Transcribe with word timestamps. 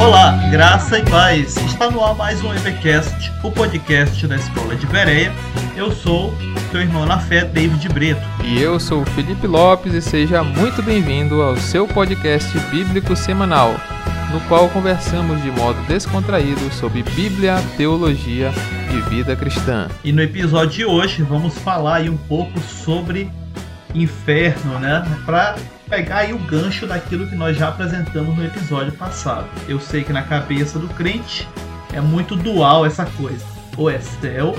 Olá, 0.00 0.32
graça 0.50 0.98
e 0.98 1.04
paz. 1.04 1.58
Está 1.58 1.90
no 1.90 2.02
ar 2.02 2.14
mais 2.14 2.42
um 2.42 2.54
EBcast, 2.54 3.30
o 3.44 3.52
podcast 3.52 4.26
da 4.26 4.36
Escola 4.36 4.74
de 4.74 4.86
Bereia. 4.86 5.30
Eu 5.76 5.92
sou 5.92 6.32
seu 6.70 6.80
irmão 6.80 7.04
na 7.04 7.18
fé, 7.18 7.44
David 7.44 7.86
Brito. 7.90 8.22
E 8.42 8.62
eu 8.62 8.80
sou 8.80 9.02
o 9.02 9.06
Felipe 9.10 9.46
Lopes 9.46 9.92
e 9.92 10.00
seja 10.00 10.42
muito 10.42 10.82
bem-vindo 10.82 11.42
ao 11.42 11.54
seu 11.58 11.86
podcast 11.86 12.58
bíblico 12.70 13.14
semanal, 13.14 13.74
no 14.32 14.40
qual 14.48 14.70
conversamos 14.70 15.42
de 15.42 15.50
modo 15.50 15.78
descontraído 15.82 16.72
sobre 16.72 17.02
Bíblia, 17.02 17.56
teologia 17.76 18.50
e 18.90 19.10
vida 19.10 19.36
cristã. 19.36 19.86
E 20.02 20.12
no 20.12 20.22
episódio 20.22 20.70
de 20.70 20.84
hoje 20.86 21.22
vamos 21.22 21.58
falar 21.58 21.96
aí 21.96 22.08
um 22.08 22.16
pouco 22.16 22.58
sobre 22.60 23.30
inferno, 23.94 24.78
né? 24.78 25.06
Para 25.26 25.56
pegar 25.90 26.18
aí 26.18 26.32
o 26.32 26.38
gancho 26.38 26.86
daquilo 26.86 27.26
que 27.26 27.34
nós 27.34 27.56
já 27.56 27.68
apresentamos 27.68 28.36
no 28.36 28.44
episódio 28.44 28.92
passado. 28.92 29.48
Eu 29.68 29.80
sei 29.80 30.04
que 30.04 30.12
na 30.12 30.22
cabeça 30.22 30.78
do 30.78 30.88
crente 30.88 31.48
é 31.92 32.00
muito 32.00 32.36
dual 32.36 32.86
essa 32.86 33.04
coisa. 33.04 33.44
Ou 33.76 33.90
é 33.90 33.98
céu 33.98 34.56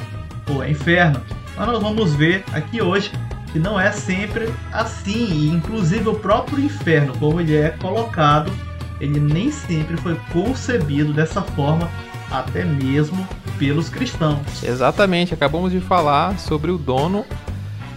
ou 0.49 0.61
é 0.61 0.69
inferno. 0.69 1.21
Mas 1.55 1.67
nós 1.67 1.81
vamos 1.81 2.13
ver 2.13 2.43
aqui 2.51 2.81
hoje 2.81 3.11
que 3.53 3.59
não 3.59 3.79
é 3.79 3.91
sempre 3.91 4.53
assim. 4.73 5.31
E 5.31 5.47
inclusive 5.47 6.09
o 6.09 6.15
próprio 6.15 6.59
inferno, 6.59 7.17
como 7.17 7.39
ele 7.39 7.55
é 7.55 7.69
colocado, 7.69 8.51
ele 8.99 9.19
nem 9.19 9.49
sempre 9.51 9.95
foi 9.97 10.19
concebido 10.33 11.13
dessa 11.13 11.41
forma, 11.41 11.89
até 12.29 12.65
mesmo 12.65 13.25
pelos 13.57 13.87
cristãos. 13.87 14.63
Exatamente, 14.63 15.33
acabamos 15.33 15.71
de 15.71 15.79
falar 15.79 16.37
sobre 16.37 16.71
o 16.71 16.77
dono 16.77 17.25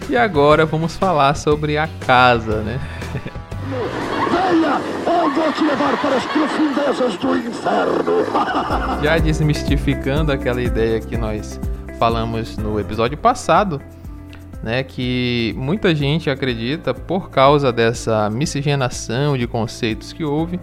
e 0.09 0.15
agora 0.15 0.65
vamos 0.65 0.95
falar 0.95 1.35
sobre 1.35 1.77
a 1.77 1.87
casa, 2.05 2.61
né? 2.61 2.79
Venha, 3.67 4.79
eu 5.07 5.31
vou 5.33 5.51
te 5.51 5.63
levar 5.63 5.97
para 5.99 6.17
as 6.17 6.25
profundezas 6.25 7.17
do 7.17 7.35
inferno. 7.35 8.03
Já 9.01 9.17
desmistificando 9.17 10.31
aquela 10.31 10.61
ideia 10.61 10.99
que 10.99 11.17
nós 11.17 11.59
falamos 11.97 12.57
no 12.57 12.79
episódio 12.79 13.17
passado, 13.17 13.81
né, 14.61 14.83
que 14.83 15.55
muita 15.57 15.95
gente 15.95 16.29
acredita 16.29 16.93
por 16.93 17.31
causa 17.31 17.73
dessa 17.73 18.29
miscigenação 18.29 19.35
de 19.35 19.47
conceitos 19.47 20.13
que 20.13 20.23
houve, 20.23 20.59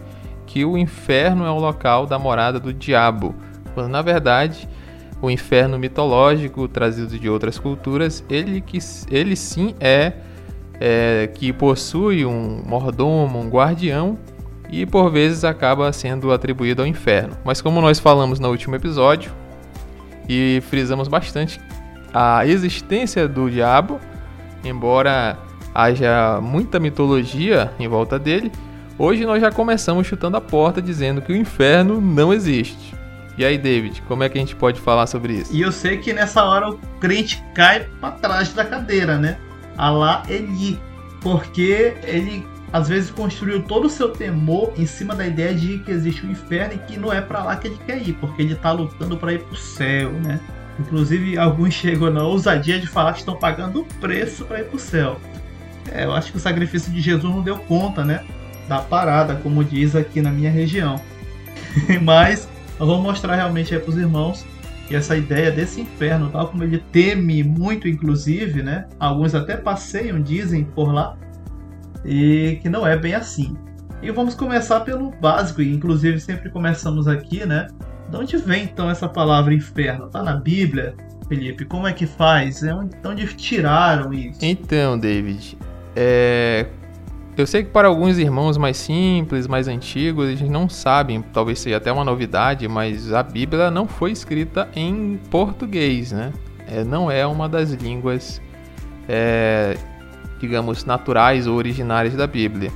que 0.47 0.65
o 0.65 0.79
inferno 0.79 1.45
é 1.45 1.51
o 1.51 1.59
local 1.59 2.07
da 2.07 2.21
morada 2.21 2.61
do 2.61 2.73
diabo, 2.73 3.35
quando 3.75 3.89
na 3.89 4.03
verdade 4.03 4.69
o 5.21 5.29
inferno 5.29 5.77
mitológico 5.77 6.69
trazido 6.69 7.19
de 7.19 7.29
outras 7.29 7.59
culturas, 7.59 8.25
ele 8.31 8.61
que 8.61 8.79
ele 9.11 9.35
sim 9.35 9.75
é 9.81 10.13
é, 10.81 11.31
que 11.35 11.53
possui 11.53 12.25
um 12.25 12.63
mordomo, 12.67 13.41
um 13.41 13.49
guardião, 13.49 14.19
e 14.71 14.87
por 14.87 15.11
vezes 15.11 15.45
acaba 15.45 15.93
sendo 15.93 16.33
atribuído 16.33 16.83
ao 16.83 16.89
inferno. 16.89 17.37
Mas 17.45 17.61
como 17.61 17.81
nós 17.81 17.99
falamos 17.99 18.41
no 18.41 18.49
último 18.49 18.75
episódio 18.75 19.31
e 20.29 20.63
frisamos 20.69 21.09
bastante 21.09 21.61
a 22.13 22.47
existência 22.47 23.29
do 23.29 23.51
diabo, 23.51 24.01
embora 24.65 25.39
haja 25.75 26.41
muita 26.41 26.81
mitologia 26.81 27.71
em 27.79 27.87
volta 27.87 28.19
dele, 28.19 28.51
hoje 28.99 29.27
nós 29.27 29.41
já 29.41 29.51
começamos 29.51 30.07
chutando 30.07 30.37
a 30.37 30.41
porta 30.41 30.81
dizendo 30.81 31.21
que 31.21 31.33
o 31.33 31.37
inferno 31.37 32.01
não 32.01 32.33
existe. 32.33 32.95
E 33.37 33.45
aí, 33.45 33.57
David, 33.57 34.03
como 34.03 34.23
é 34.23 34.29
que 34.29 34.37
a 34.37 34.41
gente 34.41 34.55
pode 34.55 34.81
falar 34.81 35.07
sobre 35.07 35.35
isso? 35.35 35.55
E 35.55 35.63
eu 35.63 35.73
sei 35.73 35.97
que 35.99 36.13
nessa 36.13 36.45
hora 36.45 36.71
o 36.71 36.79
crente 37.01 37.43
cai 37.55 37.89
para 38.01 38.13
trás 38.13 38.53
da 38.53 38.65
cadeira, 38.65 39.19
né? 39.19 39.39
A 39.77 39.91
lá 39.91 40.23
Eli, 40.29 40.79
porque 41.21 41.95
ele 42.05 42.47
às 42.73 42.89
vezes 42.89 43.11
construiu 43.11 43.63
todo 43.63 43.85
o 43.87 43.91
seu 43.91 44.09
temor 44.09 44.73
em 44.77 44.87
cima 44.87 45.15
da 45.15 45.27
ideia 45.27 45.55
de 45.55 45.79
que 45.79 45.91
existe 45.91 46.25
um 46.25 46.31
inferno 46.31 46.75
e 46.75 46.79
que 46.79 46.99
não 46.99 47.13
é 47.13 47.21
para 47.21 47.43
lá 47.43 47.57
que 47.57 47.69
ele 47.69 47.79
quer 47.87 47.99
ir, 47.99 48.15
porque 48.15 48.41
ele 48.41 48.55
está 48.55 48.73
lutando 48.73 49.17
para 49.17 49.35
ir 49.35 49.41
para 49.41 49.53
o 49.53 49.57
céu, 49.57 50.11
né? 50.13 50.41
Inclusive 50.81 51.37
alguns 51.37 51.75
chegam 51.75 52.11
na 52.11 52.23
ousadia 52.23 52.81
de 52.81 52.87
falar 52.87 53.13
que 53.13 53.19
estão 53.19 53.37
pagando 53.37 53.83
o 53.83 53.85
preço 54.01 54.45
para 54.47 54.61
ir 54.61 54.65
para 54.65 54.77
o 54.77 54.81
céu. 54.81 55.21
É, 55.91 56.05
eu 56.05 56.13
acho 56.15 56.31
que 56.33 56.39
o 56.39 56.41
sacrifício 56.41 56.91
de 56.91 57.01
Jesus 57.01 57.33
não 57.33 57.43
deu 57.43 57.59
conta, 57.59 58.05
né? 58.05 58.25
Da 58.69 58.79
parada, 58.79 59.35
como 59.35 59.63
diz 59.63 59.95
aqui 59.95 60.23
na 60.23 60.31
minha 60.31 60.51
região. 60.51 60.99
Mas 62.01 62.49
eu 62.81 62.87
vou 62.87 63.03
mostrar 63.03 63.35
realmente 63.35 63.75
aí 63.75 63.81
para 63.81 63.91
os 63.91 63.99
irmãos 63.99 64.47
que 64.93 64.97
essa 64.97 65.17
ideia 65.17 65.51
desse 65.51 65.81
inferno, 65.81 66.29
tal 66.29 66.49
como 66.49 66.63
ele 66.65 66.79
teme 66.93 67.43
muito, 67.43 67.89
inclusive, 67.89 68.63
né? 68.63 68.87
Alguns 69.01 69.35
até 69.35 69.57
passeiam, 69.57 70.21
dizem 70.21 70.65
por 70.65 70.93
lá, 70.93 71.17
e 72.05 72.59
que 72.61 72.69
não 72.69 72.87
é 72.87 72.95
bem 72.95 73.15
assim. 73.15 73.57
E 74.03 74.11
vamos 74.11 74.35
começar 74.35 74.81
pelo 74.81 75.11
básico, 75.13 75.63
e 75.63 75.75
inclusive 75.75 76.21
sempre 76.21 76.51
começamos 76.51 77.09
aqui, 77.09 77.47
né? 77.47 77.69
De 78.11 78.17
onde 78.19 78.37
vem 78.37 78.65
então 78.65 78.91
essa 78.91 79.09
palavra 79.09 79.55
inferno? 79.55 80.11
Tá 80.11 80.23
na 80.23 80.37
Bíblia, 80.37 80.95
Felipe? 81.27 81.65
Como 81.65 81.87
é 81.87 81.95
que 81.95 82.07
faz? 82.07 82.63
É 82.63 82.75
de 82.75 83.09
onde 83.09 83.27
tiraram 83.29 84.13
isso? 84.13 84.41
Então, 84.43 84.99
David, 84.99 85.57
é... 85.97 86.67
Eu 87.35 87.47
sei 87.47 87.65
que 87.65 87.71
para 87.71 87.89
alguns 87.89 88.19
irmãos 88.19 88.59
mais 88.59 88.77
simples, 88.77 89.47
mais 89.47 89.67
antigos, 89.67 90.29
eles 90.29 90.51
não 90.51 90.69
sabem, 90.69 91.23
talvez 91.23 91.61
seja 91.61 91.79
até 91.79 91.91
uma 91.91 92.05
novidade, 92.05 92.69
mas 92.69 93.11
a 93.11 93.23
Bíblia 93.23 93.71
não 93.71 93.89
foi 93.89 94.13
escrita 94.13 94.69
em 94.77 95.19
português, 95.31 96.13
né? 96.13 96.31
É, 96.69 96.85
não 96.85 97.11
é 97.11 97.27
uma 97.27 97.49
das 97.49 97.71
línguas, 97.71 98.41
é, 99.09 99.79
digamos, 100.39 100.85
naturais 100.85 101.47
ou 101.47 101.57
originárias 101.57 102.15
da 102.15 102.27
Bíblia. 102.27 102.71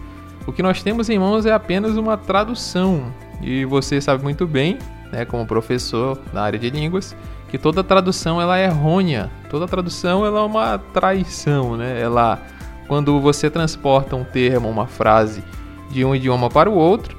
O 0.47 0.53
que 0.53 0.63
nós 0.63 0.83
temos 0.83 1.11
em 1.11 1.19
mãos 1.19 1.45
é 1.45 1.53
apenas 1.53 1.99
uma 1.99 2.17
tradução, 2.17 3.13
e 3.43 3.67
você 3.67 4.01
sabe 4.01 4.23
muito 4.23 4.47
bem, 4.47 4.79
né, 5.13 5.27
como 5.27 5.45
professor 5.47 6.19
na 6.33 6.41
área 6.41 6.59
de 6.59 6.71
línguas, 6.71 7.15
que 7.51 7.59
toda 7.59 7.85
tradução 7.85 8.41
ela 8.41 8.59
é 8.59 8.65
errônea, 8.65 9.31
toda 9.51 9.69
tradução 9.69 10.25
ela 10.25 10.41
é 10.41 10.43
uma 10.43 10.79
traição, 10.79 11.77
né? 11.77 12.01
Ela 12.01 12.41
quando 12.87 13.21
você 13.21 13.51
transporta 13.51 14.17
um 14.17 14.25
termo, 14.25 14.69
uma 14.69 14.87
frase 14.87 15.43
de 15.91 16.05
um 16.05 16.15
idioma 16.15 16.49
para 16.49 16.71
o 16.71 16.75
outro, 16.75 17.17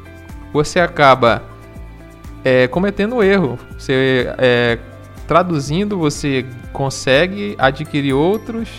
você 0.54 0.80
acaba 0.80 1.44
é, 2.44 2.68
cometendo 2.68 3.22
erro. 3.22 3.58
Você 3.78 4.34
é, 4.38 4.78
traduzindo, 5.28 5.98
você 5.98 6.46
consegue 6.72 7.56
adquirir 7.58 8.14
outros 8.14 8.70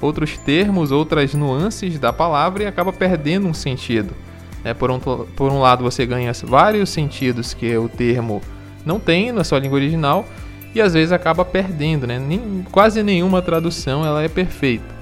outros 0.00 0.36
termos, 0.36 0.92
outras 0.92 1.34
nuances 1.34 1.98
da 1.98 2.12
palavra 2.12 2.64
e 2.64 2.66
acaba 2.66 2.92
perdendo 2.92 3.48
um 3.48 3.54
sentido. 3.54 4.14
É, 4.62 4.74
por, 4.74 4.90
um, 4.90 4.98
por 4.98 5.50
um 5.50 5.60
lado, 5.60 5.82
você 5.82 6.04
ganha 6.06 6.32
vários 6.44 6.90
sentidos 6.90 7.54
que 7.54 7.76
o 7.76 7.88
termo 7.88 8.42
não 8.84 9.00
tem 9.00 9.32
na 9.32 9.44
sua 9.44 9.58
língua 9.58 9.76
original 9.76 10.26
e 10.74 10.80
às 10.80 10.94
vezes 10.94 11.12
acaba 11.12 11.44
perdendo. 11.44 12.06
Né? 12.06 12.18
Nem, 12.18 12.66
quase 12.70 13.02
nenhuma 13.02 13.40
tradução 13.40 14.04
ela 14.04 14.22
é 14.22 14.28
perfeita. 14.28 14.93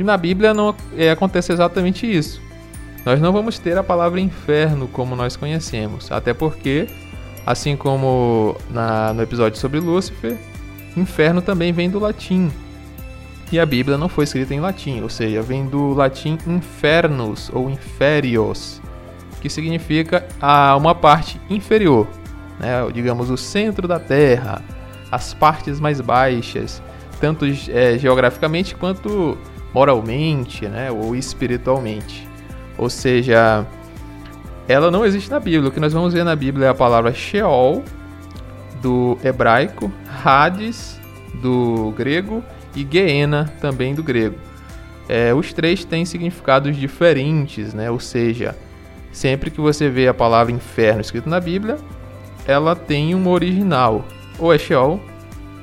E 0.00 0.02
na 0.02 0.16
Bíblia 0.16 0.54
não 0.54 0.74
é, 0.96 1.10
acontece 1.10 1.52
exatamente 1.52 2.10
isso. 2.10 2.40
Nós 3.04 3.20
não 3.20 3.34
vamos 3.34 3.58
ter 3.58 3.76
a 3.76 3.82
palavra 3.82 4.18
inferno 4.18 4.88
como 4.88 5.14
nós 5.14 5.36
conhecemos, 5.36 6.10
até 6.10 6.32
porque, 6.32 6.86
assim 7.44 7.76
como 7.76 8.56
na, 8.70 9.12
no 9.12 9.22
episódio 9.22 9.58
sobre 9.58 9.78
Lúcifer, 9.78 10.38
inferno 10.96 11.42
também 11.42 11.70
vem 11.70 11.90
do 11.90 11.98
latim. 11.98 12.50
E 13.52 13.60
a 13.60 13.66
Bíblia 13.66 13.98
não 13.98 14.08
foi 14.08 14.24
escrita 14.24 14.54
em 14.54 14.60
latim, 14.60 15.02
ou 15.02 15.10
seja, 15.10 15.42
vem 15.42 15.66
do 15.66 15.92
latim 15.92 16.38
infernus 16.46 17.50
ou 17.52 17.68
inferios, 17.68 18.80
que 19.42 19.50
significa 19.50 20.26
a 20.40 20.74
uma 20.78 20.94
parte 20.94 21.38
inferior, 21.50 22.06
né? 22.58 22.90
digamos 22.90 23.28
o 23.28 23.36
centro 23.36 23.86
da 23.86 24.00
terra, 24.00 24.62
as 25.12 25.34
partes 25.34 25.78
mais 25.78 26.00
baixas, 26.00 26.82
tanto 27.20 27.44
é, 27.68 27.98
geograficamente 27.98 28.74
quanto 28.74 29.36
moralmente, 29.72 30.66
né, 30.66 30.90
ou 30.90 31.14
espiritualmente. 31.14 32.28
Ou 32.76 32.88
seja, 32.88 33.66
ela 34.66 34.90
não 34.90 35.04
existe 35.04 35.30
na 35.30 35.40
Bíblia. 35.40 35.68
O 35.68 35.72
que 35.72 35.80
nós 35.80 35.92
vamos 35.92 36.14
ver 36.14 36.24
na 36.24 36.34
Bíblia 36.34 36.66
é 36.66 36.68
a 36.70 36.74
palavra 36.74 37.12
Sheol 37.12 37.84
do 38.80 39.18
hebraico, 39.22 39.92
Hades 40.24 40.98
do 41.34 41.92
grego 41.96 42.42
e 42.74 42.86
Geena 42.88 43.52
também 43.60 43.94
do 43.94 44.02
grego. 44.02 44.36
É, 45.08 45.34
os 45.34 45.52
três 45.52 45.84
têm 45.84 46.04
significados 46.04 46.76
diferentes, 46.76 47.74
né? 47.74 47.90
Ou 47.90 47.98
seja, 47.98 48.56
sempre 49.12 49.50
que 49.50 49.60
você 49.60 49.88
vê 49.88 50.06
a 50.06 50.14
palavra 50.14 50.52
inferno 50.52 51.00
escrito 51.00 51.28
na 51.28 51.40
Bíblia, 51.40 51.78
ela 52.46 52.76
tem 52.76 53.14
um 53.14 53.28
original, 53.28 54.04
ou 54.38 54.54
é 54.54 54.58
Sheol, 54.58 55.00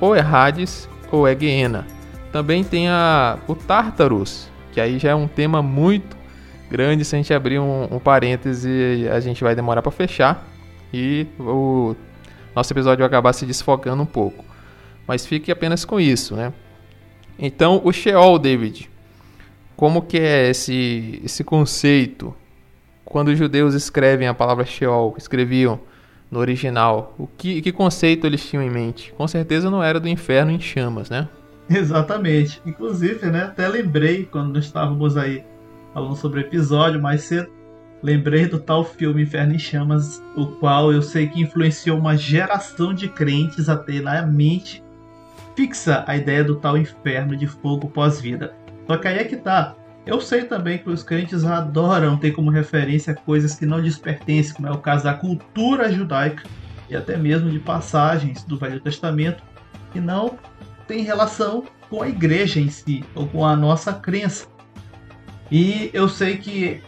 ou 0.00 0.14
é 0.14 0.20
Hades, 0.20 0.88
ou 1.10 1.26
é 1.26 1.34
Geena. 1.34 1.86
Também 2.32 2.62
tem 2.62 2.88
a, 2.88 3.38
o 3.46 3.54
Tartarus, 3.54 4.48
que 4.72 4.80
aí 4.80 4.98
já 4.98 5.10
é 5.10 5.14
um 5.14 5.26
tema 5.26 5.62
muito 5.62 6.16
grande. 6.70 7.04
Se 7.04 7.16
a 7.16 7.18
gente 7.18 7.32
abrir 7.32 7.58
um, 7.58 7.84
um 7.90 7.98
parêntese, 7.98 9.08
a 9.10 9.20
gente 9.20 9.42
vai 9.42 9.54
demorar 9.54 9.82
para 9.82 9.90
fechar 9.90 10.46
e 10.92 11.26
o 11.38 11.94
nosso 12.54 12.72
episódio 12.72 12.98
vai 12.98 13.06
acabar 13.06 13.32
se 13.32 13.46
desfocando 13.46 14.02
um 14.02 14.06
pouco. 14.06 14.44
Mas 15.06 15.24
fique 15.24 15.50
apenas 15.50 15.84
com 15.84 15.98
isso, 15.98 16.34
né? 16.36 16.52
Então, 17.38 17.80
o 17.84 17.92
Sheol, 17.92 18.38
David, 18.38 18.90
como 19.76 20.02
que 20.02 20.18
é 20.18 20.50
esse, 20.50 21.20
esse 21.24 21.44
conceito? 21.44 22.34
Quando 23.04 23.28
os 23.28 23.38
judeus 23.38 23.74
escrevem 23.74 24.28
a 24.28 24.34
palavra 24.34 24.66
Sheol, 24.66 25.14
escreviam 25.16 25.80
no 26.30 26.40
original, 26.40 27.14
o 27.18 27.26
que, 27.26 27.62
que 27.62 27.72
conceito 27.72 28.26
eles 28.26 28.44
tinham 28.46 28.62
em 28.62 28.68
mente? 28.68 29.14
Com 29.16 29.26
certeza 29.26 29.70
não 29.70 29.82
era 29.82 29.98
do 29.98 30.08
inferno 30.08 30.50
em 30.50 30.60
chamas, 30.60 31.08
né? 31.08 31.26
Exatamente. 31.68 32.62
Inclusive, 32.64 33.26
né, 33.26 33.44
até 33.44 33.68
lembrei 33.68 34.24
quando 34.24 34.58
estávamos 34.58 35.16
aí 35.16 35.44
falando 35.92 36.16
sobre 36.16 36.40
o 36.40 36.42
episódio 36.42 37.00
mais 37.00 37.22
cedo, 37.22 37.50
lembrei 38.02 38.46
do 38.46 38.58
tal 38.58 38.84
filme 38.84 39.22
Inferno 39.22 39.54
em 39.54 39.58
Chamas, 39.58 40.22
o 40.36 40.46
qual 40.46 40.92
eu 40.92 41.02
sei 41.02 41.28
que 41.28 41.40
influenciou 41.40 41.98
uma 41.98 42.16
geração 42.16 42.94
de 42.94 43.08
crentes 43.08 43.68
a 43.68 43.76
ter 43.76 44.00
na 44.00 44.22
mente 44.22 44.82
fixa 45.56 46.04
a 46.06 46.16
ideia 46.16 46.44
do 46.44 46.56
tal 46.56 46.78
inferno 46.78 47.36
de 47.36 47.46
fogo 47.46 47.88
pós-vida. 47.88 48.54
Só 48.86 48.96
que 48.96 49.08
aí 49.08 49.18
é 49.18 49.24
que 49.24 49.36
tá. 49.36 49.74
Eu 50.06 50.20
sei 50.20 50.44
também 50.44 50.78
que 50.78 50.88
os 50.88 51.02
crentes 51.02 51.44
adoram 51.44 52.16
ter 52.16 52.30
como 52.30 52.48
referência 52.48 53.14
coisas 53.14 53.56
que 53.56 53.66
não 53.66 53.78
lhes 53.78 53.98
pertencem, 53.98 54.54
como 54.54 54.68
é 54.68 54.70
o 54.70 54.78
caso 54.78 55.04
da 55.04 55.14
cultura 55.14 55.92
judaica 55.92 56.44
e 56.88 56.96
até 56.96 57.16
mesmo 57.16 57.50
de 57.50 57.58
passagens 57.58 58.44
do 58.44 58.56
Velho 58.56 58.80
Testamento 58.80 59.42
que 59.92 60.00
não 60.00 60.38
tem 60.88 61.02
relação 61.02 61.64
com 61.88 62.02
a 62.02 62.08
igreja 62.08 62.58
em 62.58 62.68
si 62.68 63.04
ou 63.14 63.28
com 63.28 63.44
a 63.44 63.54
nossa 63.54 63.92
crença. 63.92 64.46
E 65.52 65.90
eu 65.92 66.08
sei 66.08 66.38
que 66.38 66.82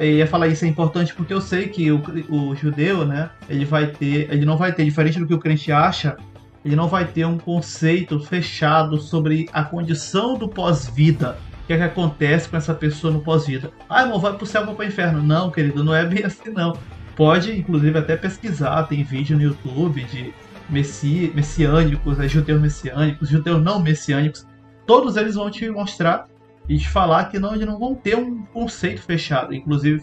ia 0.00 0.26
falar 0.26 0.48
isso 0.48 0.64
é 0.64 0.68
importante 0.68 1.14
porque 1.14 1.32
eu 1.32 1.40
sei 1.40 1.68
que 1.68 1.90
o, 1.90 2.02
o 2.28 2.54
judeu, 2.54 3.04
né, 3.04 3.30
ele 3.48 3.64
vai 3.64 3.86
ter, 3.88 4.32
ele 4.32 4.44
não 4.44 4.56
vai 4.56 4.72
ter 4.72 4.84
diferente 4.84 5.18
do 5.18 5.26
que 5.26 5.34
o 5.34 5.38
crente 5.38 5.72
acha, 5.72 6.16
ele 6.64 6.76
não 6.76 6.88
vai 6.88 7.04
ter 7.04 7.24
um 7.24 7.38
conceito 7.38 8.20
fechado 8.20 8.98
sobre 8.98 9.48
a 9.52 9.64
condição 9.64 10.36
do 10.36 10.48
pós-vida 10.48 11.36
que 11.68 11.74
é 11.74 11.76
que 11.76 11.82
acontece 11.82 12.48
com 12.48 12.56
essa 12.56 12.72
pessoa 12.72 13.12
no 13.12 13.20
pós-vida. 13.20 13.70
Ah, 13.90 14.00
irmão, 14.00 14.18
vai 14.18 14.32
pro 14.32 14.46
céu 14.46 14.66
ou 14.66 14.74
pro 14.74 14.86
inferno. 14.86 15.22
Não, 15.22 15.50
querido, 15.50 15.84
não 15.84 15.94
é 15.94 16.04
bem 16.04 16.24
assim 16.24 16.48
não. 16.50 16.74
Pode, 17.14 17.52
inclusive, 17.58 17.98
até 17.98 18.16
pesquisar, 18.16 18.84
tem 18.84 19.04
vídeo 19.04 19.36
no 19.36 19.42
YouTube 19.42 20.02
de 20.04 20.32
messi 20.68 21.32
messiânicos, 21.34 22.18
é, 22.18 22.28
judeus 22.28 22.60
messiânicos, 22.60 23.28
judeus 23.28 23.62
não 23.62 23.80
messiânicos. 23.80 24.46
Todos 24.86 25.16
eles 25.16 25.34
vão 25.34 25.50
te 25.50 25.68
mostrar 25.68 26.26
e 26.68 26.78
te 26.78 26.88
falar 26.88 27.26
que 27.26 27.38
não, 27.38 27.54
eles 27.54 27.66
não 27.66 27.78
vão 27.78 27.94
ter 27.94 28.16
um 28.16 28.42
conceito 28.46 29.02
fechado. 29.02 29.54
Inclusive, 29.54 30.02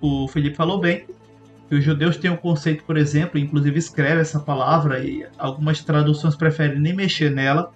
o 0.00 0.28
Felipe 0.28 0.56
falou 0.56 0.78
bem, 0.78 1.06
que 1.68 1.74
os 1.76 1.84
judeus 1.84 2.16
têm 2.16 2.30
um 2.30 2.36
conceito, 2.36 2.84
por 2.84 2.96
exemplo, 2.96 3.38
inclusive 3.38 3.78
escreve 3.78 4.20
essa 4.20 4.38
palavra 4.40 4.98
e 4.98 5.26
algumas 5.38 5.80
traduções 5.82 6.36
preferem 6.36 6.78
nem 6.78 6.94
mexer 6.94 7.30
nela, 7.30 7.72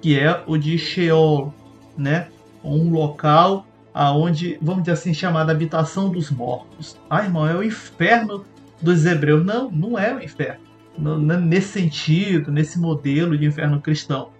que 0.00 0.18
é 0.18 0.42
o 0.46 0.56
de 0.56 0.78
Sheol, 0.78 1.52
né? 1.96 2.28
um 2.64 2.90
local 2.90 3.66
aonde, 3.92 4.58
vamos 4.60 4.82
dizer 4.82 4.92
assim, 4.92 5.14
chamada 5.14 5.52
habitação 5.52 6.10
dos 6.10 6.30
mortos. 6.30 6.98
Ah, 7.08 7.22
irmão, 7.22 7.46
é 7.46 7.54
o 7.54 7.62
inferno 7.62 8.44
dos 8.80 9.06
hebreus. 9.06 9.44
Não, 9.44 9.70
não 9.70 9.98
é 9.98 10.12
o 10.14 10.22
inferno. 10.22 10.60
Nesse 10.96 11.80
sentido, 11.80 12.52
nesse 12.52 12.78
modelo 12.78 13.36
de 13.36 13.46
inferno 13.46 13.80
cristão. 13.80 14.30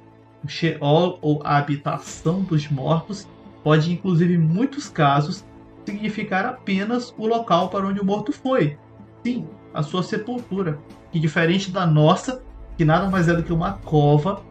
O 0.44 0.48
Sheol, 0.48 1.18
ou 1.22 1.40
a 1.42 1.56
habitação 1.56 2.42
dos 2.42 2.68
mortos, 2.68 3.26
pode, 3.62 3.92
inclusive, 3.92 4.34
em 4.34 4.38
muitos 4.38 4.88
casos, 4.88 5.44
significar 5.86 6.44
apenas 6.44 7.14
o 7.16 7.26
local 7.26 7.70
para 7.70 7.86
onde 7.86 8.00
o 8.00 8.04
morto 8.04 8.32
foi. 8.32 8.76
Sim, 9.24 9.46
a 9.72 9.82
sua 9.82 10.02
sepultura. 10.02 10.78
Que 11.10 11.18
diferente 11.18 11.70
da 11.70 11.86
nossa, 11.86 12.42
que 12.76 12.84
nada 12.84 13.08
mais 13.08 13.28
é 13.28 13.34
do 13.34 13.42
que 13.42 13.52
uma 13.52 13.72
cova 13.72 14.42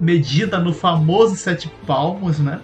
medida 0.00 0.58
no 0.58 0.72
famoso 0.72 1.36
sete 1.36 1.70
palmos, 1.86 2.38
né? 2.38 2.60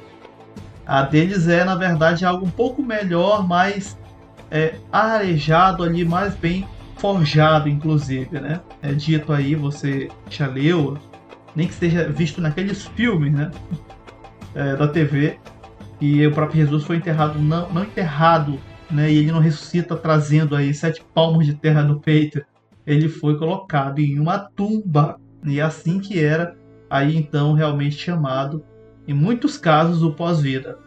A 0.87 1.03
deles 1.03 1.49
é, 1.49 1.65
na 1.65 1.75
verdade, 1.75 2.25
algo 2.25 2.47
um 2.47 2.51
pouco 2.51 2.83
melhor, 2.83 3.47
mais 3.47 3.99
é, 4.51 4.77
arejado 4.91 5.83
ali, 5.83 6.05
mais 6.05 6.35
bem 6.35 6.67
forjado, 7.03 7.69
inclusive, 7.69 8.39
né? 8.39 8.61
É 8.81 8.93
dito 8.93 9.33
aí, 9.33 9.57
você 9.57 10.09
já 10.31 10.47
leu, 10.47 10.97
nem 11.57 11.67
que 11.67 11.75
seja 11.75 12.09
visto 12.09 12.41
naqueles 12.41 12.87
filmes, 12.87 13.33
né? 13.33 13.51
É, 14.55 14.77
da 14.77 14.87
TV, 14.87 15.37
e 16.01 16.25
o 16.25 16.31
próprio 16.31 16.65
Jesus 16.65 16.85
foi 16.85 16.97
enterrado, 16.97 17.41
não, 17.41 17.69
não 17.73 17.83
enterrado, 17.83 18.57
né? 18.89 19.11
E 19.11 19.19
ele 19.19 19.33
não 19.33 19.41
ressuscita 19.41 19.97
trazendo 19.97 20.55
aí 20.55 20.73
sete 20.73 21.05
palmos 21.13 21.45
de 21.45 21.55
terra 21.55 21.83
no 21.83 21.99
peito. 21.99 22.41
Ele 22.87 23.09
foi 23.09 23.37
colocado 23.37 23.99
em 23.99 24.21
uma 24.21 24.39
tumba, 24.39 25.19
e 25.45 25.59
é 25.59 25.63
assim 25.63 25.99
que 25.99 26.23
era 26.23 26.57
aí 26.89 27.17
então 27.17 27.53
realmente 27.53 27.97
chamado, 27.97 28.65
em 29.09 29.13
muitos 29.13 29.59
casos, 29.59 30.05
o 30.05 30.13
pós-vida. 30.13 30.79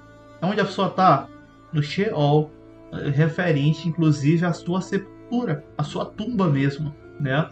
Onde 0.41 0.61
a 0.61 0.65
pessoa 0.65 0.87
está? 0.87 1.27
No 1.73 1.83
Sheol, 1.83 2.49
referente 3.13 3.89
inclusive 3.89 4.45
à 4.45 4.53
sua 4.53 4.79
sepultura, 4.79 5.14
à 5.77 5.83
sua 5.83 6.05
tumba 6.05 6.47
mesmo. 6.47 6.93
Né? 7.19 7.47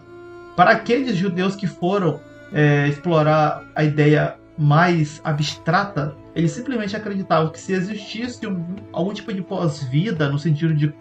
Para 0.56 0.72
aqueles 0.72 1.16
judeus 1.16 1.56
que 1.56 1.68
foram 1.68 2.20
é, 2.52 2.88
explorar 2.88 3.64
a 3.76 3.84
ideia 3.84 4.36
mais 4.58 5.20
abstrata, 5.24 6.16
eles 6.36 6.52
simplesmente 6.52 6.96
acreditavam 6.96 7.52
que 7.52 7.60
se 7.60 7.74
existisse 7.74 8.46
um, 8.46 8.64
algum 8.92 9.14
tipo 9.14 9.34
de 9.34 9.42
pós-vida, 9.42 10.30
no 10.30 10.38
sentido 10.38 10.74
de, 10.74 10.94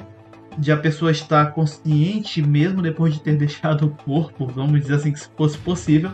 de 0.59 0.73
a 0.73 0.77
pessoa 0.77 1.11
estar 1.11 1.53
consciente 1.53 2.43
mesmo 2.43 2.81
depois 2.83 3.15
de 3.15 3.21
ter 3.21 3.37
deixado 3.39 3.87
o 3.87 3.91
corpo, 3.91 4.47
vamos 4.47 4.81
dizer 4.81 4.95
assim, 4.95 5.13
que 5.13 5.21
se 5.21 5.29
fosse 5.37 5.59
possível, 5.59 6.13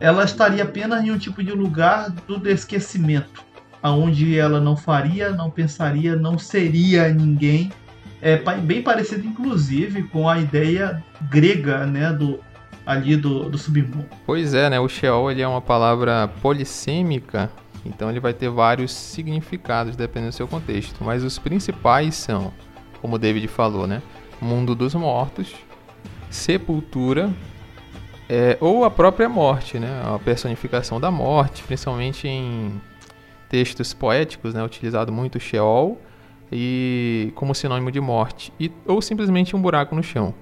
ela 0.00 0.24
estaria 0.24 0.64
apenas 0.64 1.04
em 1.04 1.10
um 1.10 1.18
tipo 1.18 1.42
de 1.42 1.52
lugar 1.52 2.10
do 2.10 2.48
esquecimento, 2.48 3.44
aonde 3.82 4.38
ela 4.38 4.60
não 4.60 4.76
faria, 4.76 5.30
não 5.30 5.50
pensaria, 5.50 6.16
não 6.16 6.38
seria 6.38 7.08
ninguém. 7.08 7.70
É 8.24 8.38
bem 8.38 8.80
parecido, 8.80 9.26
inclusive, 9.26 10.04
com 10.04 10.26
a 10.26 10.38
ideia 10.38 11.04
grega, 11.30 11.84
né, 11.84 12.10
do 12.10 12.40
ali 12.86 13.16
do, 13.16 13.50
do 13.50 13.58
submundo. 13.58 14.06
Pois 14.24 14.54
é, 14.54 14.70
né? 14.70 14.80
O 14.80 14.88
Sheol 14.88 15.30
ele 15.30 15.42
é 15.42 15.46
uma 15.46 15.60
palavra 15.60 16.28
polissêmica, 16.40 17.50
então 17.84 18.08
ele 18.08 18.20
vai 18.20 18.32
ter 18.32 18.48
vários 18.48 18.92
significados 18.92 19.94
dependendo 19.94 20.30
do 20.30 20.34
seu 20.34 20.48
contexto. 20.48 21.04
Mas 21.04 21.22
os 21.22 21.38
principais 21.38 22.14
são, 22.14 22.50
como 23.02 23.16
o 23.16 23.18
David 23.18 23.46
falou, 23.46 23.86
né? 23.86 24.00
Mundo 24.40 24.74
dos 24.74 24.94
mortos, 24.94 25.54
sepultura 26.30 27.30
é, 28.26 28.56
ou 28.58 28.86
a 28.86 28.90
própria 28.90 29.28
morte, 29.28 29.78
né? 29.78 30.02
A 30.02 30.18
personificação 30.18 30.98
da 30.98 31.10
morte, 31.10 31.62
principalmente 31.62 32.26
em 32.26 32.80
textos 33.50 33.92
poéticos, 33.92 34.54
né? 34.54 34.64
Utilizado 34.64 35.12
muito 35.12 35.38
Sheol 35.38 36.00
e 36.50 37.32
como 37.34 37.54
sinônimo 37.54 37.90
de 37.90 38.00
morte, 38.00 38.52
e, 38.58 38.70
ou 38.86 39.00
simplesmente 39.02 39.56
um 39.56 39.60
buraco 39.60 39.94
no 39.94 40.02
chão. 40.02 40.34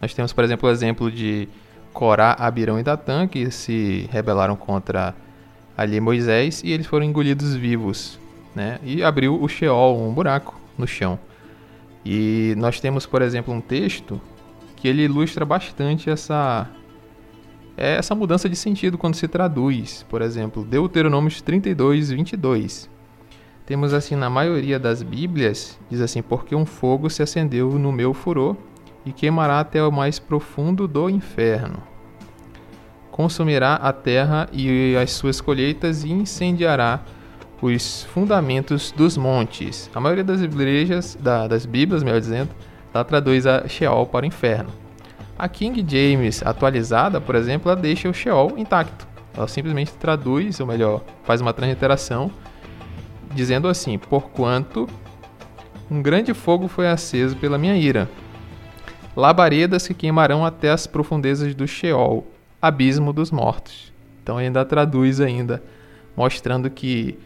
Nós 0.00 0.14
temos, 0.14 0.32
por 0.32 0.42
exemplo, 0.42 0.68
o 0.68 0.72
exemplo 0.72 1.10
de 1.10 1.48
Corá, 1.92 2.36
Abirão 2.38 2.78
e 2.78 2.82
Datã, 2.82 3.28
que 3.28 3.50
se 3.50 4.08
rebelaram 4.10 4.56
contra 4.56 5.14
ali 5.76 6.00
Moisés 6.00 6.62
e 6.64 6.72
eles 6.72 6.86
foram 6.86 7.04
engolidos 7.04 7.54
vivos, 7.54 8.18
né? 8.54 8.78
E 8.82 9.02
abriu 9.02 9.40
o 9.40 9.48
Sheol, 9.48 10.00
um 10.00 10.12
buraco 10.12 10.58
no 10.76 10.86
chão. 10.86 11.18
E 12.04 12.54
nós 12.56 12.80
temos, 12.80 13.06
por 13.06 13.22
exemplo, 13.22 13.54
um 13.54 13.60
texto 13.60 14.20
que 14.76 14.88
ele 14.88 15.02
ilustra 15.02 15.44
bastante 15.44 16.10
essa 16.10 16.68
essa 17.76 18.14
mudança 18.14 18.48
de 18.48 18.56
sentido 18.56 18.98
quando 18.98 19.14
se 19.14 19.26
traduz. 19.26 20.04
Por 20.08 20.20
exemplo, 20.20 20.64
Deuteronômio 20.64 21.30
32, 21.42 22.10
22. 22.10 22.90
Temos 23.64 23.94
assim 23.94 24.16
na 24.16 24.28
maioria 24.28 24.78
das 24.78 25.02
Bíblias, 25.02 25.78
diz 25.88 26.00
assim: 26.00 26.20
Porque 26.20 26.54
um 26.54 26.66
fogo 26.66 27.08
se 27.08 27.22
acendeu 27.22 27.70
no 27.78 27.92
meu 27.92 28.12
furor 28.12 28.56
e 29.04 29.12
queimará 29.12 29.60
até 29.60 29.82
o 29.82 29.92
mais 29.92 30.18
profundo 30.18 30.88
do 30.88 31.08
inferno. 31.08 31.82
Consumirá 33.10 33.74
a 33.74 33.92
terra 33.92 34.48
e 34.52 34.96
as 34.96 35.12
suas 35.12 35.40
colheitas 35.40 36.02
e 36.02 36.10
incendiará 36.10 37.00
os 37.60 38.04
fundamentos 38.04 38.90
dos 38.90 39.16
montes. 39.16 39.88
A 39.94 40.00
maioria 40.00 40.24
das 40.24 40.40
igrejas, 40.40 41.16
da, 41.20 41.46
das 41.46 41.64
Bíblias, 41.64 42.02
melhor 42.02 42.20
dizendo, 42.20 42.50
ela 42.92 43.04
traduz 43.04 43.46
a 43.46 43.68
Sheol 43.68 44.06
para 44.06 44.24
o 44.24 44.26
inferno. 44.26 44.70
A 45.38 45.48
King 45.48 45.84
James 45.86 46.42
atualizada, 46.44 47.20
por 47.20 47.34
exemplo, 47.34 47.70
ela 47.70 47.80
deixa 47.80 48.08
o 48.08 48.14
Sheol 48.14 48.54
intacto. 48.56 49.06
Ela 49.34 49.48
simplesmente 49.48 49.92
traduz, 49.94 50.58
ou 50.60 50.66
melhor, 50.66 51.02
faz 51.22 51.40
uma 51.40 51.52
transliteração, 51.52 52.30
dizendo 53.34 53.68
assim: 53.68 53.98
Porquanto 53.98 54.88
um 55.90 56.00
grande 56.00 56.32
fogo 56.32 56.68
foi 56.68 56.88
aceso 56.88 57.36
pela 57.36 57.58
minha 57.58 57.76
ira, 57.76 58.08
labaredas 59.14 59.86
que 59.86 59.94
queimarão 59.94 60.44
até 60.44 60.70
as 60.70 60.86
profundezas 60.86 61.54
do 61.54 61.66
Sheol, 61.66 62.26
abismo 62.60 63.12
dos 63.12 63.30
mortos. 63.30 63.92
Então 64.22 64.38
ainda 64.38 64.64
traduz 64.64 65.20
ainda, 65.20 65.62
mostrando 66.16 66.70
que 66.70 67.18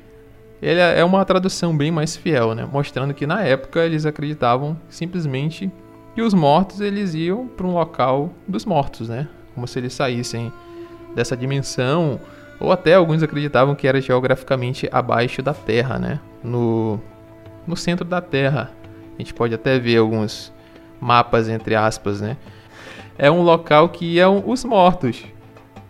ele 0.61 0.81
é 0.81 1.05
uma 1.05 1.25
tradução 1.25 1.77
bem 1.77 1.91
mais 1.91 2.17
fiel, 2.17 2.55
né? 2.55 2.67
Mostrando 2.71 3.13
que 3.13 3.27
na 3.27 3.43
época 3.43 3.85
eles 3.85 4.07
acreditavam 4.07 4.77
simplesmente 4.89 5.71
e 6.17 6.23
os 6.23 6.33
mortos 6.33 6.81
eles 6.81 7.15
iam 7.15 7.47
para 7.47 7.67
um 7.67 7.75
local 7.75 8.33
dos 8.49 8.65
mortos, 8.65 9.09
né? 9.09 9.29
Como 9.55 9.69
se 9.69 9.79
eles 9.79 9.93
saíssem 9.93 10.51
dessa 11.15 11.37
dimensão, 11.37 12.19
ou 12.59 12.73
até 12.73 12.95
alguns 12.95 13.23
acreditavam 13.23 13.75
que 13.75 13.87
era 13.87 14.01
geograficamente 14.01 14.89
abaixo 14.91 15.43
da 15.43 15.55
Terra, 15.55 15.99
né? 15.99 16.21
No, 16.43 17.01
no 17.67 17.77
centro 17.77 18.05
da 18.05 18.21
Terra. 18.21 18.71
A 19.15 19.19
gente 19.19 19.35
pode 19.35 19.55
até 19.55 19.79
ver 19.79 19.99
alguns 19.99 20.53
mapas, 21.01 21.49
entre 21.49 21.75
aspas, 21.75 22.21
né? 22.21 22.37
é 23.19 23.31
um 23.31 23.43
local 23.43 23.89
que 23.89 24.05
iam 24.05 24.43
os 24.47 24.65
mortos, 24.65 25.25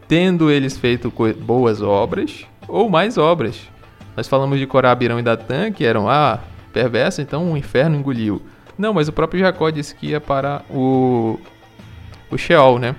tendo 0.08 0.50
eles 0.50 0.76
feito 0.76 1.12
boas 1.38 1.82
obras 1.82 2.46
ou 2.68 2.88
mais 2.88 3.18
obras. 3.18 3.68
Nós 4.16 4.28
falamos 4.28 4.58
de 4.58 4.66
Corá, 4.66 4.92
Abirão 4.92 5.18
e 5.18 5.22
Datã, 5.22 5.70
que 5.70 5.84
eram 5.84 6.08
ah, 6.08 6.40
perversos, 6.72 7.20
então 7.20 7.52
o 7.52 7.56
inferno 7.56 7.96
engoliu. 7.96 8.40
Não, 8.78 8.94
mas 8.94 9.08
o 9.08 9.12
próprio 9.12 9.40
Jacó 9.40 9.70
disse 9.70 9.94
que 9.94 10.08
ia 10.08 10.20
para 10.20 10.62
o, 10.70 11.38
o 12.30 12.36
Sheol, 12.36 12.78
né? 12.78 12.94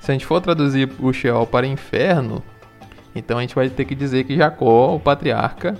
Se 0.00 0.10
a 0.10 0.14
gente 0.14 0.24
for 0.24 0.40
traduzir 0.40 0.90
o 0.98 1.12
Sheol 1.12 1.46
para 1.46 1.66
inferno, 1.66 2.42
então 3.14 3.38
a 3.38 3.40
gente 3.40 3.54
vai 3.54 3.68
ter 3.68 3.84
que 3.84 3.94
dizer 3.94 4.24
que 4.24 4.36
Jacó, 4.36 4.94
o 4.94 5.00
patriarca, 5.00 5.76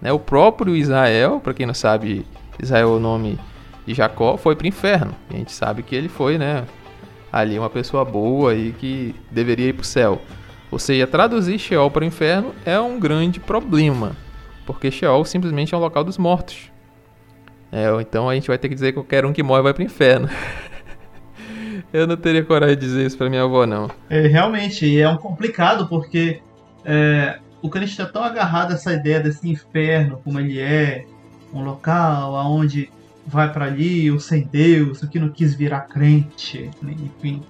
né, 0.00 0.12
o 0.12 0.18
próprio 0.18 0.76
Israel, 0.76 1.40
para 1.40 1.54
quem 1.54 1.66
não 1.66 1.74
sabe, 1.74 2.26
Israel 2.62 2.88
é 2.88 2.96
o 2.96 3.00
nome 3.00 3.38
de 3.86 3.94
Jacó, 3.94 4.36
foi 4.36 4.54
para 4.54 4.64
o 4.64 4.68
inferno. 4.68 5.14
E 5.30 5.34
a 5.34 5.38
gente 5.38 5.52
sabe 5.52 5.82
que 5.82 5.94
ele 5.94 6.08
foi, 6.08 6.38
né, 6.38 6.64
ali 7.32 7.58
uma 7.58 7.70
pessoa 7.70 8.04
boa 8.04 8.54
e 8.54 8.72
que 8.72 9.14
deveria 9.30 9.68
ir 9.68 9.72
para 9.72 9.82
o 9.82 9.86
céu. 9.86 10.20
Ou 10.70 10.78
seja, 10.78 11.06
traduzir 11.06 11.58
Sheol 11.58 11.90
para 11.90 12.02
o 12.02 12.06
inferno 12.06 12.54
é 12.64 12.78
um 12.78 12.98
grande 12.98 13.38
problema, 13.40 14.16
porque 14.66 14.90
Sheol 14.90 15.24
simplesmente 15.24 15.74
é 15.74 15.76
um 15.76 15.80
local 15.80 16.04
dos 16.04 16.18
mortos. 16.18 16.70
É, 17.70 17.88
então 18.00 18.28
a 18.28 18.34
gente 18.34 18.48
vai 18.48 18.58
ter 18.58 18.68
que 18.68 18.74
dizer 18.74 18.88
que 18.88 18.94
qualquer 18.94 19.24
um 19.24 19.32
que 19.32 19.42
morre 19.42 19.62
vai 19.62 19.74
para 19.74 19.82
o 19.82 19.86
inferno. 19.86 20.28
Eu 21.92 22.06
não 22.06 22.16
teria 22.16 22.44
coragem 22.44 22.76
de 22.76 22.80
dizer 22.80 23.06
isso 23.06 23.16
para 23.16 23.30
minha 23.30 23.42
avó, 23.42 23.64
não. 23.64 23.88
É, 24.10 24.26
realmente, 24.26 25.00
é 25.00 25.08
um 25.08 25.16
complicado 25.16 25.88
porque 25.88 26.42
é, 26.86 27.40
o 27.60 27.68
crente 27.68 27.90
está 27.90 28.06
tão 28.06 28.22
agarrado 28.22 28.70
a 28.70 28.74
essa 28.74 28.92
ideia 28.92 29.18
desse 29.18 29.48
inferno, 29.48 30.20
como 30.22 30.38
ele 30.38 30.60
é, 30.60 31.04
um 31.52 31.62
local 31.62 32.36
aonde 32.36 32.90
vai 33.26 33.52
para 33.52 33.64
ali 33.64 34.08
o 34.10 34.20
sem 34.20 34.42
Deus, 34.42 35.02
o 35.02 35.08
que 35.08 35.18
não 35.18 35.28
quis 35.28 35.52
virar 35.52 35.80
crente, 35.80 36.70
enfim, 36.80 37.42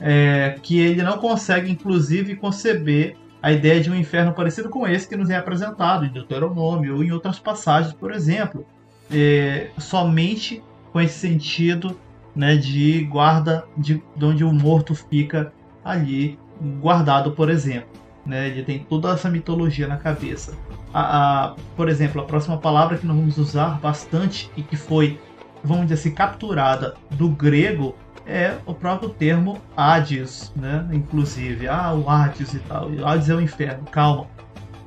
é, 0.00 0.56
que 0.62 0.78
ele 0.78 1.02
não 1.02 1.18
consegue, 1.18 1.70
inclusive, 1.70 2.36
conceber 2.36 3.16
a 3.42 3.52
ideia 3.52 3.82
de 3.82 3.90
um 3.90 3.94
inferno 3.94 4.32
parecido 4.32 4.70
com 4.70 4.88
esse 4.88 5.06
que 5.06 5.16
nos 5.16 5.28
é 5.28 5.36
apresentado 5.36 6.06
em 6.06 6.10
Deuteronômio 6.10 6.96
ou 6.96 7.04
em 7.04 7.12
outras 7.12 7.38
passagens, 7.38 7.92
por 7.92 8.12
exemplo, 8.12 8.66
é, 9.12 9.68
somente 9.78 10.62
com 10.90 11.00
esse 11.00 11.18
sentido 11.18 11.98
né, 12.34 12.56
de 12.56 13.04
guarda 13.04 13.64
de, 13.76 14.02
de 14.16 14.24
onde 14.24 14.42
o 14.42 14.52
morto 14.52 14.94
fica 14.94 15.52
ali 15.84 16.38
guardado, 16.80 17.32
por 17.32 17.50
exemplo. 17.50 17.99
Né, 18.30 18.46
ele 18.46 18.62
tem 18.62 18.78
toda 18.78 19.10
essa 19.10 19.28
mitologia 19.28 19.88
na 19.88 19.96
cabeça. 19.96 20.56
A, 20.94 21.46
a, 21.46 21.54
por 21.74 21.88
exemplo, 21.88 22.20
a 22.20 22.24
próxima 22.24 22.56
palavra 22.56 22.96
que 22.96 23.04
nós 23.04 23.16
vamos 23.16 23.38
usar 23.38 23.80
bastante 23.80 24.48
e 24.56 24.62
que 24.62 24.76
foi, 24.76 25.18
vamos 25.64 25.88
dizer 25.88 25.94
assim, 25.94 26.14
capturada 26.14 26.94
do 27.10 27.28
grego 27.28 27.96
é 28.24 28.54
o 28.64 28.72
próprio 28.72 29.08
termo 29.08 29.58
Hades, 29.76 30.52
né? 30.54 30.88
Inclusive, 30.92 31.66
ah, 31.66 31.92
o 31.92 32.08
Hades 32.08 32.54
e 32.54 32.60
tal. 32.60 32.88
O 32.88 33.04
Hades 33.04 33.28
é 33.28 33.34
o 33.34 33.40
inferno. 33.40 33.84
Calma, 33.90 34.28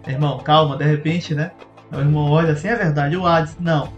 irmão, 0.07 0.39
calma. 0.39 0.77
De 0.77 0.85
repente, 0.85 1.35
né? 1.35 1.51
O 1.91 1.99
irmão 1.99 2.31
olha 2.31 2.53
assim, 2.53 2.69
é 2.69 2.77
verdade, 2.77 3.17
o 3.17 3.27
Hades. 3.27 3.57
Não, 3.59 3.91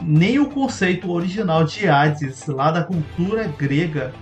nem 0.00 0.38
o 0.38 0.48
conceito 0.48 1.10
original 1.10 1.62
de 1.62 1.86
Hades, 1.86 2.46
lá 2.46 2.70
da 2.70 2.82
cultura 2.84 3.46
grega, 3.48 4.14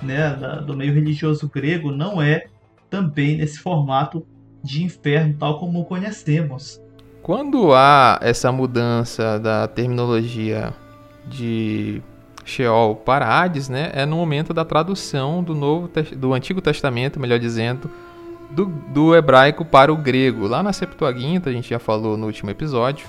né, 0.00 0.34
da, 0.34 0.60
do 0.60 0.74
meio 0.74 0.94
religioso 0.94 1.46
grego, 1.46 1.92
não 1.92 2.22
é 2.22 2.46
também 2.94 3.36
nesse 3.36 3.58
formato 3.58 4.24
de 4.62 4.84
inferno, 4.84 5.34
tal 5.36 5.58
como 5.58 5.84
conhecemos. 5.84 6.80
Quando 7.22 7.74
há 7.74 8.20
essa 8.22 8.52
mudança 8.52 9.40
da 9.40 9.66
terminologia 9.66 10.72
de 11.26 12.00
Sheol 12.44 12.94
para 12.94 13.26
Hades, 13.26 13.68
né, 13.68 13.90
é 13.92 14.06
no 14.06 14.16
momento 14.16 14.54
da 14.54 14.64
tradução 14.64 15.42
do 15.42 15.54
novo 15.56 15.90
do 16.16 16.32
Antigo 16.32 16.60
Testamento, 16.60 17.18
melhor 17.18 17.40
dizendo, 17.40 17.90
do, 18.50 18.66
do 18.66 19.16
hebraico 19.16 19.64
para 19.64 19.92
o 19.92 19.96
grego. 19.96 20.46
Lá 20.46 20.62
na 20.62 20.72
Septuaginta, 20.72 21.50
a 21.50 21.52
gente 21.52 21.70
já 21.70 21.80
falou 21.80 22.16
no 22.16 22.26
último 22.26 22.50
episódio, 22.50 23.06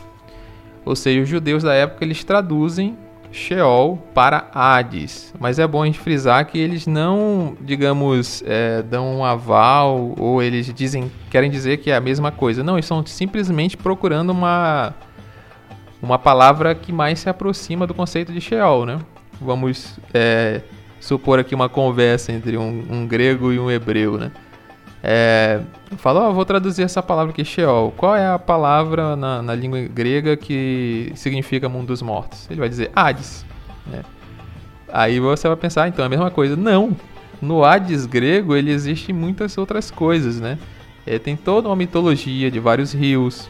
ou 0.84 0.96
seja, 0.96 1.22
os 1.22 1.30
judeus 1.30 1.62
da 1.62 1.75
época 1.75 2.04
eles 2.04 2.24
traduzem 2.24 2.98
Sheol 3.36 3.98
para 4.13 4.48
Hades. 4.54 5.34
Mas 5.39 5.60
é 5.60 5.68
bom 5.68 5.84
a 5.84 5.86
gente 5.86 6.00
frisar 6.00 6.46
que 6.46 6.58
eles 6.58 6.88
não, 6.88 7.56
digamos, 7.60 8.42
é, 8.48 8.82
dão 8.82 9.18
um 9.18 9.25
aval 9.25 10.15
ou 10.18 10.42
eles 10.42 10.74
dizem, 10.74 11.12
querem 11.30 11.51
dizer 11.51 11.77
que 11.77 11.92
é 11.92 11.96
a 11.96 12.01
mesma 12.01 12.32
coisa. 12.32 12.63
Não, 12.63 12.75
eles 12.75 12.86
estão 12.86 13.06
simplesmente 13.06 13.75
procurando 13.75 14.30
uma, 14.30 14.94
uma 16.01 16.18
palavra 16.18 16.74
que 16.74 16.94
mais 16.94 17.20
se 17.20 17.30
aproxima 17.30 17.86
do 17.86 17.94
conceito 17.94 18.32
de 18.32 18.39
Sheol, 18.39 18.86
né? 18.86 19.00
Vamos 19.42 20.00
é, 20.13 20.62
supor 21.01 21.38
aqui 21.38 21.54
uma 21.54 21.68
conversa 21.68 22.32
entre 22.32 22.58
um, 22.58 22.86
um 22.89 23.06
grego 23.06 23.51
e 23.51 23.60
um 23.60 23.70
hebreu, 23.70 24.18
né? 24.18 24.32
É, 25.07 25.62
fala, 25.97 26.27
oh, 26.27 26.33
vou 26.33 26.43
traduzir 26.43 26.81
essa 26.81 27.03
palavra 27.03 27.31
aqui, 27.31 27.45
Sheol. 27.45 27.91
Qual 27.95 28.15
é 28.15 28.27
a 28.27 28.39
palavra 28.39 29.15
na, 29.15 29.39
na 29.39 29.53
língua 29.53 29.79
grega 29.81 30.35
que 30.35 31.12
significa 31.13 31.69
mundo 31.69 31.88
dos 31.88 32.01
mortos? 32.01 32.50
Ele 32.50 32.59
vai 32.59 32.67
dizer 32.67 32.91
Hades. 32.95 33.45
Né? 33.85 34.01
Aí 34.91 35.19
você 35.19 35.47
vai 35.47 35.55
pensar, 35.57 35.83
ah, 35.83 35.88
então 35.88 36.01
é 36.01 36.07
a 36.07 36.09
mesma 36.09 36.31
coisa. 36.31 36.55
Não! 36.55 36.97
No 37.39 37.63
Hades 37.63 38.07
grego 38.07 38.55
ele 38.55 38.71
existe 38.71 39.13
muitas 39.13 39.59
outras 39.59 39.91
coisas, 39.91 40.39
né? 40.39 40.57
É, 41.05 41.19
tem 41.19 41.35
toda 41.35 41.69
uma 41.69 41.75
mitologia 41.75 42.50
de 42.50 42.59
vários 42.59 42.91
rios. 42.91 43.47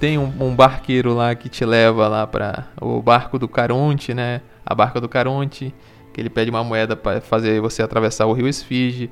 Tem 0.00 0.16
um, 0.16 0.32
um 0.40 0.54
barqueiro 0.54 1.12
lá 1.12 1.34
que 1.34 1.50
te 1.50 1.66
leva 1.66 2.08
lá 2.08 2.26
para 2.26 2.66
o 2.80 3.02
barco 3.02 3.38
do 3.38 3.46
Caronte, 3.46 4.14
né? 4.14 4.40
A 4.64 4.74
barca 4.74 5.02
do 5.02 5.08
Caronte, 5.08 5.74
que 6.14 6.20
ele 6.20 6.30
pede 6.30 6.48
uma 6.48 6.64
moeda 6.64 6.96
para 6.96 7.20
fazer 7.20 7.60
você 7.60 7.82
atravessar 7.82 8.24
o 8.24 8.32
rio 8.32 8.48
Esfinge. 8.48 9.10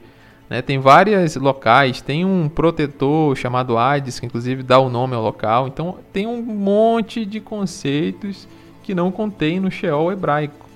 Né? 0.48 0.62
Tem 0.62 0.78
vários 0.78 1.36
locais, 1.36 2.00
tem 2.00 2.24
um 2.24 2.48
protetor 2.48 3.36
chamado 3.36 3.76
Hades, 3.76 4.20
que 4.20 4.26
inclusive 4.26 4.62
dá 4.62 4.78
o 4.78 4.88
nome 4.88 5.14
ao 5.14 5.22
local. 5.22 5.66
Então 5.66 5.98
tem 6.12 6.26
um 6.26 6.42
monte 6.42 7.24
de 7.24 7.40
conceitos 7.40 8.48
que 8.82 8.94
não 8.94 9.10
contém 9.10 9.58
no 9.58 9.70
Sheol 9.70 10.12
hebraico. 10.12 10.66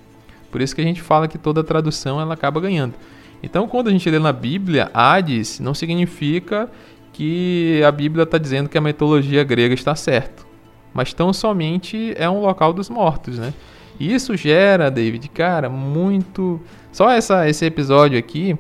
Por 0.51 0.61
isso 0.61 0.75
que 0.75 0.81
a 0.81 0.85
gente 0.85 1.01
fala 1.01 1.29
que 1.29 1.39
toda 1.39 1.63
tradução 1.63 2.21
ela 2.21 2.35
acaba 2.35 2.61
ganhando. 2.61 2.95
Então 3.43 3.69
quando 3.69 3.89
a 3.89 3.93
gente 3.93 4.11
lê 4.11 4.19
na 4.19 4.33
Bíblia, 4.33 4.91
Hades 4.93 5.61
não 5.61 5.75
significa 5.75 6.69
que 7.13 7.83
a 7.87 7.93
Bíblia 7.93 8.25
está 8.25 8.39
dizendo 8.39 8.69
que 8.69 8.79
a 8.79 8.81
mitologia 8.81 9.45
grega 9.45 9.75
está 9.75 9.95
certo. 9.95 10.47
Mas 10.93 11.13
tão 11.13 11.33
somente 11.33 12.13
é 12.17 12.29
um 12.29 12.41
local 12.41 12.73
dos 12.73 12.91
mortos, 12.91 13.39
né? 13.39 13.55
E 13.99 14.13
isso 14.13 14.37
gera, 14.37 14.91
David, 14.91 15.29
cara, 15.29 15.69
muito. 15.69 16.61
Só 16.91 17.11
essa, 17.11 17.49
esse 17.49 17.65
episódio 17.65 18.19
aqui 18.19 18.59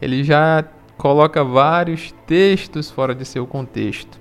ele 0.00 0.22
já 0.22 0.64
coloca 0.96 1.42
vários 1.44 2.12
textos 2.26 2.90
fora 2.90 3.14
de 3.14 3.24
seu 3.24 3.46
contexto. 3.46 4.20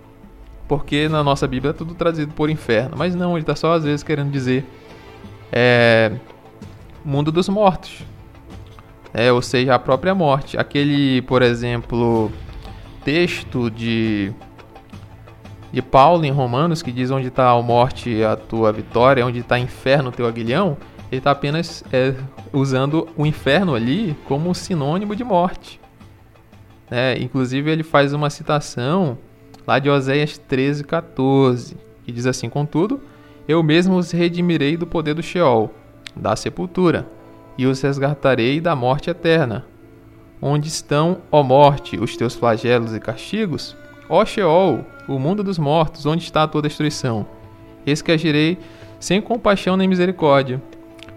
Porque 0.67 1.07
na 1.07 1.24
nossa 1.24 1.48
Bíblia 1.48 1.72
é 1.72 1.74
tudo 1.74 1.96
trazido 1.96 2.34
por 2.34 2.50
inferno. 2.50 2.96
Mas 2.98 3.15
não, 3.15 3.31
ele 3.34 3.41
está 3.41 3.55
só 3.55 3.74
às 3.74 3.84
vezes 3.84 4.03
querendo 4.03 4.31
dizer 4.31 4.65
é, 5.51 6.12
mundo 7.03 7.31
dos 7.31 7.48
mortos. 7.50 8.03
É, 9.13 9.31
ou 9.31 9.41
seja, 9.41 9.74
a 9.74 9.79
própria 9.79 10.13
morte. 10.13 10.57
Aquele, 10.57 11.22
por 11.24 11.41
exemplo, 11.41 12.31
texto 13.03 13.72
de, 13.72 14.34
de 15.72 15.81
Paulo 15.81 16.25
em 16.25 16.31
Romanos 16.31 16.81
que 16.81 16.91
diz 16.91 17.10
onde 17.10 17.29
está 17.29 17.50
a 17.50 17.62
morte 17.62 18.24
a 18.24 18.36
tua 18.36 18.72
vitória, 18.72 19.25
onde 19.25 19.39
está 19.39 19.57
inferno 19.57 20.10
o 20.10 20.12
teu 20.12 20.27
aguilhão 20.27 20.77
ele 21.11 21.19
está 21.19 21.31
apenas 21.31 21.83
é, 21.91 22.13
usando 22.51 23.07
o 23.15 23.25
inferno 23.25 23.73
ali 23.75 24.15
como 24.25 24.53
sinônimo 24.53 25.15
de 25.15 25.23
morte. 25.23 25.79
É, 26.89 27.17
inclusive 27.19 27.69
ele 27.69 27.83
faz 27.83 28.13
uma 28.13 28.29
citação 28.29 29.17
lá 29.65 29.79
de 29.79 29.89
Oséias 29.89 30.37
13, 30.37 30.83
14, 30.83 31.77
que 32.03 32.11
diz 32.11 32.25
assim: 32.25 32.49
Contudo, 32.49 33.01
eu 33.47 33.61
mesmo 33.63 33.95
os 33.95 34.11
redimirei 34.11 34.75
do 34.77 34.87
poder 34.87 35.13
do 35.13 35.23
Sheol, 35.23 35.73
da 36.15 36.35
sepultura, 36.35 37.07
e 37.57 37.65
os 37.65 37.81
resgatarei 37.81 38.59
da 38.61 38.75
morte 38.75 39.09
eterna. 39.09 39.65
Onde 40.41 40.67
estão, 40.67 41.19
ó 41.31 41.41
morte, 41.41 41.97
os 41.97 42.15
teus 42.15 42.35
flagelos 42.35 42.93
e 42.93 42.99
castigos? 42.99 43.75
Ó 44.07 44.23
Sheol, 44.23 44.85
o 45.07 45.17
mundo 45.17 45.43
dos 45.43 45.57
mortos, 45.57 46.05
onde 46.05 46.23
está 46.23 46.43
a 46.43 46.47
tua 46.47 46.61
destruição? 46.61 47.25
Eis 47.85 48.01
que 48.01 48.11
agirei 48.11 48.57
sem 48.99 49.21
compaixão 49.21 49.75
nem 49.75 49.87
misericórdia, 49.87 50.61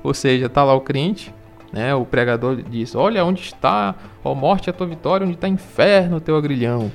ou 0.02 0.14
seja, 0.14 0.48
tá 0.48 0.64
lá 0.64 0.74
o 0.74 0.80
crente, 0.80 1.32
né? 1.72 1.94
O 1.94 2.04
pregador 2.04 2.56
diz: 2.56 2.94
Olha 2.94 3.24
onde 3.24 3.42
está, 3.42 3.94
ó 4.24 4.34
morte 4.34 4.70
a 4.70 4.72
tua 4.72 4.86
vitória, 4.86 5.24
onde 5.24 5.36
está 5.36 5.48
inferno 5.48 6.16
o 6.16 6.20
teu 6.20 6.36
agrilhão. 6.36 6.90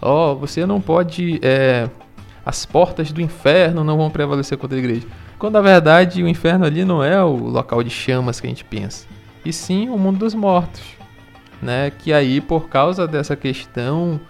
Ó, 0.00 0.34
você 0.34 0.64
não 0.64 0.80
pode. 0.80 1.38
É, 1.42 1.88
as 2.44 2.64
portas 2.64 3.12
do 3.12 3.20
inferno 3.20 3.84
não 3.84 3.96
vão 3.96 4.10
prevalecer 4.10 4.56
contra 4.56 4.76
a 4.76 4.78
igreja. 4.78 5.06
Quando 5.38 5.54
na 5.54 5.60
verdade 5.60 6.22
o 6.22 6.28
inferno 6.28 6.64
ali 6.64 6.84
não 6.84 7.02
é 7.02 7.22
o 7.22 7.34
local 7.34 7.82
de 7.82 7.90
chamas 7.90 8.40
que 8.40 8.46
a 8.46 8.50
gente 8.50 8.64
pensa, 8.64 9.06
e 9.44 9.52
sim 9.52 9.88
o 9.88 9.98
mundo 9.98 10.18
dos 10.18 10.34
mortos, 10.34 10.82
né? 11.62 11.90
Que 11.90 12.12
aí 12.12 12.40
por 12.40 12.68
causa 12.68 13.06
dessa 13.06 13.34
questão 13.34 14.20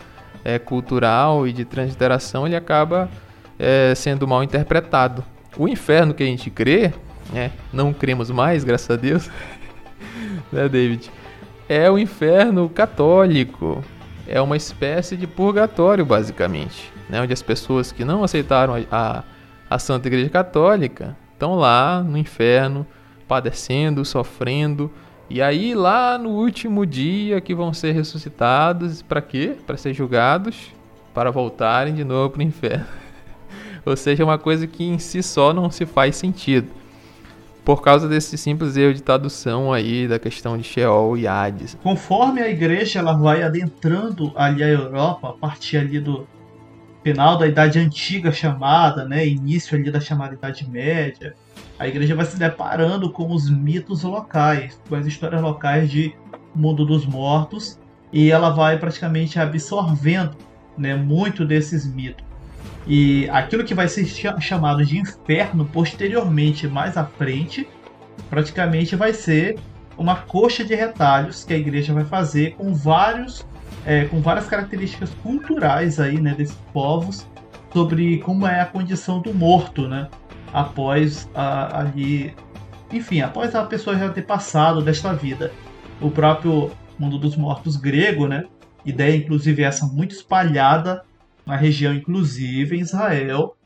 é, 0.45 0.59
cultural 0.59 1.47
e 1.47 1.53
de 1.53 1.65
transliteração 1.65 2.47
ele 2.47 2.57
acaba 2.57 3.09
é, 3.59 3.93
sendo 3.95 4.27
mal 4.27 4.43
interpretado. 4.43 5.25
O 5.59 5.69
inferno 5.69 6.15
que 6.15 6.23
a 6.23 6.27
gente 6.27 6.49
crê 6.49 6.93
é, 7.35 7.51
não 7.73 7.93
cremos 7.93 8.31
mais, 8.31 8.65
graças 8.65 8.91
a 8.91 8.97
Deus. 8.97 9.31
né, 10.53 10.69
David? 10.69 11.11
é 11.71 11.89
o 11.89 11.97
inferno 11.97 12.69
católico. 12.69 13.85
É 14.27 14.41
uma 14.41 14.57
espécie 14.57 15.17
de 15.17 15.25
purgatório, 15.25 16.05
basicamente, 16.05 16.93
né? 17.09 17.23
onde 17.23 17.33
as 17.33 17.43
pessoas 17.43 17.93
que 17.93 18.05
não 18.05 18.25
aceitaram 18.25 18.75
a, 18.75 18.81
a, 18.91 19.23
a 19.71 19.79
Santa 19.79 20.09
Igreja 20.09 20.29
Católica 20.29 21.17
estão 21.33 21.55
lá 21.55 22.03
no 22.03 22.19
inferno, 22.19 22.85
padecendo, 23.29 24.05
sofrendo, 24.05 24.91
e 25.29 25.41
aí 25.41 25.73
lá 25.73 26.19
no 26.19 26.31
último 26.31 26.85
dia 26.85 27.41
que 27.41 27.55
vão 27.55 27.73
ser 27.73 27.93
ressuscitados, 27.93 29.01
para 29.01 29.23
quê? 29.23 29.57
Para 29.65 29.77
ser 29.77 29.95
julgados, 29.95 30.73
para 31.15 31.31
voltarem 31.31 31.95
de 31.95 32.03
novo 32.03 32.31
para 32.31 32.41
o 32.41 32.43
inferno. 32.43 32.87
Ou 33.87 33.97
seja, 33.97 34.25
uma 34.25 34.39
coisa 34.39 34.67
que 34.67 34.83
em 34.83 34.99
si 34.99 35.23
só 35.23 35.55
não 35.55 35.71
se 35.71 35.87
faz 35.87 36.17
sentido. 36.17 36.80
Por 37.65 37.83
causa 37.83 38.09
desse 38.09 38.37
simples 38.39 38.77
erro 38.77 38.95
de 38.95 39.03
tradução 39.03 39.73
aí 39.73 40.09
da 40.09 40.19
questão 40.19 40.57
de 40.57 40.65
Sheol 40.65 41.17
e 41.17 41.27
Hades. 41.27 41.77
Conforme 41.83 42.41
a 42.41 42.49
igreja 42.49 42.99
ela 42.99 43.13
vai 43.13 43.43
adentrando 43.43 44.33
ali 44.35 44.63
a 44.63 44.69
Europa, 44.69 45.29
a 45.29 45.33
partir 45.33 45.77
ali 45.77 46.01
do 46.01 46.27
final 47.03 47.39
da 47.39 47.47
Idade 47.47 47.79
Antiga 47.79 48.33
chamada, 48.33 49.05
né, 49.05 49.27
início 49.27 49.77
ali 49.77 49.91
da 49.91 50.01
chamada 50.01 50.35
Idade 50.35 50.69
Média, 50.69 51.35
a 51.79 51.89
igreja 51.89 52.15
vai 52.15 52.27
se 52.27 52.39
deparando 52.39 53.11
com 53.11 53.33
os 53.33 53.49
mitos 53.49 54.03
locais, 54.03 54.81
com 54.89 54.95
as 54.95 55.07
histórias 55.07 55.41
locais 55.41 55.91
de 55.91 56.15
mundo 56.55 56.85
dos 56.85 57.07
mortos, 57.07 57.79
e 58.13 58.31
ela 58.31 58.51
vai 58.51 58.79
praticamente 58.79 59.39
absorvendo 59.39 60.37
né, 60.77 60.95
muito 60.95 61.45
desses 61.45 61.87
mitos. 61.87 62.30
E 62.87 63.29
aquilo 63.31 63.65
que 63.65 63.75
vai 63.75 63.89
ser 63.89 64.07
chamado 64.41 64.85
de 64.85 64.99
inferno 64.99 65.65
posteriormente, 65.67 66.67
mais 66.67 66.97
à 66.97 67.05
frente, 67.05 67.69
praticamente 68.29 68.97
vai 68.97 69.13
ser 69.13 69.59
uma 69.97 70.17
coxa 70.17 70.65
de 70.65 70.75
retalhos 70.75 71.45
que 71.45 71.53
a 71.53 71.59
igreja 71.59 71.93
vai 71.93 72.05
fazer 72.05 72.55
com 72.55 72.73
vários 72.73 73.47
é, 73.87 74.05
com 74.07 74.21
várias 74.21 74.47
características 74.47 75.11
culturais 75.23 75.99
aí, 75.99 76.21
né, 76.21 76.35
desses 76.35 76.57
povos 76.73 77.27
sobre 77.73 78.19
como 78.19 78.47
é 78.47 78.61
a 78.61 78.67
condição 78.67 79.21
do 79.21 79.33
morto, 79.33 79.87
né, 79.87 80.09
após 80.53 81.29
a, 81.35 81.81
ali, 81.81 82.35
enfim, 82.93 83.21
após 83.21 83.55
a 83.55 83.65
pessoa 83.65 83.97
já 83.97 84.09
ter 84.11 84.23
passado 84.23 84.83
desta 84.83 85.13
vida. 85.13 85.53
O 86.01 86.11
próprio 86.11 86.71
mundo 86.99 87.19
dos 87.19 87.37
mortos 87.37 87.77
grego, 87.77 88.27
né, 88.27 88.45
ideia 88.85 89.17
inclusive 89.17 89.63
essa 89.63 89.87
muito 89.87 90.15
espalhada 90.15 91.03
na 91.51 91.57
região, 91.57 91.93
inclusive 91.93 92.77
em 92.77 92.81
Israel, 92.81 93.57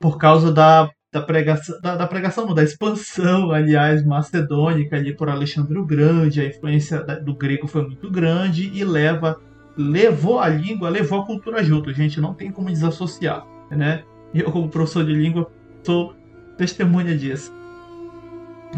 por 0.00 0.18
causa 0.18 0.52
da, 0.52 0.90
da 1.12 1.22
pregação, 1.22 1.80
da, 1.80 1.96
da 1.96 2.06
pregação, 2.06 2.52
da 2.52 2.62
expansão, 2.62 3.52
aliás, 3.52 4.04
macedônica 4.04 4.96
ali 4.96 5.16
por 5.16 5.28
Alexandre 5.28 5.78
o 5.78 5.86
Grande, 5.86 6.40
a 6.40 6.46
influência 6.46 7.00
do 7.24 7.34
grego 7.34 7.68
foi 7.68 7.82
muito 7.82 8.10
grande 8.10 8.70
e 8.74 8.84
leva 8.84 9.40
levou 9.76 10.38
a 10.38 10.48
língua, 10.48 10.88
levou 10.88 11.20
a 11.20 11.26
cultura 11.26 11.62
junto. 11.62 11.92
Gente 11.92 12.20
não 12.20 12.34
tem 12.34 12.50
como 12.50 12.68
desassociar, 12.68 13.44
né? 13.70 14.04
Eu 14.32 14.50
como 14.52 14.68
professor 14.68 15.04
de 15.04 15.12
língua 15.12 15.50
sou 15.82 16.14
testemunha 16.56 17.16
disso. 17.16 17.52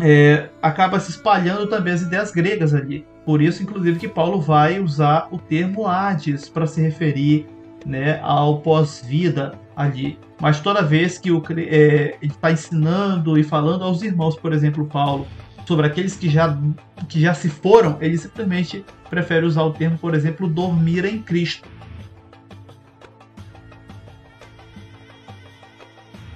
É, 0.00 0.50
acaba 0.60 1.00
se 1.00 1.10
espalhando 1.10 1.66
também 1.66 1.94
as 1.94 2.02
ideias 2.02 2.30
gregas 2.30 2.74
ali. 2.74 3.06
Por 3.24 3.42
isso, 3.42 3.62
inclusive, 3.62 3.98
que 3.98 4.08
Paulo 4.08 4.40
vai 4.40 4.78
usar 4.78 5.28
o 5.30 5.38
termo 5.38 5.86
Hades 5.86 6.48
para 6.48 6.66
se 6.66 6.80
referir 6.80 7.46
né, 7.86 8.18
ao 8.22 8.58
pós-vida 8.58 9.56
ali. 9.76 10.18
Mas 10.40 10.60
toda 10.60 10.82
vez 10.82 11.18
que 11.18 11.30
o, 11.30 11.42
é, 11.56 12.16
ele 12.20 12.32
está 12.32 12.50
ensinando 12.50 13.38
e 13.38 13.44
falando 13.44 13.84
aos 13.84 14.02
irmãos, 14.02 14.36
por 14.36 14.52
exemplo, 14.52 14.84
Paulo, 14.84 15.26
sobre 15.66 15.86
aqueles 15.86 16.16
que 16.16 16.28
já, 16.28 16.58
que 17.08 17.20
já 17.20 17.32
se 17.32 17.48
foram, 17.48 17.96
ele 18.00 18.18
simplesmente 18.18 18.84
prefere 19.08 19.46
usar 19.46 19.62
o 19.62 19.72
termo, 19.72 19.96
por 19.96 20.14
exemplo, 20.14 20.48
dormir 20.48 21.04
em 21.04 21.22
Cristo. 21.22 21.68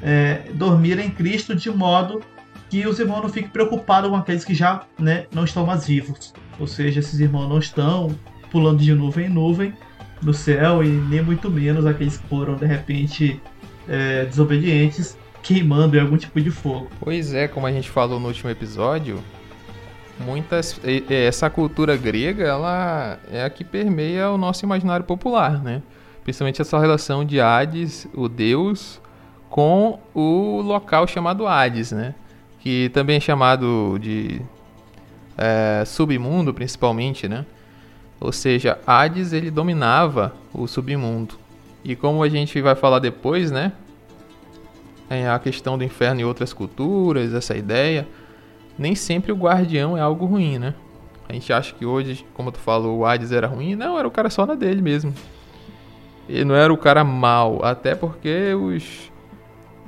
É, 0.03 0.45
dormir 0.55 0.99
em 0.99 1.11
Cristo 1.11 1.55
de 1.55 1.69
modo 1.71 2.23
que 2.71 2.87
os 2.87 2.99
irmãos 2.99 3.23
não 3.23 3.29
fiquem 3.29 3.51
preocupados 3.51 4.09
com 4.09 4.17
aqueles 4.17 4.45
que 4.45 4.55
já 4.55 4.85
né, 4.99 5.27
não 5.35 5.45
estão 5.45 5.67
mais 5.67 5.87
vivos. 5.87 6.33
Ou 6.59 6.67
seja, 6.67 7.01
esses 7.01 7.19
irmãos 7.19 7.49
não 7.49 7.59
estão 7.59 8.17
pulando 8.51 8.79
de 8.79 8.95
nuvem 8.95 9.27
em 9.27 9.29
nuvem, 9.29 9.75
no 10.23 10.35
céu 10.35 10.83
e 10.83 10.89
nem 10.89 11.23
muito 11.23 11.51
menos 11.51 11.87
aqueles 11.87 12.17
que 12.17 12.27
foram 12.29 12.57
de 12.57 12.67
repente 12.67 13.41
é, 13.89 14.25
desobedientes 14.25 15.17
queimando 15.43 15.97
em 15.97 16.01
algum 16.01 16.17
tipo 16.17 16.41
de 16.41 16.51
fogo. 16.51 16.89
Pois 17.01 17.33
é, 17.33 17.49
como 17.49 17.67
a 17.67 17.73
gente 17.73 17.89
falou 17.89 18.21
no 18.21 18.29
último 18.29 18.51
episódio, 18.51 19.23
muitas 20.19 20.79
essa 21.09 21.49
cultura 21.49 21.97
grega 21.97 22.45
ela 22.45 23.19
é 23.31 23.45
a 23.45 23.51
que 23.51 23.65
permeia 23.65 24.31
o 24.31 24.37
nosso 24.37 24.65
imaginário 24.65 25.05
popular, 25.05 25.63
né? 25.63 25.83
Principalmente 26.23 26.61
essa 26.61 26.79
relação 26.79 27.25
de 27.25 27.41
Hades, 27.41 28.07
o 28.15 28.29
deus, 28.29 29.01
com 29.49 29.99
o 30.15 30.61
local 30.61 31.07
chamado 31.07 31.47
Hades, 31.47 31.93
né? 31.93 32.15
Que 32.61 32.91
também 32.91 33.17
é 33.17 33.21
chamado 33.21 33.99
de 33.99 34.43
é, 35.37 35.83
submundo, 35.87 36.53
principalmente, 36.53 37.27
né? 37.27 37.47
Ou 38.21 38.33
seja, 38.33 38.79
Hades 38.87 39.33
ele 39.33 39.51
dominava 39.51 40.35
o 40.53 40.67
submundo. 40.67 41.35
E 41.83 41.97
como 41.97 42.23
a 42.23 42.29
gente 42.29 42.61
vai 42.61 42.75
falar 42.75 42.99
depois, 42.99 43.51
né? 43.51 43.73
É 45.09 45.29
a 45.29 45.39
questão 45.39 45.79
do 45.79 45.83
inferno 45.83 46.21
e 46.21 46.25
outras 46.25 46.53
culturas, 46.53 47.33
essa 47.33 47.57
ideia, 47.57 48.07
nem 48.79 48.95
sempre 48.95 49.33
o 49.33 49.37
guardião 49.37 49.97
é 49.97 50.01
algo 50.01 50.27
ruim, 50.27 50.59
né? 50.59 50.75
A 51.29 51.33
gente 51.33 51.53
acha 51.53 51.75
que 51.75 51.87
hoje, 51.87 52.27
como 52.35 52.53
tu 52.53 52.59
falou, 52.59 52.99
o 52.99 53.07
Hades 53.07 53.33
era 53.33 53.47
ruim. 53.47 53.75
Não, 53.75 53.99
era 53.99 54.07
o 54.07 54.11
cara 54.11 54.29
só 54.29 54.45
na 54.45 54.55
dele 54.55 54.83
mesmo. 54.83 55.15
Ele 56.29 56.45
não 56.45 56.55
era 56.55 56.73
o 56.73 56.77
cara 56.77 57.03
mal, 57.03 57.65
até 57.65 57.95
porque 57.95 58.55
os, 58.55 59.11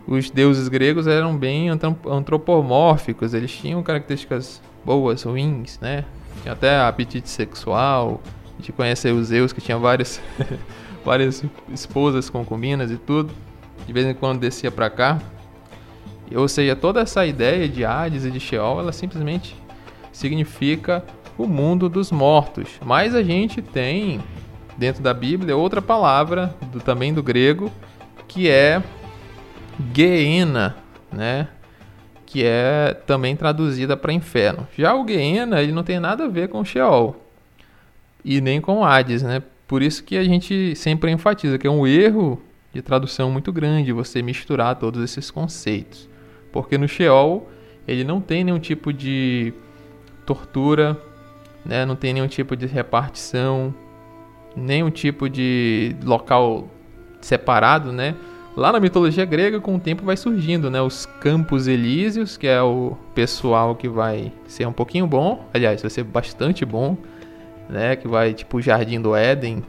os 0.06 0.30
deuses 0.30 0.68
gregos 0.68 1.06
eram 1.06 1.36
bem 1.36 1.68
antropomórficos, 1.68 3.34
eles 3.34 3.52
tinham 3.52 3.82
características 3.82 4.60
boas, 4.84 5.22
ruins, 5.22 5.78
né? 5.80 6.04
Tinha 6.42 6.52
até 6.52 6.80
apetite 6.80 7.28
sexual. 7.28 8.20
A 8.54 8.56
gente 8.58 8.72
conhece 8.72 9.08
os 9.10 9.28
Zeus 9.28 9.52
que 9.52 9.60
tinha 9.60 9.78
várias, 9.78 10.20
várias 11.04 11.44
esposas, 11.72 12.28
concubinas 12.28 12.90
e 12.90 12.96
tudo. 12.96 13.32
De 13.86 13.92
vez 13.92 14.06
em 14.06 14.14
quando 14.14 14.40
descia 14.40 14.70
para 14.70 14.90
cá. 14.90 15.20
Ou 16.34 16.48
seja, 16.48 16.74
toda 16.74 17.00
essa 17.00 17.26
ideia 17.26 17.68
de 17.68 17.84
Hades 17.84 18.24
e 18.24 18.30
de 18.30 18.40
Sheol, 18.40 18.80
ela 18.80 18.92
simplesmente 18.92 19.54
significa 20.12 21.04
o 21.36 21.46
mundo 21.46 21.88
dos 21.88 22.10
mortos. 22.10 22.68
Mas 22.84 23.14
a 23.14 23.22
gente 23.22 23.60
tem 23.60 24.20
dentro 24.76 25.02
da 25.02 25.12
Bíblia 25.12 25.56
outra 25.56 25.82
palavra, 25.82 26.54
do, 26.70 26.80
também 26.80 27.12
do 27.12 27.22
grego, 27.22 27.70
que 28.26 28.48
é 28.48 28.82
Geena, 29.94 30.76
né? 31.10 31.48
Que 32.32 32.42
é 32.42 32.96
também 33.06 33.36
traduzida 33.36 33.94
para 33.94 34.10
inferno. 34.10 34.66
Já 34.74 34.94
o 34.94 35.06
Gehenna, 35.06 35.60
ele 35.60 35.70
não 35.70 35.82
tem 35.82 36.00
nada 36.00 36.24
a 36.24 36.28
ver 36.28 36.48
com 36.48 36.64
Sheol 36.64 37.14
e 38.24 38.40
nem 38.40 38.58
com 38.58 38.82
Hades, 38.82 39.22
né? 39.22 39.42
Por 39.68 39.82
isso 39.82 40.02
que 40.02 40.16
a 40.16 40.24
gente 40.24 40.74
sempre 40.74 41.10
enfatiza 41.10 41.58
que 41.58 41.66
é 41.66 41.70
um 41.70 41.86
erro 41.86 42.40
de 42.72 42.80
tradução 42.80 43.30
muito 43.30 43.52
grande 43.52 43.92
você 43.92 44.22
misturar 44.22 44.76
todos 44.76 45.04
esses 45.04 45.30
conceitos. 45.30 46.08
Porque 46.50 46.78
no 46.78 46.88
Sheol 46.88 47.50
ele 47.86 48.02
não 48.02 48.18
tem 48.18 48.44
nenhum 48.44 48.58
tipo 48.58 48.94
de 48.94 49.52
tortura, 50.24 50.98
né? 51.66 51.84
não 51.84 51.96
tem 51.96 52.14
nenhum 52.14 52.28
tipo 52.28 52.56
de 52.56 52.64
repartição, 52.66 53.74
nenhum 54.56 54.88
tipo 54.88 55.28
de 55.28 55.94
local 56.02 56.66
separado, 57.20 57.92
né? 57.92 58.14
Lá 58.54 58.70
na 58.70 58.78
mitologia 58.78 59.24
grega, 59.24 59.58
com 59.60 59.76
o 59.76 59.80
tempo 59.80 60.04
vai 60.04 60.16
surgindo, 60.16 60.70
né? 60.70 60.80
Os 60.82 61.06
Campos 61.06 61.66
Elíseos, 61.66 62.36
que 62.36 62.46
é 62.46 62.60
o 62.60 62.98
pessoal 63.14 63.74
que 63.74 63.88
vai 63.88 64.30
ser 64.46 64.66
um 64.66 64.72
pouquinho 64.72 65.06
bom, 65.06 65.48
aliás, 65.54 65.80
vai 65.80 65.90
ser 65.90 66.04
bastante 66.04 66.62
bom, 66.62 66.98
né? 67.66 67.96
Que 67.96 68.06
vai 68.06 68.34
tipo 68.34 68.58
o 68.58 68.62
Jardim 68.62 69.00
do 69.00 69.16
Éden. 69.16 69.64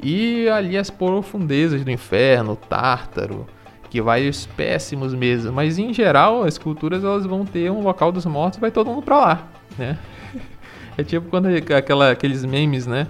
E 0.00 0.48
ali 0.48 0.78
as 0.78 0.88
profundezas 0.88 1.84
do 1.84 1.90
inferno, 1.90 2.54
Tártaro, 2.54 3.44
que 3.90 4.00
vai 4.00 4.28
os 4.28 4.46
péssimos 4.46 5.14
mesmo. 5.14 5.52
Mas 5.52 5.76
em 5.76 5.92
geral, 5.92 6.44
as 6.44 6.56
culturas 6.56 7.02
elas 7.02 7.26
vão 7.26 7.44
ter 7.44 7.72
um 7.72 7.82
local 7.82 8.12
dos 8.12 8.24
mortos, 8.24 8.60
vai 8.60 8.70
todo 8.70 8.88
mundo 8.88 9.02
pra 9.02 9.18
lá, 9.18 9.48
né? 9.76 9.98
É 10.94 11.02
tipo 11.02 11.30
quando 11.30 11.46
aquela, 11.46 12.10
aqueles 12.10 12.44
memes, 12.44 12.86
né? 12.86 13.06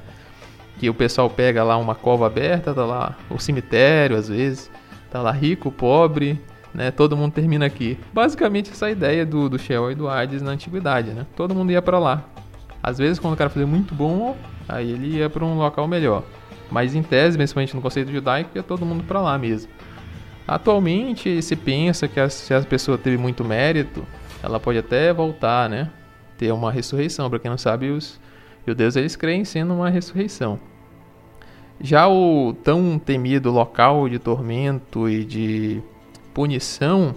Que 0.78 0.88
o 0.88 0.94
pessoal 0.94 1.28
pega 1.28 1.64
lá 1.64 1.76
uma 1.76 1.96
cova 1.96 2.28
aberta, 2.28 2.72
tá 2.72 2.84
lá 2.84 3.18
o 3.28 3.40
cemitério 3.40 4.16
às 4.16 4.28
vezes. 4.28 4.70
Tá 5.12 5.20
lá 5.20 5.30
rico, 5.30 5.70
pobre, 5.70 6.40
né? 6.72 6.90
Todo 6.90 7.14
mundo 7.14 7.34
termina 7.34 7.66
aqui. 7.66 7.98
Basicamente 8.14 8.70
essa 8.70 8.90
ideia 8.90 9.26
do, 9.26 9.46
do 9.46 9.58
Sheol 9.58 9.92
e 9.92 9.94
do 9.94 10.08
Hades 10.08 10.40
na 10.40 10.52
antiguidade, 10.52 11.10
né? 11.10 11.26
Todo 11.36 11.54
mundo 11.54 11.70
ia 11.70 11.82
para 11.82 11.98
lá. 11.98 12.24
Às 12.82 12.96
vezes 12.96 13.18
quando 13.18 13.34
o 13.34 13.36
cara 13.36 13.50
fazia 13.50 13.66
muito 13.66 13.94
bom, 13.94 14.34
aí 14.66 14.90
ele 14.90 15.18
ia 15.18 15.28
para 15.28 15.44
um 15.44 15.58
local 15.58 15.86
melhor. 15.86 16.24
Mas 16.70 16.94
em 16.94 17.02
tese, 17.02 17.36
principalmente 17.36 17.76
no 17.76 17.82
conceito 17.82 18.10
judaico, 18.10 18.52
ia 18.54 18.62
todo 18.62 18.86
mundo 18.86 19.04
para 19.04 19.20
lá 19.20 19.36
mesmo. 19.36 19.70
Atualmente 20.48 21.42
se 21.42 21.56
pensa 21.56 22.08
que 22.08 22.26
se 22.30 22.54
a 22.54 22.62
pessoa 22.62 22.96
teve 22.96 23.18
muito 23.18 23.44
mérito, 23.44 24.06
ela 24.42 24.58
pode 24.58 24.78
até 24.78 25.12
voltar, 25.12 25.68
né? 25.68 25.90
Ter 26.38 26.50
uma 26.52 26.72
ressurreição. 26.72 27.28
Para 27.28 27.38
quem 27.38 27.50
não 27.50 27.58
sabe, 27.58 27.90
os 27.90 28.18
Judeus 28.66 28.96
eles 28.96 29.14
creem 29.14 29.44
sendo 29.44 29.74
uma 29.74 29.90
ressurreição. 29.90 30.58
Já 31.84 32.06
o 32.06 32.54
tão 32.62 32.96
temido 32.96 33.50
local 33.50 34.08
de 34.08 34.16
tormento 34.16 35.08
e 35.08 35.24
de 35.24 35.82
punição 36.32 37.12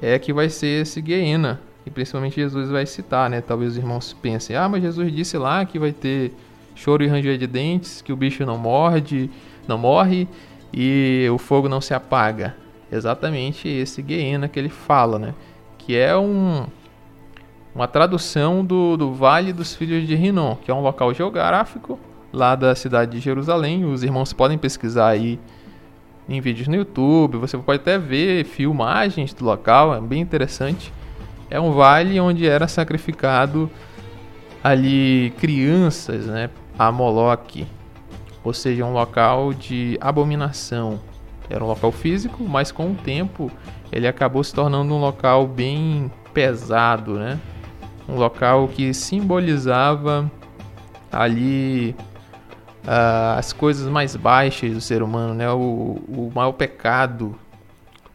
é 0.00 0.16
que 0.16 0.32
vai 0.32 0.48
ser 0.48 0.82
esse 0.82 1.02
Guiena, 1.02 1.60
e 1.84 1.90
principalmente 1.90 2.36
Jesus 2.36 2.70
vai 2.70 2.86
citar, 2.86 3.28
né? 3.28 3.40
Talvez 3.40 3.72
os 3.72 3.78
irmãos 3.78 4.12
pensem: 4.12 4.54
"Ah, 4.54 4.68
mas 4.68 4.80
Jesus 4.80 5.12
disse 5.12 5.36
lá 5.36 5.64
que 5.64 5.76
vai 5.76 5.90
ter 5.90 6.32
choro 6.76 7.02
e 7.02 7.08
ranger 7.08 7.36
de 7.36 7.48
dentes, 7.48 8.00
que 8.00 8.12
o 8.12 8.16
bicho 8.16 8.46
não 8.46 8.56
morde, 8.56 9.28
não 9.66 9.76
morre 9.76 10.28
e 10.72 11.26
o 11.32 11.36
fogo 11.36 11.68
não 11.68 11.80
se 11.80 11.92
apaga". 11.92 12.54
Exatamente 12.92 13.68
esse 13.68 14.00
Guiena 14.02 14.46
que 14.46 14.58
ele 14.60 14.68
fala, 14.68 15.18
né? 15.18 15.34
Que 15.76 15.96
é 15.96 16.16
um 16.16 16.64
uma 17.74 17.88
tradução 17.88 18.64
do, 18.64 18.96
do 18.96 19.12
Vale 19.12 19.52
dos 19.52 19.74
Filhos 19.74 20.06
de 20.06 20.14
Rinom, 20.14 20.54
que 20.56 20.70
é 20.70 20.74
um 20.74 20.80
local 20.80 21.12
geográfico 21.12 21.98
lá 22.32 22.54
da 22.54 22.74
cidade 22.74 23.12
de 23.12 23.20
Jerusalém. 23.20 23.84
Os 23.84 24.02
irmãos 24.02 24.32
podem 24.32 24.58
pesquisar 24.58 25.08
aí 25.08 25.38
em 26.28 26.40
vídeos 26.40 26.68
no 26.68 26.76
YouTube, 26.76 27.38
você 27.38 27.58
pode 27.58 27.80
até 27.80 27.98
ver 27.98 28.44
filmagens 28.44 29.34
do 29.34 29.44
local, 29.44 29.94
é 29.94 30.00
bem 30.00 30.20
interessante. 30.20 30.92
É 31.50 31.58
um 31.58 31.72
vale 31.72 32.20
onde 32.20 32.46
era 32.46 32.68
sacrificado 32.68 33.68
ali 34.62 35.32
crianças, 35.38 36.26
né, 36.26 36.48
a 36.78 36.92
Moloque, 36.92 37.66
ou 38.44 38.52
seja, 38.52 38.84
um 38.84 38.92
local 38.92 39.52
de 39.52 39.98
abominação. 40.00 41.00
Era 41.48 41.64
um 41.64 41.66
local 41.66 41.90
físico, 41.90 42.44
mas 42.44 42.70
com 42.70 42.92
o 42.92 42.94
tempo 42.94 43.50
ele 43.90 44.06
acabou 44.06 44.44
se 44.44 44.54
tornando 44.54 44.94
um 44.94 45.00
local 45.00 45.48
bem 45.48 46.12
pesado, 46.32 47.14
né? 47.14 47.40
Um 48.08 48.14
local 48.14 48.68
que 48.68 48.94
simbolizava 48.94 50.30
ali 51.10 51.96
uh, 52.84 53.38
as 53.38 53.52
coisas 53.52 53.86
mais 53.88 54.16
baixas 54.16 54.72
do 54.72 54.80
ser 54.80 55.02
humano, 55.02 55.34
né? 55.34 55.50
O, 55.50 56.00
o 56.08 56.32
maior 56.34 56.52
pecado, 56.52 57.34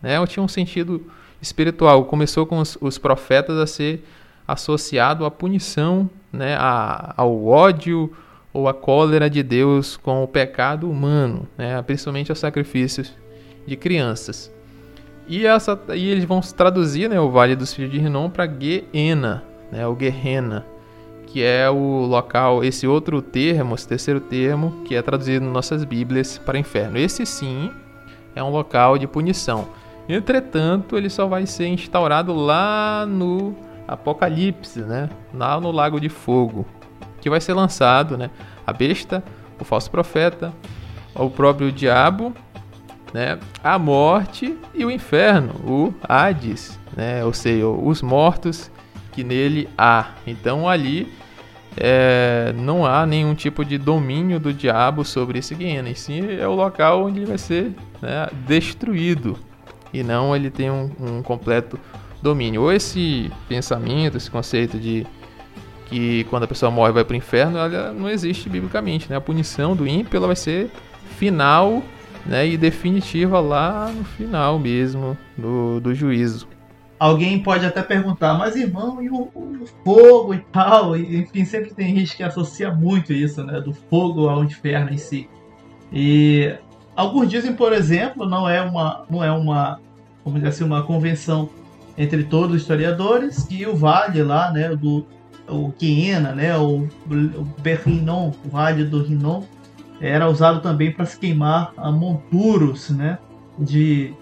né? 0.02 0.26
Tinha 0.28 0.44
um 0.44 0.48
sentido 0.48 1.06
espiritual. 1.42 2.06
Começou 2.06 2.46
com 2.46 2.60
os, 2.60 2.78
os 2.82 2.98
profetas 2.98 3.58
a 3.58 3.68
ser 3.68 4.06
associado 4.48 5.26
à 5.26 5.32
punição, 5.32 6.10
né? 6.32 6.56
A, 6.60 7.14
ao 7.18 7.46
ódio 7.46 8.12
ou 8.54 8.68
à 8.70 8.74
cólera 8.74 9.30
de 9.30 9.44
Deus 9.44 9.98
com 9.98 10.24
o 10.24 10.28
pecado 10.28 10.90
humano, 10.90 11.48
né? 11.58 11.82
Principalmente 11.82 12.32
aos 12.32 12.40
sacrifícios 12.40 13.14
de 13.66 13.76
crianças. 13.76 14.54
E, 15.28 15.46
essa, 15.46 15.80
e 15.96 16.08
eles 16.08 16.24
vão 16.26 16.40
traduzir 16.40 17.10
né, 17.10 17.20
o 17.20 17.32
Vale 17.32 17.56
dos 17.56 17.74
Filhos 17.74 17.92
de 17.92 17.98
Rinom 17.98 18.30
para 18.30 18.48
Geena, 18.48 19.44
né, 19.72 19.88
o 19.88 19.98
Gehenna, 20.00 20.66
que 21.36 21.44
é 21.44 21.70
o 21.70 22.06
local, 22.06 22.64
esse 22.64 22.88
outro 22.88 23.22
termo, 23.22 23.76
esse 23.76 23.86
terceiro 23.86 24.22
termo, 24.22 24.84
que 24.86 24.96
é 24.96 25.02
traduzido 25.02 25.44
em 25.44 25.50
nossas 25.50 25.84
Bíblias 25.84 26.38
para 26.38 26.58
inferno. 26.58 26.98
Esse 26.98 27.26
sim 27.26 27.74
é 28.34 28.42
um 28.42 28.50
local 28.50 28.98
de 28.98 29.06
punição. 29.06 29.68
Entretanto, 30.08 30.98
ele 30.98 31.10
só 31.10 31.28
vai 31.28 31.46
ser 31.46 31.68
instaurado 31.68 32.34
lá 32.34 33.06
no 33.06 33.54
Apocalipse, 33.86 34.80
né? 34.80 35.10
lá 35.34 35.60
no 35.60 35.72
Lago 35.72 36.00
de 36.00 36.08
Fogo, 36.08 36.66
que 37.20 37.30
vai 37.30 37.42
ser 37.42 37.54
lançado 37.54 38.18
né? 38.18 38.30
a 38.66 38.72
besta, 38.72 39.22
o 39.60 39.66
falso 39.66 39.92
profeta, 39.92 40.54
o 41.14 41.30
próprio 41.30 41.70
diabo, 41.70 42.34
né? 43.14 43.38
a 43.62 43.78
morte 43.78 44.58
e 44.74 44.86
o 44.86 44.90
inferno, 44.90 45.52
o 45.70 45.94
Hades, 46.02 46.80
né? 46.96 47.26
ou 47.26 47.34
seja, 47.34 47.68
os 47.68 48.02
mortos 48.02 48.72
que 49.12 49.22
nele 49.22 49.68
há. 49.78 50.12
Então 50.26 50.70
ali 50.70 51.25
é, 51.78 52.54
não 52.58 52.86
há 52.86 53.06
nenhum 53.06 53.36
tipo 53.36 53.66
de 53.66 53.78
domínio 53.78 54.40
do 54.40 54.54
diabo 54.54 55.04
sobre 55.04 55.40
esse 55.40 55.54
Guiena, 55.54 55.90
e 55.90 55.96
sim 55.96 56.22
é 56.40 56.48
o 56.48 56.54
local 56.54 57.06
onde 57.06 57.20
ele 57.20 57.26
vai 57.26 57.38
ser 57.38 57.74
né, 58.02 58.30
destruído, 58.48 59.38
e 59.94 60.04
não 60.04 60.36
ele 60.36 60.50
tem 60.50 60.72
um, 60.72 60.90
um, 61.00 61.22
completo 61.22 61.80
domínio. 62.22 62.62
Ou 62.64 62.72
esse 62.72 63.32
pensamento, 63.48 64.18
esse 64.18 64.32
conceito 64.32 64.78
de 64.78 65.06
que 65.88 66.24
quando 66.26 66.44
a 66.44 66.48
pessoa 66.48 66.72
morre 66.72 66.92
vai 66.92 67.04
para 67.04 67.14
o 67.14 67.18
inferno, 67.18 67.58
ela 67.58 67.92
não 67.94 68.10
existe 68.10 68.50
biblicamente. 68.50 69.10
Né? 69.10 69.16
A 69.16 69.22
punição 69.22 69.76
do 69.76 69.88
ímpio 69.88 70.18
ela 70.18 70.28
vai 70.28 70.36
ser 70.36 70.72
final 71.18 71.84
né, 72.26 72.48
e 72.48 72.58
definitiva 72.58 73.40
lá 73.40 73.92
no 73.96 74.04
final 74.04 74.58
mesmo 74.58 75.18
do, 75.38 75.80
do 75.80 75.94
juízo. 75.94 76.48
Alguém 76.98 77.40
pode 77.44 77.66
até 77.66 77.82
perguntar, 77.82 78.36
mas 78.36 78.56
irmão, 78.56 79.02
e 79.02 79.10
o, 79.10 79.30
o 79.36 79.66
fogo 79.84 80.34
e 80.34 80.40
tal? 80.40 80.96
E, 80.96 81.18
enfim, 81.18 81.44
sempre 81.44 81.74
tem 81.74 81.96
gente 81.96 82.16
que 82.16 82.24
associa 82.24 82.72
muito 82.72 83.12
isso, 83.12 83.44
né? 83.44 83.60
Do 83.60 83.74
fogo 83.74 84.30
ao 84.30 84.44
inferno 84.44 84.92
em 84.92 84.98
si. 84.98 85.30
E 85.92 86.56
alguns 86.96 87.30
dizem, 87.30 87.54
por 87.54 87.74
exemplo, 87.74 88.26
não 88.26 88.48
é 88.48 88.62
uma, 88.62 89.06
não 89.10 89.24
é 89.24 89.32
uma, 89.32 89.80
vamos 90.24 90.40
dizer 90.40 90.50
assim, 90.50 90.64
uma 90.64 90.84
convenção 90.84 91.50
entre 91.98 92.24
todos 92.24 92.56
os 92.56 92.62
historiadores, 92.62 93.44
que 93.44 93.66
o 93.66 93.76
vale 93.76 94.22
lá, 94.24 94.52
né, 94.52 94.76
do 94.76 95.06
o 95.48 95.72
Quiena, 95.72 96.34
né, 96.34 96.58
o, 96.58 96.88
o 97.08 97.44
Berrinon, 97.62 98.32
o 98.44 98.50
vale 98.50 98.84
do 98.84 99.04
Rinon, 99.04 99.44
era 100.02 100.28
usado 100.28 100.60
também 100.60 100.92
para 100.92 101.06
se 101.06 101.18
queimar 101.18 101.72
a 101.78 101.92
monturos, 101.92 102.90
né, 102.90 103.18
de 103.58 104.14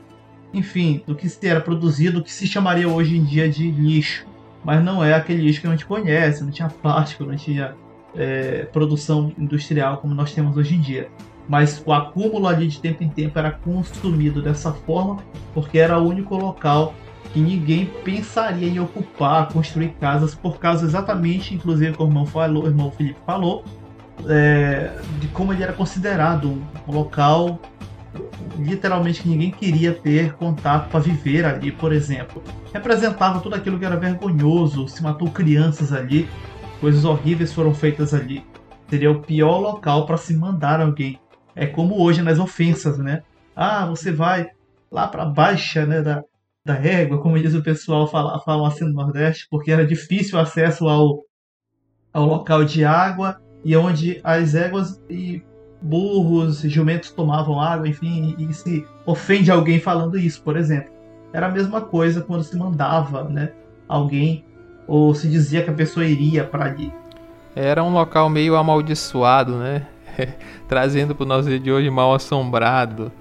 enfim, 0.53 1.01
do 1.05 1.15
que 1.15 1.27
era 1.43 1.59
produzido, 1.59 2.19
o 2.19 2.23
que 2.23 2.31
se 2.31 2.45
chamaria 2.47 2.87
hoje 2.87 3.17
em 3.17 3.23
dia 3.23 3.49
de 3.49 3.69
lixo. 3.71 4.25
Mas 4.63 4.83
não 4.83 5.03
é 5.03 5.13
aquele 5.13 5.41
lixo 5.41 5.61
que 5.61 5.67
a 5.67 5.71
gente 5.71 5.85
conhece, 5.85 6.43
não 6.43 6.51
tinha 6.51 6.69
plástico, 6.69 7.25
não 7.25 7.35
tinha 7.35 7.75
é, 8.15 8.65
produção 8.71 9.33
industrial 9.37 9.97
como 9.97 10.13
nós 10.13 10.33
temos 10.33 10.55
hoje 10.55 10.75
em 10.75 10.79
dia. 10.79 11.09
Mas 11.47 11.83
o 11.85 11.91
acúmulo 11.91 12.47
ali 12.47 12.67
de 12.67 12.79
tempo 12.79 13.03
em 13.03 13.09
tempo 13.09 13.37
era 13.37 13.51
consumido 13.51 14.41
dessa 14.41 14.71
forma, 14.71 15.17
porque 15.53 15.77
era 15.77 15.99
o 15.99 16.07
único 16.07 16.37
local 16.37 16.93
que 17.33 17.39
ninguém 17.39 17.85
pensaria 18.03 18.69
em 18.69 18.79
ocupar, 18.79 19.51
construir 19.51 19.89
casas, 19.99 20.35
por 20.35 20.59
causa 20.59 20.85
exatamente, 20.85 21.53
inclusive, 21.53 21.93
como 21.93 22.09
o 22.09 22.11
irmão, 22.11 22.25
falou, 22.25 22.63
o 22.63 22.67
irmão 22.67 22.91
Felipe 22.91 23.19
falou, 23.25 23.65
é, 24.27 24.91
de 25.19 25.27
como 25.29 25.51
ele 25.51 25.63
era 25.63 25.73
considerado 25.73 26.61
um 26.87 26.91
local 26.91 27.59
literalmente 28.57 29.21
que 29.21 29.29
ninguém 29.29 29.51
queria 29.51 29.93
ter 29.93 30.33
contato 30.33 30.89
para 30.89 30.99
viver 30.99 31.45
ali, 31.45 31.71
por 31.71 31.91
exemplo. 31.91 32.43
Representava 32.73 33.39
tudo 33.39 33.55
aquilo 33.55 33.79
que 33.79 33.85
era 33.85 33.97
vergonhoso, 33.97 34.87
se 34.87 35.01
matou 35.01 35.29
crianças 35.29 35.91
ali, 35.91 36.29
coisas 36.79 37.05
horríveis 37.05 37.53
foram 37.53 37.73
feitas 37.73 38.13
ali. 38.13 38.45
Seria 38.89 39.11
o 39.11 39.21
pior 39.21 39.59
local 39.59 40.05
para 40.05 40.17
se 40.17 40.35
mandar 40.35 40.79
alguém. 40.79 41.19
É 41.55 41.65
como 41.65 42.01
hoje 42.01 42.21
nas 42.21 42.39
ofensas, 42.39 42.97
né? 42.97 43.23
Ah, 43.55 43.85
você 43.85 44.11
vai 44.11 44.47
lá 44.91 45.07
para 45.07 45.25
baixa, 45.25 45.85
né, 45.85 46.01
da, 46.01 46.23
da 46.63 46.73
régua, 46.73 47.21
como 47.21 47.39
diz 47.39 47.53
o 47.53 47.63
pessoal 47.63 48.07
fala, 48.07 48.39
falam 48.41 48.65
assim 48.65 48.85
no 48.85 48.93
Nordeste, 48.93 49.47
porque 49.49 49.71
era 49.71 49.85
difícil 49.85 50.37
o 50.37 50.41
acesso 50.41 50.87
ao, 50.87 51.23
ao 52.11 52.25
local 52.25 52.63
de 52.63 52.85
água 52.85 53.41
e 53.65 53.75
onde 53.75 54.19
as 54.23 54.53
éguas 54.53 55.01
e 55.09 55.41
burros, 55.83 56.61
jumentos 56.61 57.11
tomavam 57.11 57.59
água, 57.59 57.87
enfim, 57.87 58.35
e, 58.39 58.53
se 58.53 58.87
ofende 59.05 59.51
alguém 59.51 59.79
falando 59.79 60.17
isso, 60.17 60.41
por 60.41 60.55
exemplo. 60.55 60.91
Era 61.33 61.47
a 61.47 61.51
mesma 61.51 61.81
coisa 61.81 62.21
quando 62.21 62.43
se 62.43 62.55
mandava, 62.57 63.25
né, 63.25 63.51
alguém 63.87 64.45
ou 64.87 65.13
se 65.13 65.27
dizia 65.27 65.61
que 65.61 65.69
a 65.69 65.73
pessoa 65.73 66.05
iria 66.05 66.45
para 66.45 66.65
ali. 66.65 66.91
Era 67.55 67.83
um 67.83 67.91
local 67.91 68.29
meio 68.29 68.55
amaldiçoado, 68.55 69.57
né? 69.57 69.85
Trazendo 70.67 71.13
para 71.13 71.23
o 71.23 71.27
nosso 71.27 71.49
dia 71.49 71.59
de 71.59 71.71
hoje 71.71 71.89
mal 71.89 72.13
assombrado. 72.13 73.11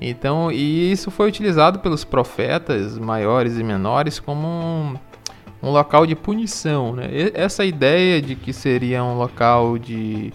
Então, 0.00 0.50
e 0.50 0.90
isso 0.90 1.10
foi 1.10 1.28
utilizado 1.28 1.78
pelos 1.78 2.04
profetas 2.04 2.98
maiores 2.98 3.58
e 3.58 3.62
menores 3.62 4.18
como 4.18 4.46
um, 4.46 4.94
um 5.62 5.70
local 5.70 6.06
de 6.06 6.16
punição, 6.16 6.94
né? 6.94 7.08
Essa 7.34 7.64
ideia 7.64 8.20
de 8.20 8.34
que 8.34 8.52
seria 8.52 9.04
um 9.04 9.16
local 9.16 9.78
de 9.78 10.32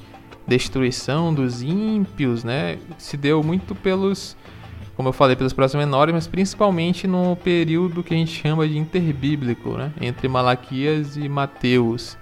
destruição 0.47 1.33
dos 1.33 1.61
ímpios, 1.61 2.43
né, 2.43 2.77
se 2.97 3.17
deu 3.17 3.43
muito 3.43 3.73
pelos, 3.73 4.37
como 4.95 5.09
eu 5.09 5.13
falei, 5.13 5.35
pelos 5.35 5.53
próximos 5.53 5.85
menores, 5.85 6.13
mas 6.13 6.27
principalmente 6.27 7.07
no 7.07 7.35
período 7.35 8.03
que 8.03 8.13
a 8.13 8.17
gente 8.17 8.31
chama 8.31 8.67
de 8.67 8.77
interbíblico, 8.77 9.71
né, 9.71 9.91
entre 9.99 10.27
Malaquias 10.27 11.17
e 11.17 11.27
Mateus, 11.27 12.17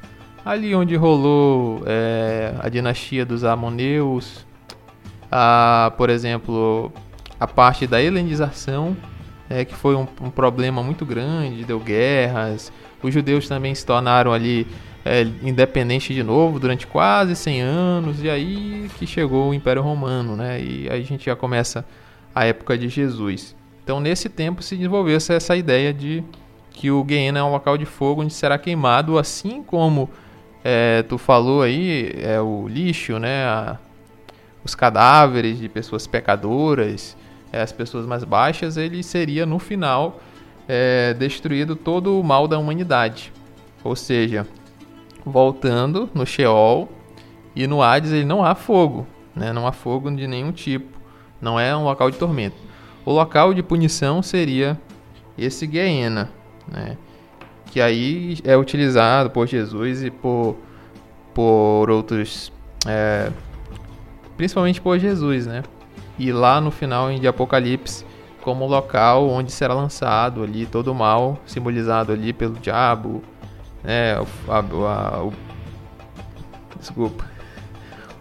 ali 0.46 0.74
onde 0.74 0.96
rolou 0.96 1.84
é, 1.86 2.56
a 2.60 2.70
dinastia 2.70 3.26
dos 3.26 3.44
Amoneus, 3.44 4.46
a, 5.32 5.92
por 5.98 6.10
exemplo, 6.10 6.92
a 7.40 7.48
parte 7.48 7.88
da 7.88 8.02
helenização, 8.02 8.96
é, 9.50 9.66
que 9.66 9.76
foi 9.76 9.96
um, 9.96 10.08
um 10.22 10.30
problema 10.30 10.82
muito 10.82 11.06
grande, 11.06 11.66
deu 11.66 11.80
guerras, 11.80 12.72
os 13.02 13.14
judeus 13.14 13.48
também 13.48 13.76
se 13.76 13.86
tornaram 13.86 14.32
ali 14.32 14.66
é, 15.06 15.22
independente 15.42 16.14
de 16.14 16.24
novo 16.24 16.60
durante 16.60 16.88
quase 16.88 17.36
100 17.36 17.62
anos, 17.62 18.24
e 18.24 18.30
aí 18.30 18.90
que 18.98 19.06
chegou 19.06 19.50
o 19.50 19.54
Império 19.54 19.82
Romano, 19.82 20.36
né? 20.36 20.62
E 20.62 20.90
aí 20.90 21.02
a 21.02 21.06
gente 21.06 21.26
já 21.26 21.36
começa 21.36 21.86
a 22.34 22.46
época 22.46 22.78
de 22.78 22.88
Jesus. 22.88 23.56
Então, 23.84 24.00
nesse 24.00 24.30
tempo 24.30 24.64
se 24.64 24.76
desenvolveu 24.76 25.18
essa, 25.18 25.58
ideia 25.58 25.94
de 25.94 26.24
que 26.72 26.90
o 26.90 27.04
Guiena 27.04 27.40
é 27.40 27.44
um 27.44 27.52
local 27.52 27.78
de 27.78 27.86
fogo 27.86 28.22
onde 28.22 28.34
será 28.34 28.58
queimado, 28.58 29.18
assim 29.18 29.62
como 29.62 30.10
é, 30.64 31.04
tu 31.04 31.18
falou 31.18 31.62
aí, 31.62 32.14
é 32.18 32.40
o 32.40 32.68
lixo, 32.68 33.20
né? 33.20 33.46
A, 33.46 33.78
os 34.64 34.74
cadáveres 34.74 35.60
de 35.60 35.68
pessoas 35.68 36.08
pecadoras, 36.08 37.18
é, 37.52 37.62
as 37.62 37.74
pessoas 37.74 38.06
mais 38.06 38.24
baixas, 38.24 38.78
ele 38.78 39.04
seria 39.04 39.46
no 39.46 39.60
final 39.60 40.22
é, 40.68 41.14
destruído 41.14 41.76
todo 41.76 42.18
o 42.18 42.24
mal 42.24 42.48
da 42.48 42.58
humanidade. 42.58 43.34
Ou 43.84 43.96
seja, 43.96 44.48
voltando 45.26 46.10
no 46.14 46.26
Sheol 46.26 46.90
e 47.56 47.68
no 47.68 47.82
Hades 47.82 48.12
ele 48.12 48.26
não 48.26 48.44
há 48.44 48.56
fogo, 48.56 49.08
né? 49.36 49.54
não 49.54 49.68
há 49.68 49.72
fogo 49.72 50.10
de 50.12 50.28
nenhum 50.28 50.52
tipo, 50.52 50.98
não 51.42 51.60
é 51.60 51.76
um 51.76 51.84
local 51.84 52.10
de 52.10 52.18
tormento. 52.18 52.56
O 53.06 53.12
local 53.12 53.54
de 53.54 53.62
punição 53.62 54.22
seria 54.22 54.80
esse 55.38 55.68
Gehenna, 55.68 56.30
né? 56.68 56.98
que 57.74 57.82
aí 57.82 58.38
é 58.44 58.56
utilizado 58.56 59.30
por 59.30 59.48
Jesus 59.48 60.04
e 60.04 60.12
por, 60.12 60.56
por 61.34 61.90
outros, 61.90 62.52
é, 62.86 63.32
principalmente 64.38 64.80
por 64.80 65.00
Jesus, 65.00 65.48
né? 65.48 65.64
E 66.20 66.32
lá 66.32 66.62
no 66.62 66.70
final 66.70 67.12
de 67.12 67.28
Apocalipse, 67.28 68.06
como 68.44 68.68
local 68.68 69.28
onde 69.28 69.52
será 69.52 69.74
lançado 69.74 70.44
ali 70.44 70.68
todo 70.68 70.92
o 70.92 70.96
mal, 70.96 71.40
simbolizado 71.48 72.12
ali 72.12 72.32
pelo 72.32 72.54
diabo, 72.54 73.24
né? 73.84 74.20
O, 74.20 74.52
a, 74.52 74.60
a, 74.60 75.24
o, 75.24 75.34
desculpa, 76.80 77.26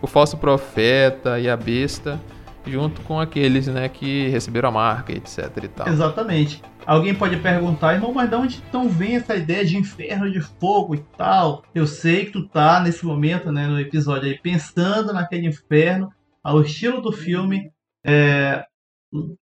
o 0.00 0.06
falso 0.06 0.36
profeta 0.36 1.38
e 1.38 1.48
a 1.48 1.56
besta, 1.56 2.20
junto 2.66 3.00
com 3.02 3.20
aqueles, 3.20 3.66
né, 3.66 3.88
que 3.88 4.28
receberam 4.28 4.68
a 4.68 4.72
marca, 4.72 5.12
etc 5.12 5.50
e 5.62 5.68
tal. 5.68 5.88
Exatamente. 5.88 6.62
Alguém 6.84 7.14
pode 7.14 7.36
perguntar, 7.36 7.94
irmão, 7.94 8.12
mas 8.12 8.28
de 8.28 8.34
onde 8.34 8.62
então 8.68 8.88
vem 8.88 9.16
essa 9.16 9.36
ideia 9.36 9.64
de 9.64 9.76
inferno 9.76 10.30
de 10.30 10.40
fogo 10.40 10.96
e 10.96 10.98
tal? 11.16 11.62
Eu 11.72 11.86
sei 11.86 12.26
que 12.26 12.32
tu 12.32 12.48
tá 12.48 12.80
nesse 12.80 13.06
momento, 13.06 13.52
né, 13.52 13.68
no 13.68 13.78
episódio 13.78 14.28
aí, 14.28 14.38
pensando 14.38 15.12
naquele 15.12 15.46
inferno, 15.46 16.10
ao 16.42 16.60
estilo 16.60 17.00
do 17.00 17.12
filme 17.12 17.70
é, 18.04 18.64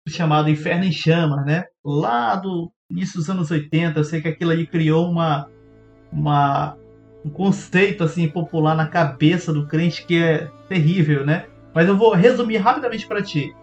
chamado 0.09 0.51
Inferno 0.51 0.85
em 0.85 0.91
Chamas, 0.91 1.45
né? 1.45 1.65
Lá 1.85 2.35
do 2.35 2.73
início 2.91 3.19
dos 3.19 3.31
anos 3.31 3.51
80, 3.51 4.01
eu 4.01 4.05
sei 4.05 4.21
que 4.21 4.29
aquilo 4.29 4.51
ali 4.51 4.67
criou 4.67 5.09
uma, 5.09 5.49
uma 6.13 6.77
um 7.25 7.31
conceito 7.31 8.05
assim 8.05 8.29
popular 8.29 8.75
na 8.75 8.87
cabeça 8.87 9.53
do 9.53 9.67
crente 9.67 10.07
que 10.07 10.23
é 10.23 10.49
terrível, 10.69 11.27
né? 11.27 11.47
Mas 11.75 11.89
eu 11.89 11.97
vou 11.97 12.15
resumir 12.15 12.57
rapidamente 12.57 13.07
para 13.07 13.23
ti. 13.23 13.55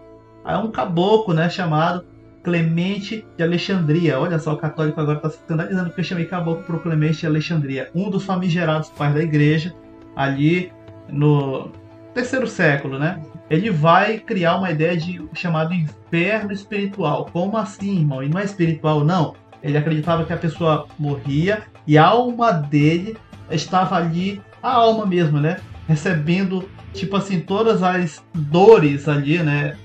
Há 0.44 0.58
um 0.58 0.70
caboclo, 0.70 1.34
né, 1.34 1.50
chamado 1.50 2.04
Clemente 2.42 3.26
de 3.36 3.42
Alexandria. 3.42 4.20
Olha 4.20 4.38
só, 4.38 4.52
o 4.52 4.56
católico 4.56 5.00
agora 5.00 5.16
está 5.18 5.30
se 5.30 5.38
escandalizando 5.38 5.86
porque 5.86 6.00
eu 6.02 6.04
chamei 6.04 6.24
caboclo 6.26 6.62
para 6.62 6.78
Clemente 6.78 7.20
de 7.20 7.26
Alexandria, 7.26 7.90
um 7.94 8.08
dos 8.08 8.24
famigerados 8.24 8.88
pais 8.90 9.14
da 9.14 9.22
igreja, 9.22 9.74
ali 10.14 10.72
no 11.08 11.70
terceiro 12.14 12.46
século, 12.46 12.98
né? 12.98 13.20
Ele 13.50 13.70
vai 13.70 14.18
criar 14.18 14.56
uma 14.56 14.70
ideia 14.70 14.96
de 14.96 15.22
chamado 15.34 15.74
inferno 15.74 16.52
espiritual. 16.52 17.28
Como 17.32 17.56
assim, 17.56 17.98
irmão? 17.98 18.22
E 18.22 18.28
não 18.28 18.40
é 18.40 18.44
espiritual, 18.44 19.04
não. 19.04 19.34
Ele 19.62 19.76
acreditava 19.76 20.24
que 20.24 20.32
a 20.32 20.36
pessoa 20.36 20.86
morria 20.98 21.64
e 21.86 21.96
a 21.96 22.04
alma 22.04 22.52
dele 22.52 23.16
estava 23.50 23.96
ali, 23.96 24.42
a 24.62 24.72
alma 24.72 25.06
mesmo, 25.06 25.40
né? 25.40 25.58
Recebendo, 25.88 26.68
tipo 26.92 27.16
assim, 27.16 27.40
todas 27.40 27.82
as 27.82 28.22
dores 28.34 29.08
ali, 29.08 29.38
né? 29.38 29.76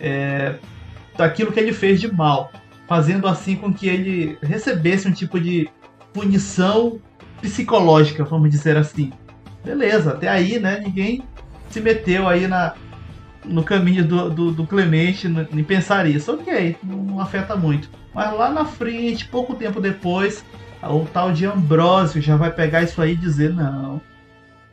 É, 0.00 0.56
daquilo 1.16 1.52
que 1.52 1.60
ele 1.60 1.72
fez 1.72 2.00
de 2.00 2.12
mal, 2.12 2.50
fazendo 2.88 3.26
assim 3.26 3.56
com 3.56 3.72
que 3.72 3.88
ele 3.88 4.38
recebesse 4.42 5.06
um 5.06 5.12
tipo 5.12 5.38
de 5.38 5.68
punição 6.12 6.98
psicológica, 7.40 8.24
vamos 8.24 8.50
dizer 8.50 8.76
assim. 8.76 9.12
Beleza, 9.64 10.12
até 10.12 10.28
aí, 10.28 10.58
né? 10.58 10.80
Ninguém 10.80 11.22
se 11.70 11.80
meteu 11.80 12.28
aí 12.28 12.46
na, 12.46 12.74
no 13.44 13.62
caminho 13.62 14.04
do, 14.04 14.30
do, 14.30 14.52
do 14.52 14.66
Clemente 14.66 15.26
em 15.26 15.64
pensar 15.64 16.06
isso. 16.06 16.32
Ok, 16.32 16.76
não 16.82 17.20
afeta 17.20 17.54
muito. 17.56 17.90
Mas 18.14 18.32
lá 18.36 18.50
na 18.50 18.64
frente, 18.64 19.28
pouco 19.28 19.54
tempo 19.54 19.80
depois, 19.80 20.44
o 20.82 21.04
tal 21.06 21.32
de 21.32 21.44
Ambrósio 21.46 22.22
já 22.22 22.36
vai 22.36 22.52
pegar 22.52 22.82
isso 22.82 23.00
aí 23.00 23.12
e 23.12 23.16
dizer: 23.16 23.52
não, 23.52 24.00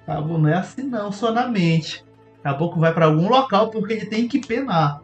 tá 0.06 0.22
bom, 0.22 0.38
não 0.38 0.50
é 0.50 0.56
assim 0.56 0.84
não, 0.84 1.12
só 1.12 1.32
na 1.32 1.48
mente. 1.48 2.04
Daqui 2.44 2.56
a 2.56 2.60
pouco 2.60 2.80
vai 2.80 2.94
para 2.94 3.06
algum 3.06 3.28
local 3.28 3.70
porque 3.70 3.94
ele 3.94 4.06
tem 4.06 4.28
que 4.28 4.39
penar. 4.39 5.02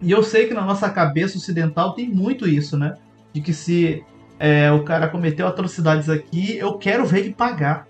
E 0.00 0.10
eu 0.10 0.22
sei 0.22 0.46
que 0.46 0.54
na 0.54 0.62
nossa 0.62 0.90
cabeça 0.90 1.38
ocidental 1.38 1.94
tem 1.94 2.08
muito 2.08 2.46
isso, 2.46 2.76
né? 2.76 2.96
De 3.32 3.40
que 3.40 3.52
se 3.52 4.04
é, 4.38 4.70
o 4.70 4.82
cara 4.84 5.08
cometeu 5.08 5.46
atrocidades 5.46 6.10
aqui, 6.10 6.56
eu 6.58 6.74
quero 6.74 7.06
ver 7.06 7.20
ele 7.20 7.34
pagar. 7.34 7.86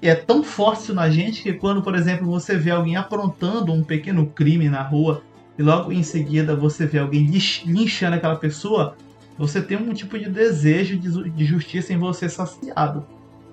E 0.00 0.08
é 0.08 0.14
tão 0.14 0.44
forte 0.44 0.92
na 0.92 1.10
gente 1.10 1.42
que 1.42 1.52
quando, 1.54 1.82
por 1.82 1.94
exemplo, 1.94 2.26
você 2.26 2.56
vê 2.56 2.70
alguém 2.70 2.96
aprontando 2.96 3.72
um 3.72 3.82
pequeno 3.82 4.26
crime 4.26 4.68
na 4.68 4.82
rua 4.82 5.22
e 5.58 5.62
logo 5.62 5.90
em 5.90 6.02
seguida 6.02 6.54
você 6.54 6.86
vê 6.86 6.98
alguém 6.98 7.26
linchando 7.64 8.16
aquela 8.16 8.36
pessoa, 8.36 8.96
você 9.38 9.60
tem 9.60 9.76
um 9.76 9.92
tipo 9.92 10.18
de 10.18 10.28
desejo 10.28 10.98
de 10.98 11.44
justiça 11.44 11.92
em 11.92 11.98
você 11.98 12.28
saciado. 12.28 13.06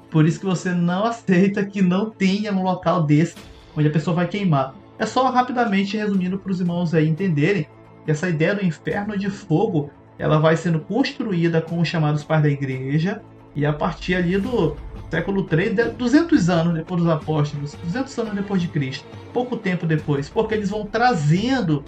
Por 0.10 0.26
isso 0.26 0.40
que 0.40 0.46
você 0.46 0.72
não 0.72 1.06
aceita 1.06 1.66
que 1.66 1.82
não 1.82 2.10
tenha 2.10 2.54
um 2.54 2.64
local 2.64 3.04
desse 3.04 3.36
onde 3.76 3.88
a 3.88 3.92
pessoa 3.92 4.16
vai 4.16 4.28
queimar. 4.28 4.76
É 5.00 5.06
só 5.06 5.30
rapidamente 5.30 5.98
resumindo 5.98 6.38
para 6.38 6.52
os 6.52 6.60
irmãos 6.60 6.94
aí 6.94 7.08
entenderem 7.08 7.68
que 8.06 8.12
essa 8.12 8.30
ideia 8.30 8.56
do 8.56 8.64
inferno 8.64 9.18
de 9.18 9.30
fogo 9.30 9.90
ela 10.18 10.40
vai 10.40 10.56
sendo 10.56 10.80
construída 10.80 11.62
com 11.62 11.80
os 11.80 11.88
chamados 11.88 12.24
pais 12.24 12.44
da 12.44 12.50
igreja 12.50 13.22
e 13.56 13.66
a 13.66 13.74
partir 13.74 14.16
ali 14.16 14.38
do 14.38 14.76
século 15.10 15.44
3, 15.44 15.94
200 15.94 16.50
anos 16.50 16.74
depois 16.74 17.02
dos 17.02 17.10
apóstolos, 17.10 17.76
200 17.84 18.18
anos 18.20 18.34
depois 18.34 18.62
de 18.62 18.68
Cristo, 18.68 19.06
pouco 19.32 19.58
tempo 19.58 19.86
depois, 19.86 20.30
porque 20.30 20.56
eles 20.56 20.70
vão 20.70 20.86
trazendo 20.86 21.84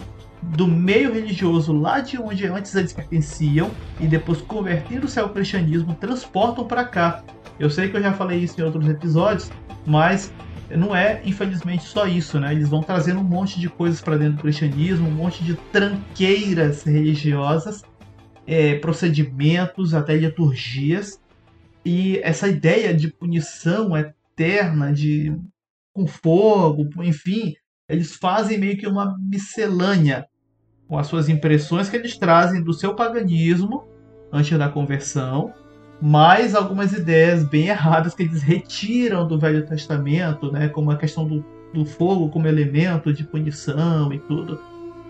do 0.55 0.67
meio 0.67 1.13
religioso 1.13 1.73
lá 1.73 1.99
de 1.99 2.17
onde 2.17 2.45
antes 2.45 2.73
eles 2.75 2.93
pertenciam 2.93 3.71
e 3.99 4.07
depois 4.07 4.41
convertendo-se 4.41 5.19
ao 5.19 5.29
cristianismo, 5.29 5.95
transportam 5.95 6.65
para 6.65 6.85
cá. 6.85 7.23
Eu 7.59 7.69
sei 7.69 7.89
que 7.89 7.97
eu 7.97 8.01
já 8.01 8.13
falei 8.13 8.39
isso 8.39 8.59
em 8.59 8.63
outros 8.63 8.87
episódios, 8.87 9.49
mas 9.85 10.31
não 10.69 10.95
é, 10.95 11.21
infelizmente, 11.23 11.83
só 11.83 12.07
isso, 12.07 12.39
né? 12.39 12.51
Eles 12.51 12.69
vão 12.69 12.81
trazendo 12.81 13.19
um 13.19 13.23
monte 13.23 13.59
de 13.59 13.69
coisas 13.69 14.01
para 14.01 14.17
dentro 14.17 14.37
do 14.37 14.41
cristianismo, 14.41 15.07
um 15.07 15.11
monte 15.11 15.43
de 15.43 15.55
tranqueiras 15.71 16.83
religiosas, 16.83 17.83
é, 18.47 18.75
procedimentos, 18.79 19.93
até 19.93 20.15
liturgias. 20.15 21.19
E 21.83 22.17
essa 22.19 22.47
ideia 22.47 22.93
de 22.93 23.11
punição 23.11 23.95
eterna, 23.95 24.91
de 24.91 25.35
com 25.93 26.07
fogo, 26.07 26.89
enfim, 27.03 27.53
eles 27.87 28.15
fazem 28.15 28.57
meio 28.57 28.77
que 28.77 28.87
uma 28.87 29.15
miscelânea 29.19 30.27
com 30.87 30.97
as 30.97 31.07
suas 31.07 31.29
impressões 31.29 31.89
que 31.89 31.95
eles 31.95 32.17
trazem 32.17 32.61
do 32.61 32.73
seu 32.73 32.93
paganismo 32.93 33.87
antes 34.31 34.57
da 34.57 34.69
conversão 34.69 35.53
mais 36.01 36.55
algumas 36.55 36.93
ideias 36.93 37.43
bem 37.43 37.67
erradas 37.67 38.13
que 38.13 38.23
eles 38.23 38.43
retiram 38.43 39.27
do 39.27 39.39
Velho 39.39 39.65
Testamento, 39.65 40.51
né, 40.51 40.67
como 40.67 40.91
a 40.91 40.97
questão 40.97 41.27
do, 41.27 41.43
do 41.73 41.85
fogo 41.85 42.29
como 42.29 42.47
elemento 42.47 43.13
de 43.13 43.23
punição 43.23 44.11
e 44.13 44.19
tudo, 44.19 44.59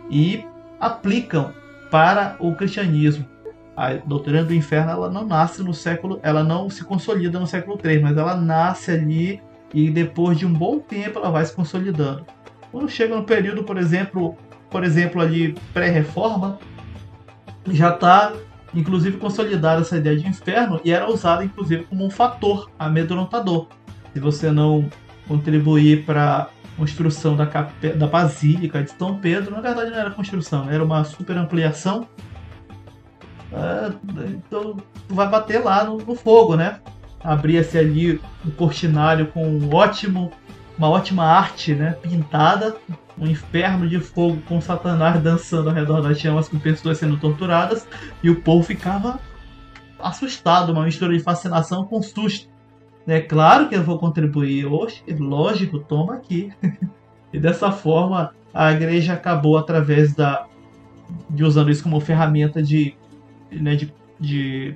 e 0.09 0.45
aplicam 0.79 1.51
para 1.89 2.35
o 2.39 2.55
cristianismo. 2.55 3.25
A 3.75 3.93
doutrina 3.93 4.43
do 4.43 4.53
inferno 4.53 4.91
ela 4.91 5.09
não 5.09 5.25
nasce 5.25 5.61
no 5.61 5.73
século, 5.73 6.19
ela 6.23 6.43
não 6.43 6.69
se 6.69 6.83
consolida 6.83 7.39
no 7.39 7.47
século 7.47 7.77
3, 7.77 8.01
mas 8.01 8.15
ela 8.15 8.35
nasce 8.35 8.91
ali 8.91 9.41
e 9.73 9.89
depois 9.89 10.37
de 10.37 10.45
um 10.45 10.53
bom 10.53 10.79
tempo 10.79 11.19
ela 11.19 11.29
vai 11.29 11.45
se 11.45 11.53
consolidando. 11.53 12.25
Quando 12.71 12.89
chega 12.89 13.15
no 13.15 13.23
período, 13.23 13.63
por 13.63 13.77
exemplo, 13.77 14.37
por 14.75 14.83
exemplo 14.83 15.21
ali 15.21 15.55
pré-reforma, 15.73 16.59
já 17.71 17.91
está 17.91 18.33
inclusive 18.73 19.15
consolidada 19.15 19.79
essa 19.79 19.95
ideia 19.95 20.17
de 20.17 20.27
inferno 20.27 20.81
e 20.83 20.91
era 20.91 21.09
usada 21.09 21.45
inclusive 21.45 21.85
como 21.85 22.05
um 22.05 22.09
fator 22.09 22.69
amedrontador. 22.77 23.67
Se 24.11 24.19
você 24.19 24.51
não 24.51 24.89
contribuir 25.29 26.03
para 26.03 26.39
a 26.39 26.47
construção 26.75 27.37
da, 27.37 27.45
da 27.95 28.05
Basílica 28.05 28.83
de 28.83 28.91
São 28.91 29.17
Pedro, 29.17 29.55
na 29.55 29.61
verdade 29.61 29.91
não 29.91 29.97
era 29.97 30.11
construção, 30.11 30.69
era 30.69 30.83
uma 30.83 31.05
super 31.05 31.37
ampliação. 31.37 32.05
É, 33.53 33.93
então 34.27 34.75
vai 35.07 35.29
bater 35.29 35.63
lá 35.63 35.85
no, 35.85 35.99
no 35.99 36.15
fogo, 36.15 36.57
né? 36.57 36.81
Abria-se 37.23 37.77
ali 37.77 38.19
um 38.45 38.51
cortinário 38.51 39.27
com 39.27 39.47
um 39.47 39.73
ótimo, 39.73 40.33
uma 40.77 40.89
ótima 40.89 41.23
arte 41.23 41.73
né? 41.73 41.95
pintada, 42.01 42.75
um 43.17 43.27
inferno 43.27 43.87
de 43.87 43.99
fogo 43.99 44.41
com 44.47 44.59
Satanás 44.59 45.21
dançando 45.21 45.69
ao 45.69 45.75
redor 45.75 46.01
das 46.01 46.19
chamas 46.19 46.49
com 46.49 46.59
pessoas 46.59 46.97
sendo 46.97 47.17
torturadas 47.17 47.87
e 48.21 48.29
o 48.29 48.41
povo 48.41 48.63
ficava 48.63 49.19
assustado, 49.99 50.71
uma 50.71 50.83
mistura 50.83 51.13
de 51.13 51.23
fascinação 51.23 51.85
com 51.85 52.01
susto. 52.01 52.49
É 53.07 53.21
claro 53.21 53.69
que 53.69 53.75
eu 53.75 53.83
vou 53.83 53.99
contribuir 53.99 54.65
hoje, 54.65 55.03
lógico, 55.07 55.79
toma 55.79 56.15
aqui. 56.15 56.51
e 57.31 57.39
dessa 57.39 57.71
forma 57.71 58.33
a 58.53 58.71
igreja 58.71 59.13
acabou 59.13 59.57
através 59.57 60.13
da 60.13 60.47
de 61.29 61.43
usando 61.43 61.69
isso 61.69 61.83
como 61.83 61.99
ferramenta 61.99 62.63
de 62.63 62.95
né, 63.51 63.75
de, 63.75 63.93
de, 64.19 64.75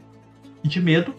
de 0.63 0.81
medo, 0.81 1.13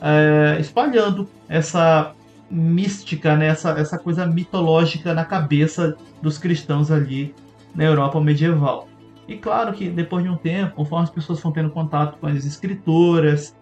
é, 0.00 0.58
espalhando 0.60 1.28
essa 1.48 2.14
mística, 2.50 3.36
né? 3.36 3.46
essa, 3.46 3.70
essa 3.72 3.98
coisa 3.98 4.26
mitológica 4.26 5.14
na 5.14 5.24
cabeça 5.24 5.96
dos 6.20 6.38
cristãos 6.38 6.90
ali 6.90 7.34
na 7.74 7.84
Europa 7.84 8.20
medieval. 8.20 8.88
E 9.28 9.36
claro 9.36 9.72
que 9.72 9.88
depois 9.88 10.24
de 10.24 10.30
um 10.30 10.36
tempo, 10.36 10.74
conforme 10.74 11.04
as 11.04 11.10
pessoas 11.10 11.40
vão 11.40 11.52
tendo 11.52 11.70
contato 11.70 12.18
com 12.18 12.26
as 12.26 12.44
escritoras, 12.44 13.54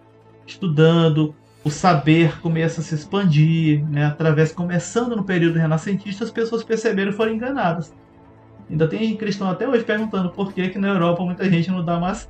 estudando, 0.47 1.35
o 1.63 1.69
saber 1.69 2.39
começa 2.41 2.81
a 2.81 2.83
se 2.83 2.95
expandir, 2.95 3.85
né? 3.87 4.05
através 4.05 4.51
começando 4.51 5.15
no 5.15 5.23
período 5.23 5.59
renascentista, 5.59 6.23
as 6.23 6.31
pessoas 6.31 6.63
perceberam 6.63 7.11
e 7.11 7.15
foram 7.15 7.33
enganadas. 7.33 7.93
Ainda 8.69 8.87
tem 8.87 9.15
cristão 9.15 9.49
até 9.49 9.67
hoje 9.67 9.83
perguntando 9.83 10.29
por 10.29 10.53
que, 10.53 10.69
que 10.69 10.79
na 10.79 10.89
Europa 10.89 11.23
muita 11.23 11.49
gente 11.49 11.69
não 11.69 11.83
dá 11.83 11.99
mais 11.99 12.29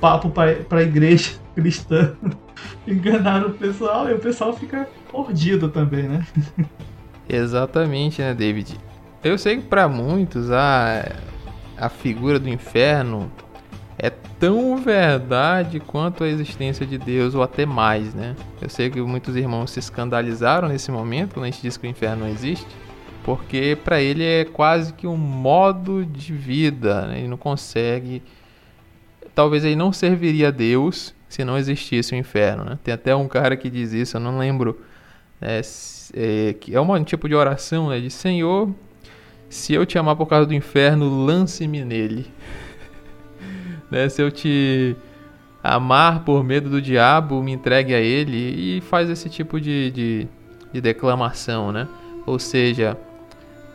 papo 0.00 0.30
para 0.30 0.78
a 0.78 0.82
igreja 0.82 1.41
cristã. 1.54 2.14
Enganaram 2.86 3.48
o 3.48 3.54
pessoal 3.54 4.08
e 4.08 4.14
o 4.14 4.18
pessoal 4.18 4.52
fica 4.56 4.88
mordido 5.12 5.68
também, 5.68 6.04
né? 6.04 6.26
Exatamente, 7.28 8.20
né, 8.20 8.34
David? 8.34 8.78
Eu 9.22 9.38
sei 9.38 9.58
que 9.58 9.62
para 9.62 9.88
muitos 9.88 10.50
a, 10.50 11.12
a 11.76 11.88
figura 11.88 12.38
do 12.38 12.48
inferno 12.48 13.30
é 13.98 14.10
tão 14.10 14.76
verdade 14.76 15.78
quanto 15.78 16.24
a 16.24 16.28
existência 16.28 16.84
de 16.84 16.98
Deus, 16.98 17.34
ou 17.34 17.42
até 17.42 17.64
mais, 17.64 18.12
né? 18.12 18.34
Eu 18.60 18.68
sei 18.68 18.90
que 18.90 19.00
muitos 19.00 19.36
irmãos 19.36 19.70
se 19.70 19.78
escandalizaram 19.78 20.68
nesse 20.68 20.90
momento 20.90 21.34
quando 21.34 21.44
a 21.44 21.50
gente 21.50 21.62
diz 21.62 21.76
que 21.76 21.86
o 21.86 21.90
inferno 21.90 22.24
não 22.24 22.28
existe, 22.28 22.66
porque 23.22 23.78
para 23.84 24.00
ele 24.00 24.24
é 24.24 24.44
quase 24.44 24.92
que 24.92 25.06
um 25.06 25.16
modo 25.16 26.04
de 26.04 26.32
vida, 26.32 27.06
né? 27.06 27.18
ele 27.18 27.28
não 27.28 27.36
consegue. 27.36 28.22
Talvez 29.34 29.64
ele 29.64 29.76
não 29.76 29.92
serviria 29.92 30.48
a 30.48 30.50
Deus 30.50 31.14
se 31.32 31.46
não 31.46 31.56
existisse 31.56 32.14
o 32.14 32.18
inferno, 32.18 32.62
né? 32.62 32.78
Tem 32.84 32.92
até 32.92 33.16
um 33.16 33.26
cara 33.26 33.56
que 33.56 33.70
diz 33.70 33.94
isso, 33.94 34.18
eu 34.18 34.20
não 34.20 34.36
lembro, 34.36 34.78
é, 35.40 35.62
é, 36.12 36.52
que 36.52 36.74
é 36.74 36.78
um 36.78 37.04
tipo 37.04 37.26
de 37.26 37.34
oração, 37.34 37.88
né? 37.88 37.98
De 37.98 38.10
Senhor, 38.10 38.70
se 39.48 39.72
eu 39.72 39.86
te 39.86 39.96
amar 39.96 40.14
por 40.14 40.26
causa 40.26 40.46
do 40.46 40.52
inferno, 40.52 41.24
lance-me 41.24 41.86
nele 41.86 42.26
né? 43.90 44.10
Se 44.10 44.20
eu 44.20 44.30
te 44.30 44.94
amar 45.64 46.22
por 46.22 46.44
medo 46.44 46.68
do 46.68 46.82
diabo, 46.82 47.42
me 47.42 47.52
entregue 47.52 47.94
a 47.94 47.98
ele 47.98 48.76
e 48.76 48.82
faz 48.82 49.08
esse 49.08 49.30
tipo 49.30 49.58
de, 49.58 49.90
de, 49.90 50.28
de 50.70 50.80
declamação, 50.82 51.72
né? 51.72 51.88
Ou 52.26 52.38
seja, 52.38 52.94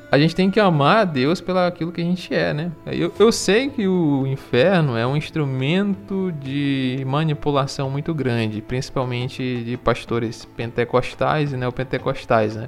a 0.10 0.18
gente 0.18 0.34
tem 0.34 0.50
que 0.50 0.60
amar 0.60 1.00
a 1.00 1.04
Deus 1.06 1.42
pelo 1.42 1.60
aquilo 1.60 1.92
que 1.92 2.00
a 2.00 2.04
gente 2.04 2.34
é, 2.34 2.54
né? 2.54 2.72
Eu, 2.86 3.14
eu 3.20 3.32
sei 3.32 3.70
que 3.70 3.88
o 3.88 4.26
inferno 4.26 4.96
é 4.96 5.06
um 5.06 5.18
instrumento 5.18 6.32
de 6.42 7.04
manipulação 7.06 7.90
muito 7.90 8.14
grande, 8.14 8.62
principalmente 8.62 9.64
de 9.64 9.76
pastores 9.76 10.46
pentecostais 10.46 11.52
e 11.52 11.58
neopentecostais, 11.58 12.56
né? 12.56 12.68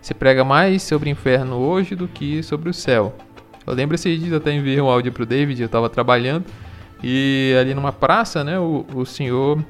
Se 0.00 0.14
prega 0.14 0.44
mais 0.44 0.82
sobre 0.82 1.08
o 1.08 1.12
inferno 1.12 1.56
hoje 1.56 1.96
do 1.96 2.06
que 2.06 2.42
sobre 2.44 2.70
o 2.70 2.74
céu. 2.74 3.12
Eu 3.66 3.74
lembro 3.74 3.96
esses 3.96 4.18
dias, 4.18 4.32
até 4.32 4.52
enviei 4.52 4.80
um 4.80 4.88
áudio 4.88 5.12
pro 5.12 5.26
David, 5.26 5.60
eu 5.60 5.66
estava 5.66 5.90
trabalhando, 5.90 6.44
e 7.02 7.54
ali 7.60 7.74
numa 7.74 7.92
praça, 7.92 8.42
né, 8.44 8.58
o, 8.58 8.86
o 8.94 9.04
senhor 9.04 9.62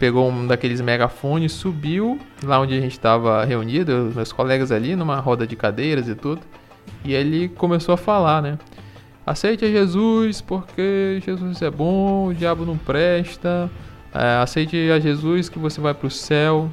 pegou 0.00 0.30
um 0.30 0.46
daqueles 0.46 0.80
megafones, 0.80 1.52
subiu 1.52 2.18
lá 2.42 2.58
onde 2.58 2.74
a 2.76 2.80
gente 2.80 2.92
estava 2.92 3.44
reunido, 3.44 4.10
meus 4.16 4.32
colegas 4.32 4.72
ali, 4.72 4.96
numa 4.96 5.20
roda 5.20 5.46
de 5.46 5.54
cadeiras 5.54 6.08
e 6.08 6.14
tudo. 6.14 6.40
E 7.04 7.12
ele 7.12 7.50
começou 7.50 7.92
a 7.92 7.98
falar, 7.98 8.40
né? 8.40 8.58
Aceite 9.26 9.70
Jesus 9.70 10.40
porque 10.40 11.20
Jesus 11.24 11.60
é 11.60 11.70
bom, 11.70 12.28
o 12.28 12.34
diabo 12.34 12.64
não 12.64 12.78
presta. 12.78 13.70
É, 14.12 14.42
aceite 14.42 14.90
a 14.90 14.98
Jesus 14.98 15.50
que 15.50 15.58
você 15.58 15.80
vai 15.82 15.92
para 15.92 16.06
o 16.06 16.10
céu. 16.10 16.70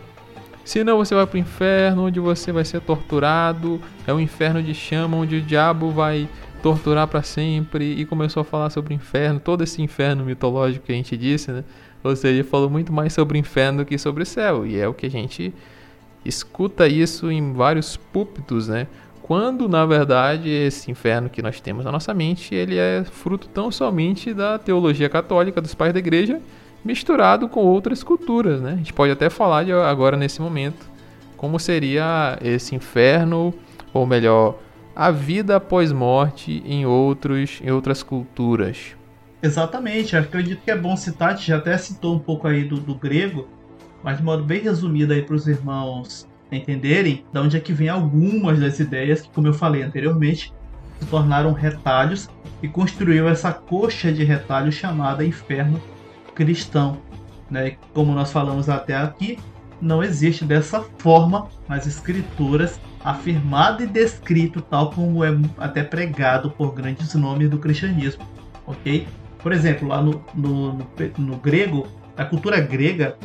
Senão 0.63 0.97
você 0.97 1.13
vai 1.13 1.27
para 1.27 1.35
o 1.35 1.39
inferno, 1.39 2.05
onde 2.05 2.21
você 2.21 2.53
vai 2.53 2.63
ser 2.63 2.79
torturado. 2.79 3.81
É 4.07 4.13
um 4.13 4.19
inferno 4.21 4.63
de 4.63 4.73
chama, 4.73 5.17
onde 5.17 5.35
o 5.35 5.41
diabo 5.41 5.91
vai 5.91 6.29
torturar 6.63 7.07
para 7.07 7.21
sempre 7.21 7.93
e 7.93 8.05
começou 8.05 8.41
a 8.41 8.43
falar 8.43 8.69
sobre 8.69 8.93
o 8.93 8.95
inferno, 8.95 9.39
todo 9.39 9.63
esse 9.63 9.81
inferno 9.81 10.25
mitológico 10.25 10.85
que 10.85 10.91
a 10.91 10.95
gente 10.95 11.15
disse, 11.15 11.51
né? 11.51 11.63
Ou 12.09 12.15
seja, 12.15 12.43
falou 12.43 12.69
muito 12.69 12.91
mais 12.91 13.13
sobre 13.13 13.37
o 13.37 13.39
inferno 13.39 13.79
do 13.79 13.85
que 13.85 13.97
sobre 13.97 14.23
o 14.23 14.25
céu, 14.25 14.65
e 14.65 14.79
é 14.79 14.87
o 14.87 14.93
que 14.93 15.05
a 15.05 15.09
gente 15.09 15.53
escuta 16.25 16.87
isso 16.87 17.31
em 17.31 17.53
vários 17.53 17.97
púlpitos, 17.97 18.67
né? 18.67 18.87
Quando 19.21 19.67
na 19.67 19.85
verdade 19.85 20.49
esse 20.49 20.89
inferno 20.89 21.29
que 21.29 21.41
nós 21.41 21.59
temos 21.59 21.83
na 21.83 21.91
nossa 21.91 22.13
mente, 22.13 22.55
ele 22.55 22.77
é 22.77 23.03
fruto 23.03 23.47
tão 23.49 23.69
somente 23.71 24.33
da 24.33 24.57
teologia 24.57 25.09
católica 25.09 25.61
dos 25.61 25.75
pais 25.75 25.93
da 25.93 25.99
igreja, 25.99 26.41
misturado 26.83 27.49
com 27.49 27.61
outras 27.61 28.03
culturas, 28.03 28.61
né? 28.61 28.73
A 28.73 28.77
gente 28.77 28.93
pode 28.93 29.11
até 29.11 29.29
falar 29.29 29.63
de 29.63 29.73
agora 29.73 30.15
nesse 30.15 30.41
momento 30.41 30.97
como 31.37 31.59
seria 31.59 32.37
esse 32.41 32.75
inferno, 32.75 33.53
ou 33.93 34.05
melhor, 34.05 34.57
a 34.95 35.11
vida 35.11 35.57
após 35.57 35.91
morte 35.91 36.63
em, 36.65 36.85
outros, 36.85 37.61
em 37.63 37.71
outras 37.71 38.01
culturas. 38.01 38.95
Exatamente, 39.41 40.17
acredito 40.17 40.63
que 40.63 40.71
é 40.71 40.77
bom 40.77 40.95
citar, 40.97 41.29
a 41.29 41.35
gente 41.35 41.47
já 41.47 41.57
até 41.57 41.77
citou 41.77 42.15
um 42.15 42.19
pouco 42.19 42.47
aí 42.47 42.63
do, 42.63 42.79
do 42.79 42.95
grego, 42.95 43.47
mas 44.03 44.17
de 44.17 44.23
modo 44.23 44.43
bem 44.43 44.61
resumido 44.61 45.13
aí 45.13 45.21
para 45.21 45.35
os 45.35 45.47
irmãos 45.47 46.27
entenderem 46.51 47.23
de 47.31 47.39
onde 47.39 47.57
é 47.57 47.59
que 47.59 47.73
vem 47.73 47.89
algumas 47.89 48.59
das 48.59 48.79
ideias 48.79 49.21
que, 49.21 49.29
como 49.29 49.47
eu 49.47 49.53
falei 49.53 49.83
anteriormente, 49.83 50.53
se 50.99 51.05
tornaram 51.05 51.53
retalhos 51.53 52.29
e 52.63 52.67
construiu 52.67 53.27
essa 53.27 53.51
coxa 53.51 54.11
de 54.11 54.23
retalhos 54.23 54.75
chamada 54.75 55.23
inferno 55.23 55.79
cristão. 56.33 56.97
Né? 57.49 57.77
Como 57.93 58.13
nós 58.13 58.31
falamos 58.31 58.69
até 58.69 58.95
aqui, 58.95 59.37
não 59.79 60.03
existe 60.03 60.43
dessa 60.43 60.81
forma 60.97 61.47
nas 61.67 61.85
escrituras 61.85 62.79
afirmado 63.03 63.83
e 63.83 63.87
descrito 63.87 64.61
tal 64.61 64.89
como 64.91 65.23
é 65.23 65.29
até 65.57 65.83
pregado 65.83 66.49
por 66.49 66.73
grandes 66.73 67.13
nomes 67.13 67.49
do 67.49 67.59
cristianismo, 67.59 68.25
ok? 68.65 69.07
Por 69.47 69.53
exemplo, 69.53 69.87
lá 69.87 70.01
no, 70.01 70.21
no, 70.35 70.73
no, 70.73 70.87
no 71.19 71.37
grego, 71.37 71.87
na 72.17 72.25
cultura 72.25 72.59
grega, 72.59 73.17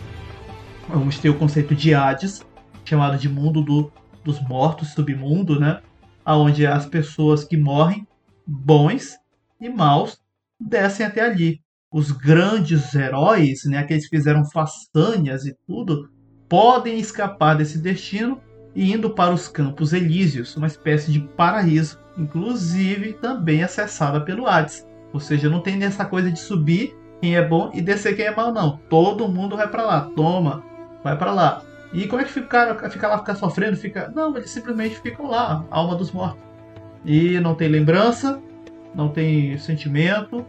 vamos 0.88 1.18
ter 1.18 1.28
o 1.28 1.34
conceito 1.36 1.74
de 1.74 1.92
Hades, 1.92 2.46
chamado 2.84 3.18
de 3.18 3.28
mundo 3.28 3.60
do, 3.60 3.92
dos 4.22 4.40
mortos, 4.40 4.92
submundo, 4.92 5.58
né? 5.58 5.80
Onde 6.24 6.64
as 6.64 6.86
pessoas 6.86 7.42
que 7.42 7.56
morrem, 7.56 8.06
bons 8.46 9.16
e 9.60 9.68
maus, 9.68 10.20
descem 10.60 11.04
até 11.04 11.22
ali. 11.22 11.60
Os 11.92 12.12
grandes 12.12 12.94
heróis, 12.94 13.64
né, 13.64 13.78
aqueles 13.78 14.08
que 14.08 14.16
fizeram 14.16 14.44
façanhas 14.44 15.44
e 15.44 15.56
tudo, 15.66 16.08
podem 16.48 17.00
escapar 17.00 17.56
desse 17.56 17.78
destino 17.78 18.40
e 18.76 18.92
indo 18.92 19.10
para 19.10 19.34
os 19.34 19.48
Campos 19.48 19.92
Elíseos, 19.92 20.56
uma 20.56 20.68
espécie 20.68 21.10
de 21.10 21.18
paraíso, 21.18 21.98
inclusive 22.16 23.14
também 23.14 23.64
acessada 23.64 24.20
pelo 24.20 24.46
Hades. 24.46 24.86
Ou 25.12 25.20
seja, 25.20 25.48
não 25.48 25.60
tem 25.60 25.76
nessa 25.76 26.04
coisa 26.04 26.30
de 26.30 26.38
subir 26.38 26.96
quem 27.20 27.36
é 27.36 27.46
bom 27.46 27.70
e 27.72 27.80
descer 27.80 28.16
quem 28.16 28.26
é 28.26 28.34
mal, 28.34 28.52
não. 28.52 28.78
Todo 28.88 29.28
mundo 29.28 29.56
vai 29.56 29.68
para 29.68 29.84
lá, 29.84 30.00
toma, 30.16 30.64
vai 31.04 31.16
para 31.16 31.32
lá. 31.32 31.62
E 31.92 32.06
como 32.06 32.22
é 32.22 32.24
que 32.24 32.32
ficar, 32.32 32.74
ficar 32.90 33.08
lá, 33.08 33.18
ficar 33.18 33.34
sofrendo? 33.34 33.76
Fica... 33.76 34.10
Não, 34.14 34.36
eles 34.36 34.50
simplesmente 34.50 34.98
ficam 35.00 35.28
lá, 35.28 35.64
alma 35.70 35.94
dos 35.94 36.10
mortos. 36.10 36.40
E 37.04 37.38
não 37.40 37.54
tem 37.54 37.68
lembrança, 37.68 38.40
não 38.94 39.08
tem 39.08 39.58
sentimento, 39.58 40.44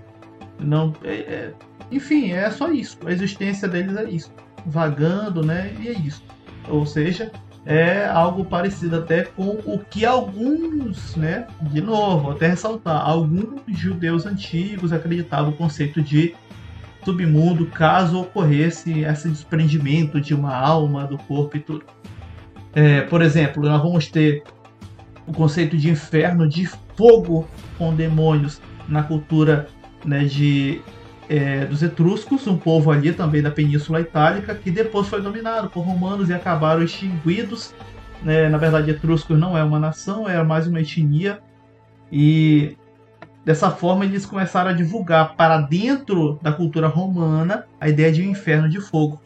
não. 0.59 0.93
É, 1.03 1.13
é... 1.13 1.53
Enfim, 1.91 2.31
é 2.31 2.49
só 2.49 2.71
isso. 2.71 2.97
A 3.05 3.11
existência 3.11 3.67
deles 3.67 3.95
é 3.97 4.09
isso. 4.09 4.31
Vagando, 4.65 5.45
né? 5.45 5.75
E 5.79 5.89
é 5.89 5.91
isso. 5.91 6.23
Ou 6.69 6.85
seja, 6.85 7.31
é 7.65 8.05
algo 8.05 8.43
parecido 8.43 8.97
até 8.97 9.23
com 9.23 9.59
o 9.65 9.79
que 9.79 10.05
alguns, 10.05 11.15
né, 11.15 11.47
de 11.61 11.81
novo, 11.81 12.31
até 12.31 12.47
ressaltar, 12.47 13.01
alguns 13.07 13.61
judeus 13.67 14.25
antigos 14.25 14.91
acreditavam 14.91 15.51
o 15.51 15.55
conceito 15.55 16.01
de 16.01 16.35
submundo 17.05 17.65
caso 17.67 18.21
ocorresse 18.21 19.01
esse 19.01 19.29
desprendimento 19.29 20.19
de 20.19 20.33
uma 20.33 20.55
alma 20.55 21.05
do 21.05 21.17
corpo 21.17 21.57
e 21.57 21.59
tudo. 21.59 21.85
É, 22.73 23.01
por 23.01 23.21
exemplo, 23.21 23.63
nós 23.63 23.81
vamos 23.81 24.07
ter 24.07 24.43
o 25.27 25.31
conceito 25.31 25.77
de 25.77 25.89
inferno 25.89 26.47
de 26.47 26.65
fogo 26.97 27.47
com 27.77 27.93
demônios 27.93 28.61
na 28.87 29.03
cultura 29.03 29.67
né, 30.05 30.25
de 30.25 30.81
é, 31.29 31.65
dos 31.65 31.81
etruscos, 31.81 32.47
um 32.47 32.57
povo 32.57 32.91
ali 32.91 33.13
também 33.13 33.41
da 33.41 33.51
Península 33.51 34.01
Itálica, 34.01 34.53
que 34.55 34.69
depois 34.69 35.07
foi 35.07 35.21
dominado 35.21 35.69
por 35.69 35.81
romanos 35.81 36.29
e 36.29 36.33
acabaram 36.33 36.83
extinguidos. 36.83 37.73
Né? 38.21 38.49
Na 38.49 38.57
verdade, 38.57 38.91
etruscos 38.91 39.37
não 39.37 39.57
é 39.57 39.63
uma 39.63 39.79
nação, 39.79 40.27
era 40.27 40.43
mais 40.43 40.67
uma 40.67 40.81
etnia. 40.81 41.39
E 42.11 42.77
dessa 43.43 43.71
forma 43.71 44.05
eles 44.05 44.25
começaram 44.25 44.69
a 44.69 44.73
divulgar 44.73 45.35
para 45.35 45.59
dentro 45.59 46.39
da 46.41 46.51
cultura 46.51 46.87
romana 46.87 47.65
a 47.79 47.89
ideia 47.89 48.11
de 48.11 48.21
um 48.21 48.29
inferno 48.29 48.69
de 48.69 48.79
fogo 48.79 49.21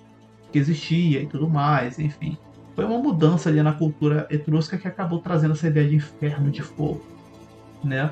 que 0.51 0.57
existia 0.57 1.21
e 1.21 1.27
tudo 1.27 1.49
mais, 1.49 1.99
enfim. 1.99 2.37
Foi 2.75 2.85
uma 2.85 2.99
mudança 2.99 3.49
ali 3.49 3.61
na 3.61 3.73
cultura 3.73 4.27
etrusca 4.29 4.77
que 4.77 4.87
acabou 4.87 5.19
trazendo 5.19 5.53
essa 5.53 5.67
ideia 5.67 5.89
de 5.89 5.95
inferno 5.95 6.51
de 6.51 6.61
fogo, 6.61 7.03
né? 7.83 8.11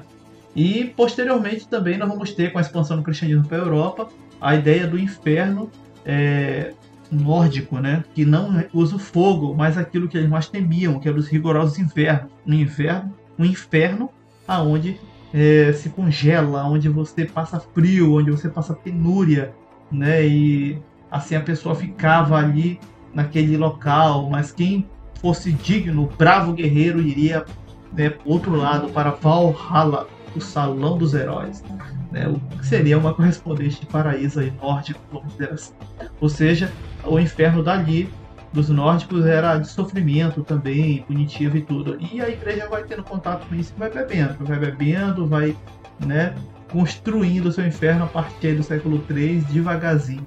E 0.56 0.86
posteriormente 0.96 1.68
também 1.68 1.98
nós 1.98 2.08
vamos 2.08 2.32
ter, 2.32 2.52
com 2.52 2.58
a 2.58 2.62
expansão 2.62 2.98
do 2.98 3.04
cristianismo 3.04 3.46
para 3.46 3.58
a 3.58 3.62
Europa, 3.62 4.08
a 4.40 4.56
ideia 4.56 4.88
do 4.88 4.98
inferno 4.98 5.70
é, 6.06 6.74
nórdico, 7.12 7.80
né? 7.80 8.04
Que 8.14 8.26
não 8.26 8.64
usa 8.74 8.96
o 8.96 9.00
fogo, 9.00 9.54
mas 9.54 9.78
aquilo 9.78 10.08
que 10.08 10.18
eles 10.18 10.30
mais 10.30 10.48
temiam, 10.48 11.00
que 11.00 11.08
eram 11.08 11.18
os 11.18 11.28
rigorosos 11.28 11.78
invernos. 11.78 12.32
Um 12.48 12.54
inverno, 12.54 13.14
um 13.38 13.46
inferno 13.46 14.10
aonde 14.48 15.00
é, 15.34 15.74
se 15.74 15.90
congela, 15.90 16.64
onde 16.64 16.88
você 16.88 17.26
passa 17.26 17.60
frio, 17.60 18.14
onde 18.14 18.32
você 18.32 18.48
passa 18.48 18.74
penúria, 18.74 19.54
né? 19.92 20.26
E 20.26 20.80
assim 21.12 21.36
a 21.36 21.42
pessoa 21.42 21.76
ficava 21.76 22.38
ali 22.38 22.80
naquele 23.14 23.58
local, 23.58 24.30
mas 24.30 24.52
quem 24.52 24.88
fosse 25.22 25.52
digno, 25.52 26.10
bravo 26.18 26.54
guerreiro, 26.54 27.02
iria 27.02 27.46
né, 27.92 28.14
outro 28.26 28.56
lado 28.56 28.90
para 28.90 29.12
Valhalla, 29.12 30.08
o 30.38 30.42
Salão 30.42 30.98
dos 30.98 31.14
Heróis, 31.14 31.64
né, 32.12 32.28
o 32.28 32.40
que 32.58 32.66
seria 32.66 32.98
uma 32.98 33.14
correspondente 33.14 33.80
de 33.82 33.86
paraíso 33.86 34.40
aí, 34.40 34.52
nórdico, 34.62 35.00
vamos 35.12 35.32
dizer 35.34 35.52
assim. 35.52 35.74
Ou 36.20 36.30
seja, 36.30 36.72
o 37.04 37.20
inferno 37.20 37.64
dali 37.64 38.10
dos 38.54 38.70
nórdicos 38.70 39.26
era 39.26 39.58
de 39.58 39.68
sofrimento 39.68 40.44
também, 40.44 41.04
punitivo 41.04 41.58
e 41.58 41.62
tudo. 41.62 41.98
E 42.00 42.22
a 42.22 42.30
igreja 42.30 42.68
vai 42.70 42.84
tendo 42.84 43.04
contato 43.04 43.48
com 43.48 43.56
isso 43.56 43.74
e 43.76 43.80
vai 43.80 43.92
bebendo, 43.92 44.46
vai 44.46 44.58
bebendo, 44.58 45.28
vai 45.28 45.58
né, 46.00 46.34
construindo 46.72 47.48
o 47.48 47.52
seu 47.52 47.68
inferno 47.68 48.06
a 48.06 48.08
partir 48.08 48.56
do 48.56 48.64
século 48.64 49.04
III, 49.10 49.42
devagarzinho. 49.42 50.26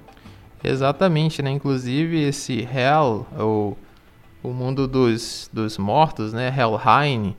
Exatamente, 0.63 1.41
né? 1.41 1.49
Inclusive 1.51 2.21
esse 2.21 2.61
Hell, 2.61 3.25
o, 3.37 3.75
o 4.43 4.49
mundo 4.49 4.87
dos, 4.87 5.49
dos 5.51 5.77
mortos, 5.77 6.33
né? 6.33 6.53
Helheim, 6.55 7.35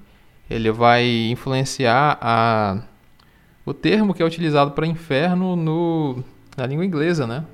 ele 0.51 0.71
vai 0.71 1.07
influenciar 1.31 2.19
a, 2.21 2.79
o 3.65 3.73
termo 3.73 4.13
que 4.13 4.23
é 4.23 4.27
utilizado 4.27 4.73
para 4.73 4.87
inferno 4.87 5.55
no, 5.55 6.25
na 6.57 6.67
língua 6.67 6.85
inglesa, 6.85 7.27
né? 7.27 7.45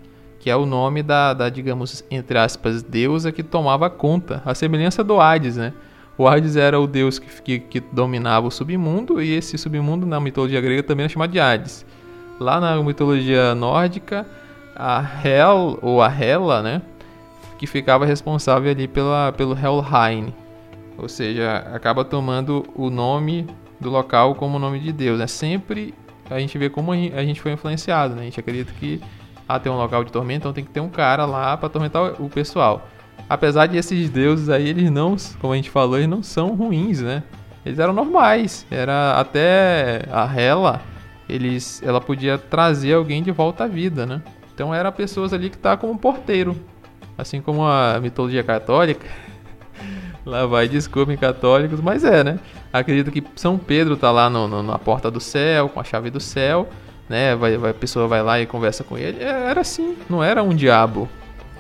que 0.47 0.51
é 0.51 0.55
o 0.55 0.65
nome 0.65 1.03
da, 1.03 1.35
da, 1.35 1.49
digamos, 1.49 2.05
entre 2.09 2.39
aspas, 2.39 2.81
deusa 2.81 3.33
que 3.33 3.43
tomava 3.43 3.91
conta, 3.91 4.41
a 4.45 4.55
semelhança 4.55 5.03
do 5.03 5.21
Hades, 5.21 5.57
né? 5.57 5.73
O 6.17 6.29
Hades 6.29 6.55
era 6.55 6.79
o 6.79 6.87
deus 6.87 7.19
que, 7.19 7.43
que, 7.43 7.59
que, 7.59 7.81
dominava 7.81 8.47
o 8.47 8.51
submundo, 8.53 9.21
e 9.21 9.35
esse 9.35 9.59
submundo 9.59 10.07
na 10.07 10.21
mitologia 10.21 10.61
grega 10.61 10.85
também 10.85 11.03
era 11.03 11.13
chamado 11.13 11.33
de 11.33 11.41
Hades. 11.41 11.85
Lá 12.39 12.61
na 12.61 12.81
mitologia 12.81 13.57
nórdica, 13.57 14.25
a 14.77 15.05
Hel, 15.25 15.81
ou 15.83 16.01
a 16.01 16.09
Hela, 16.09 16.63
né? 16.63 16.81
Que 17.59 17.67
ficava 17.67 18.07
responsável 18.07 18.71
ali 18.71 18.87
pela, 18.87 19.33
pelo 19.33 19.59
Helheim. 19.59 20.33
Ou 20.99 21.09
seja, 21.09 21.59
acaba 21.73 22.05
tomando 22.05 22.65
o 22.75 22.91
nome 22.91 23.47
do 23.81 23.91
local 23.91 24.35
como 24.35 24.59
nome 24.59 24.79
de 24.81 24.93
Deus. 24.93 25.19
Né? 25.19 25.27
Sempre 25.27 25.95
a 26.31 26.39
gente 26.39 26.57
vê 26.59 26.69
como 26.69 26.93
a 26.93 26.97
gente 26.97 27.41
foi 27.41 27.53
influenciado, 27.53 28.15
né? 28.15 28.23
A 28.23 28.25
gente 28.25 28.41
acredita 28.41 28.73
que 28.73 29.01
ah, 29.49 29.61
tem 29.61 29.71
um 29.71 29.77
local 29.77 30.03
de 30.03 30.11
tormento, 30.11 30.41
então 30.41 30.53
tem 30.53 30.65
que 30.65 30.71
ter 30.71 30.81
um 30.81 30.89
cara 30.89 31.25
lá 31.25 31.57
para 31.57 31.67
atormentar 31.67 32.21
o 32.21 32.29
pessoal. 32.29 32.89
Apesar 33.29 33.67
de 33.67 33.77
esses 33.77 34.11
deuses 34.11 34.49
aí, 34.49 34.69
eles 34.69 34.91
não, 34.91 35.17
como 35.41 35.53
a 35.53 35.57
gente 35.57 35.71
falou, 35.71 35.97
eles 35.97 36.09
não 36.09 36.23
são 36.23 36.55
ruins, 36.55 37.01
né? 37.01 37.23
Eles 37.65 37.79
eram 37.79 37.93
normais. 37.93 38.67
Era 38.71 39.19
até 39.19 40.03
a 40.11 40.25
Hela, 40.33 40.81
eles, 41.29 41.83
ela 41.83 42.01
podia 42.01 42.39
trazer 42.39 42.95
alguém 42.95 43.23
de 43.23 43.31
volta 43.31 43.65
à 43.65 43.67
vida, 43.67 44.07
né? 44.07 44.23
Então 44.55 44.75
eram 44.75 44.91
pessoas 44.93 45.33
ali 45.33 45.51
que 45.51 45.59
tá 45.59 45.77
como 45.77 45.99
porteiro. 45.99 46.57
Assim 47.19 47.41
como 47.41 47.65
a 47.65 47.99
mitologia 48.01 48.43
católica. 48.43 49.07
lá 50.27 50.45
vai, 50.45 50.69
desculpem 50.69 51.17
católicos, 51.17 51.81
mas 51.81 52.05
é, 52.05 52.23
né? 52.23 52.39
Acredito 52.73 53.11
que 53.11 53.25
São 53.37 53.57
Pedro 53.57 53.97
tá 53.97 54.11
lá 54.11 54.29
no, 54.29 54.47
no, 54.47 54.63
na 54.63 54.79
porta 54.79 55.11
do 55.11 55.21
céu, 55.21 55.69
com 55.69 55.81
a 55.81 55.85
chave 55.85 56.11
do 56.11 56.21
céu 56.21 56.69
né? 57.09 57.35
Vai, 57.37 57.57
vai, 57.57 57.71
a 57.71 57.75
pessoa 57.75 58.07
vai 58.07 58.23
lá 58.23 58.41
e 58.41 58.47
conversa 58.47 58.85
com 58.85 58.99
ele. 58.99 59.23
É, 59.23 59.29
era 59.29 59.61
assim, 59.61 59.97
não 60.09 60.23
era 60.23 60.43
um 60.43 60.55
diabo, 60.55 61.09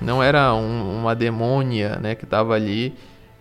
não 0.01 0.23
era 0.23 0.55
um, 0.55 1.01
uma 1.01 1.15
demônia, 1.15 1.97
né? 1.97 2.15
Que 2.15 2.25
estava 2.25 2.55
ali 2.55 2.95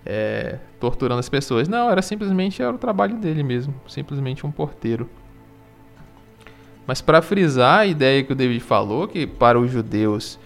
é, 0.06 0.60
torturando 0.80 1.20
as 1.20 1.30
pessoas. 1.30 1.68
Não, 1.68 1.90
era 1.90 2.02
simplesmente 2.02 2.62
era 2.62 2.74
o 2.74 2.78
trabalho 2.78 3.18
dele 3.18 3.44
mesmo, 3.44 3.74
simplesmente 3.88 4.46
um 4.46 4.52
porteiro. 4.52 5.10
Mas 6.88 7.02
para 7.02 7.22
frisar 7.22 7.80
a 7.80 7.86
ideia 7.86 8.24
que 8.24 8.32
o 8.32 8.36
David 8.36 8.60
falou, 8.60 9.08
que 9.08 9.26
para 9.26 9.60
os 9.60 9.72
judeus 9.72 10.40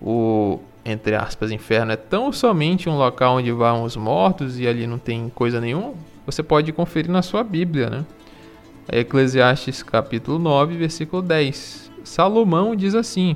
o 0.00 0.60
entre 0.86 1.16
aspas 1.16 1.50
inferno 1.50 1.92
é 1.92 1.96
tão 1.96 2.32
somente 2.32 2.88
um 2.88 2.96
local 2.96 3.36
onde 3.36 3.50
vão 3.50 3.82
os 3.82 3.96
mortos 3.96 4.60
e 4.60 4.68
ali 4.68 4.86
não 4.86 4.98
tem 4.98 5.28
coisa 5.34 5.60
nenhuma, 5.60 5.94
você 6.24 6.42
pode 6.42 6.72
conferir 6.72 7.10
na 7.10 7.22
sua 7.22 7.42
Bíblia, 7.42 7.90
né? 7.90 8.04
Eclesiastes 8.92 9.82
capítulo 9.82 10.38
9, 10.38 10.76
versículo 10.76 11.20
10. 11.20 11.90
Salomão 12.04 12.76
diz 12.76 12.94
assim: 12.94 13.34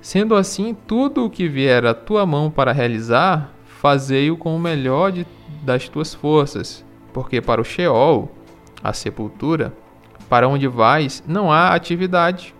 Sendo 0.00 0.36
assim, 0.36 0.76
tudo 0.86 1.24
o 1.24 1.30
que 1.30 1.48
vier 1.48 1.84
à 1.84 1.92
tua 1.92 2.24
mão 2.24 2.48
para 2.48 2.70
realizar, 2.70 3.52
fazei-o 3.64 4.36
com 4.36 4.54
o 4.54 4.60
melhor 4.60 5.10
de, 5.10 5.26
das 5.62 5.88
tuas 5.88 6.14
forças, 6.14 6.84
porque 7.12 7.40
para 7.40 7.60
o 7.60 7.64
Sheol, 7.64 8.30
a 8.82 8.92
sepultura, 8.92 9.72
para 10.28 10.46
onde 10.46 10.68
vais, 10.68 11.24
não 11.26 11.50
há 11.50 11.74
atividade, 11.74 12.54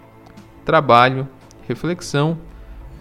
trabalho, 0.64 1.28
reflexão, 1.68 2.37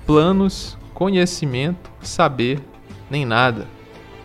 planos, 0.05 0.77
conhecimento, 0.93 1.89
saber, 2.01 2.61
nem 3.09 3.25
nada. 3.25 3.67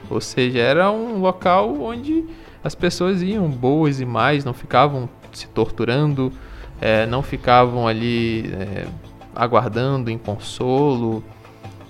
Ou 0.09 0.21
seja, 0.21 0.59
era 0.59 0.91
um 0.91 1.21
local 1.21 1.81
onde 1.81 2.25
as 2.63 2.75
pessoas 2.75 3.23
iam 3.23 3.49
boas 3.49 4.01
e 4.01 4.05
mais, 4.05 4.45
não 4.45 4.53
ficavam 4.53 5.09
se 5.33 5.47
torturando, 5.49 6.33
é, 6.81 7.07
não 7.07 7.23
ficavam 7.23 7.87
ali 7.87 8.53
é, 8.53 8.87
aguardando 9.35 10.11
em 10.11 10.19
consolo, 10.19 11.23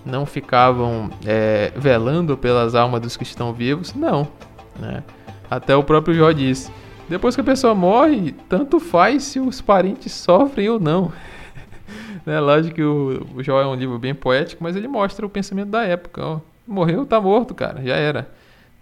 não 0.05 0.27
ficavam 0.27 1.11
é, 1.27 1.73
velando 1.77 2.37
pelas 2.37 2.75
almas 2.75 3.01
dos 3.01 3.17
que 3.17 3.23
estão 3.23 3.53
vivos, 3.53 3.95
não. 3.95 4.29
Né? 4.79 5.03
Até 5.51 5.75
o 5.75 5.83
próprio 5.83 6.15
Jó 6.15 6.31
disse: 6.33 6.71
depois 7.09 7.35
que 7.35 7.41
a 7.41 7.45
pessoa 7.45 7.75
morre, 7.75 8.33
tanto 8.49 8.79
faz 8.79 9.25
se 9.25 9.41
os 9.41 9.61
parentes 9.61 10.13
sofrem 10.13 10.69
ou 10.69 10.79
não. 10.79 11.11
Né? 12.25 12.41
Lógico 12.41 12.75
que 12.75 12.83
o, 12.83 13.27
o 13.37 13.43
Jó 13.43 13.61
é 13.61 13.67
um 13.67 13.75
livro 13.75 13.99
bem 13.99 14.15
poético, 14.15 14.63
mas 14.63 14.77
ele 14.77 14.89
mostra 14.89 15.25
o 15.25 15.31
pensamento 15.31 15.71
da 15.71 15.83
época. 15.85 16.25
Ó. 16.25 16.41
Morreu, 16.67 17.05
tá 17.05 17.21
morto, 17.21 17.55
cara, 17.55 17.83
já 17.83 17.97
era. 17.97 18.29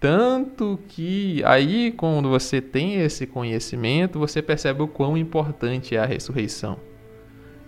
Tanto 0.01 0.79
que 0.89 1.43
aí, 1.45 1.91
quando 1.93 2.29
você 2.29 2.61
tem 2.61 3.01
esse 3.01 3.27
conhecimento, 3.27 4.19
você 4.19 4.41
percebe 4.41 4.83
o 4.83 4.89
quão 4.89 5.17
importante 5.17 5.97
é 5.97 5.99
a 5.99 6.07
ressurreição. 6.07 6.77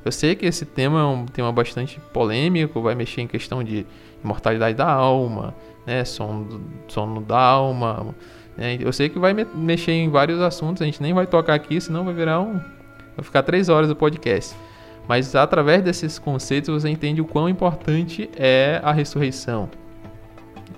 Eu 0.05 0.12
sei 0.12 0.35
que 0.35 0.47
esse 0.47 0.64
tema 0.64 1.01
é 1.01 1.05
um 1.05 1.27
tema 1.27 1.53
bastante 1.53 2.01
polêmico, 2.12 2.81
vai 2.81 2.95
mexer 2.95 3.21
em 3.23 3.27
questão 3.27 3.62
de 3.64 3.85
imortalidade 4.23 4.77
da 4.77 4.91
alma, 4.91 5.55
né, 5.87 6.05
sono, 6.05 6.62
sono 6.89 7.21
da 7.21 7.39
alma. 7.39 8.14
Né, 8.57 8.79
eu 8.81 8.93
sei 8.93 9.09
que 9.09 9.18
vai 9.18 9.35
me 9.35 9.45
mexer 9.55 9.93
em 9.93 10.09
vários 10.09 10.41
assuntos, 10.41 10.83
a 10.83 10.87
gente 10.87 11.03
nem 11.03 11.12
vai 11.12 11.27
tocar 11.27 11.55
aqui, 11.55 11.81
senão 11.81 12.05
vai 12.05 12.14
virar 12.14 12.41
um. 12.41 12.61
Vai 13.16 13.25
ficar 13.25 13.43
três 13.43 13.68
horas 13.68 13.89
do 13.89 13.97
podcast. 13.97 14.55
Mas 15.11 15.34
através 15.34 15.82
desses 15.82 16.20
conceitos 16.20 16.68
você 16.72 16.88
entende 16.88 17.20
o 17.20 17.24
quão 17.24 17.48
importante 17.48 18.30
é 18.36 18.80
a 18.80 18.92
ressurreição. 18.92 19.68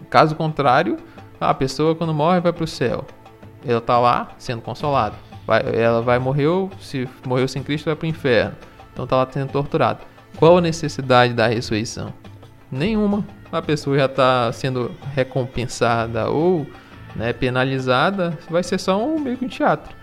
Caso 0.09 0.35
contrário, 0.35 0.97
a 1.39 1.53
pessoa 1.53 1.95
quando 1.95 2.15
morre 2.15 2.41
vai 2.41 2.51
para 2.51 2.65
o 2.65 2.67
céu. 2.67 3.05
Ela 3.63 3.77
está 3.77 3.99
lá 3.99 4.31
sendo 4.39 4.63
consolada. 4.63 5.17
Vai, 5.47 5.63
ela 5.75 6.01
vai 6.01 6.19
morrer, 6.19 6.49
se 6.81 7.07
morreu 7.27 7.47
sem 7.47 7.63
Cristo, 7.63 7.85
vai 7.85 7.95
para 7.95 8.07
o 8.07 8.09
inferno. 8.09 8.57
Então 8.91 9.05
está 9.05 9.17
lá 9.17 9.29
sendo 9.31 9.53
torturada. 9.53 10.01
Qual 10.39 10.57
a 10.57 10.63
necessidade 10.63 11.35
da 11.35 11.49
ressurreição? 11.49 12.11
Nenhuma. 12.71 13.27
A 13.53 13.61
pessoa 13.61 13.99
já 13.99 14.07
está 14.07 14.51
sendo 14.51 14.93
recompensada 15.15 16.31
ou 16.31 16.67
né, 17.15 17.35
penalizada. 17.35 18.39
Vai 18.49 18.63
ser 18.63 18.81
só 18.81 18.99
um 18.99 19.19
meio 19.19 19.37
que 19.37 19.45
um 19.45 19.49
teatro. 19.49 19.95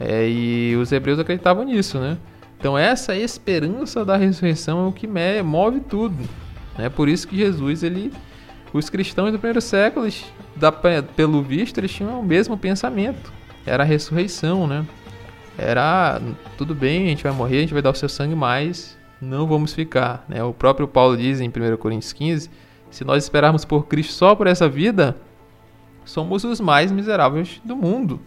É, 0.00 0.26
e 0.26 0.74
os 0.76 0.90
hebreus 0.92 1.18
acreditavam 1.18 1.62
nisso, 1.62 1.98
né? 1.98 2.16
Então 2.60 2.76
essa 2.76 3.16
esperança 3.16 4.04
da 4.04 4.18
ressurreição 4.18 4.84
é 4.84 4.88
o 4.88 4.92
que 4.92 5.08
move 5.42 5.80
tudo. 5.80 6.28
É 6.78 6.90
por 6.90 7.08
isso 7.08 7.26
que 7.26 7.36
Jesus 7.36 7.82
ele 7.82 8.12
os 8.72 8.88
cristãos 8.88 9.32
do 9.32 9.38
primeiro 9.38 9.60
século, 9.60 10.06
da, 10.54 10.70
pelo 10.70 11.42
visto, 11.42 11.78
eles 11.78 11.90
tinham 11.90 12.20
o 12.20 12.22
mesmo 12.22 12.56
pensamento. 12.56 13.32
Era 13.66 13.82
a 13.82 13.86
ressurreição, 13.86 14.66
né? 14.66 14.86
Era 15.58 16.20
tudo 16.56 16.74
bem, 16.74 17.06
a 17.06 17.08
gente 17.08 17.24
vai 17.24 17.32
morrer, 17.32 17.58
a 17.58 17.60
gente 17.62 17.72
vai 17.72 17.82
dar 17.82 17.90
o 17.90 17.94
seu 17.94 18.08
sangue, 18.08 18.34
mas 18.34 18.96
não 19.20 19.46
vamos 19.46 19.72
ficar. 19.72 20.24
Né? 20.28 20.42
O 20.44 20.52
próprio 20.52 20.86
Paulo 20.86 21.16
diz 21.16 21.40
em 21.40 21.48
1 21.48 21.76
Coríntios 21.78 22.12
15: 22.12 22.50
se 22.90 23.04
nós 23.04 23.24
esperarmos 23.24 23.64
por 23.64 23.86
Cristo 23.86 24.12
só 24.12 24.34
por 24.34 24.46
essa 24.46 24.68
vida, 24.68 25.16
somos 26.04 26.44
os 26.44 26.60
mais 26.60 26.92
miseráveis 26.92 27.60
do 27.64 27.76
mundo. 27.76 28.20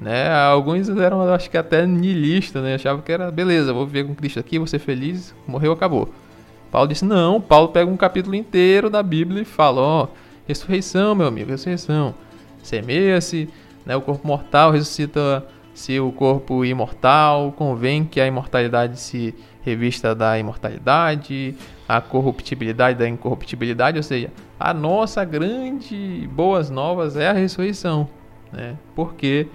Né? 0.00 0.28
Alguns 0.30 0.88
eram, 0.88 1.22
acho 1.32 1.50
que 1.50 1.56
até 1.56 1.86
nihilistas, 1.86 2.62
né? 2.62 2.74
achavam 2.74 3.02
que 3.02 3.10
era 3.10 3.30
beleza, 3.30 3.72
vou 3.72 3.86
viver 3.86 4.06
com 4.06 4.14
Cristo 4.14 4.38
aqui, 4.38 4.58
vou 4.58 4.66
ser 4.66 4.78
feliz, 4.78 5.34
morreu, 5.46 5.72
acabou. 5.72 6.12
Paulo 6.70 6.88
disse: 6.88 7.04
não, 7.04 7.40
Paulo 7.40 7.68
pega 7.68 7.90
um 7.90 7.96
capítulo 7.96 8.34
inteiro 8.34 8.90
da 8.90 9.02
Bíblia 9.02 9.42
e 9.42 9.44
fala: 9.44 9.80
ó, 9.80 10.04
oh, 10.04 10.08
ressurreição, 10.46 11.14
meu 11.14 11.26
amigo, 11.26 11.50
ressurreição. 11.50 12.14
Semeia-se, 12.62 13.48
né, 13.84 13.96
o 13.96 14.02
corpo 14.02 14.26
mortal 14.26 14.72
ressuscita 14.72 15.46
se 15.72 16.00
o 16.00 16.10
corpo 16.10 16.64
imortal 16.64 17.52
convém 17.52 18.04
que 18.04 18.20
a 18.20 18.26
imortalidade 18.26 18.98
se 18.98 19.34
revista 19.62 20.14
da 20.14 20.38
imortalidade, 20.38 21.54
a 21.88 22.00
corruptibilidade 22.00 22.98
da 22.98 23.08
incorruptibilidade, 23.08 23.98
ou 23.98 24.02
seja, 24.02 24.30
a 24.58 24.72
nossa 24.72 25.24
grande 25.24 26.28
boas 26.32 26.70
novas 26.70 27.16
é 27.16 27.28
a 27.28 27.32
ressurreição, 27.32 28.08
né? 28.52 28.76
Porque 28.94 29.48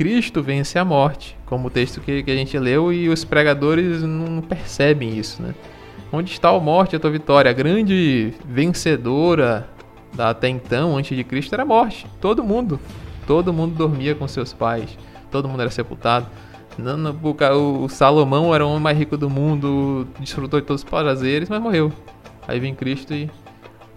Cristo 0.00 0.42
vence 0.42 0.78
a 0.78 0.84
morte, 0.84 1.36
como 1.44 1.68
o 1.68 1.70
texto 1.70 2.00
que, 2.00 2.22
que 2.22 2.30
a 2.30 2.34
gente 2.34 2.58
leu 2.58 2.90
e 2.90 3.10
os 3.10 3.22
pregadores 3.22 4.02
não 4.02 4.40
percebem 4.40 5.18
isso, 5.18 5.42
né? 5.42 5.54
Onde 6.10 6.32
está 6.32 6.48
a 6.48 6.58
morte, 6.58 6.96
a 6.96 6.98
tua 6.98 7.10
vitória? 7.10 7.50
A 7.50 7.52
grande 7.52 8.32
vencedora 8.42 9.68
da, 10.14 10.30
até 10.30 10.48
então, 10.48 10.96
antes 10.96 11.14
de 11.14 11.22
Cristo, 11.22 11.52
era 11.52 11.64
a 11.64 11.66
morte. 11.66 12.06
Todo 12.18 12.42
mundo. 12.42 12.80
Todo 13.26 13.52
mundo 13.52 13.74
dormia 13.74 14.14
com 14.14 14.26
seus 14.26 14.54
pais. 14.54 14.96
Todo 15.30 15.46
mundo 15.46 15.60
era 15.60 15.70
sepultado. 15.70 16.26
Não, 16.78 16.96
não, 16.96 17.20
o 17.82 17.86
Salomão 17.90 18.54
era 18.54 18.64
o 18.64 18.70
homem 18.70 18.80
mais 18.80 18.96
rico 18.96 19.18
do 19.18 19.28
mundo, 19.28 20.08
desfrutou 20.18 20.62
de 20.62 20.66
todos 20.66 20.82
os 20.82 20.88
prazeres, 20.88 21.50
mas 21.50 21.60
morreu. 21.60 21.92
Aí 22.48 22.58
vem 22.58 22.74
Cristo 22.74 23.12
e 23.12 23.30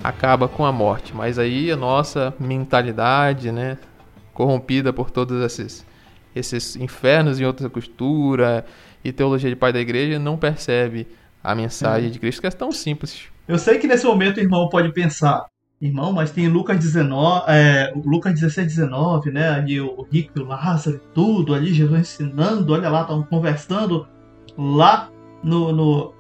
acaba 0.04 0.50
com 0.50 0.66
a 0.66 0.72
morte. 0.74 1.16
Mas 1.16 1.40
aí 1.40 1.72
a 1.72 1.78
nossa 1.78 2.34
mentalidade, 2.38 3.54
né, 3.54 3.78
corrompida 4.34 4.92
por 4.92 5.10
todos 5.10 5.42
esses, 5.42 5.93
esses 6.36 6.76
infernos 6.76 7.40
em 7.40 7.46
outra 7.46 7.70
costura 7.70 8.66
e 9.04 9.12
teologia 9.12 9.50
de 9.50 9.56
pai 9.56 9.74
da 9.74 9.80
igreja, 9.80 10.18
não 10.18 10.38
percebe 10.38 11.08
a 11.44 11.54
mensagem 11.54 12.08
é. 12.08 12.12
de 12.12 12.20
Cristo, 12.20 12.42
que 12.42 12.48
é 12.48 12.52
tão 12.52 12.72
simples. 12.72 13.24
Eu 13.48 13.58
sei 13.60 13.78
que 13.78 13.88
nesse 13.88 14.06
momento 14.06 14.38
o 14.38 14.40
irmão 14.40 14.70
pode 14.70 14.92
pensar, 14.94 15.46
irmão, 15.82 16.14
mas 16.14 16.32
tem 16.32 16.48
Lucas 16.48 16.80
19, 16.80 17.44
é, 17.48 17.94
Lucas 18.06 18.34
16, 18.34 18.68
19, 18.68 19.32
né? 19.32 19.50
Ali 19.50 19.82
o 19.82 20.08
rico 20.10 20.40
e 20.40 20.42
o 20.42 20.46
Lázaro 20.46 21.00
tudo, 21.14 21.54
ali 21.54 21.74
Jesus 21.74 22.00
ensinando, 22.00 22.72
olha 22.74 22.90
lá, 22.90 23.02
estão 23.02 23.22
conversando 23.24 24.08
lá 24.58 25.10
no, 25.44 25.74
no, 25.74 26.14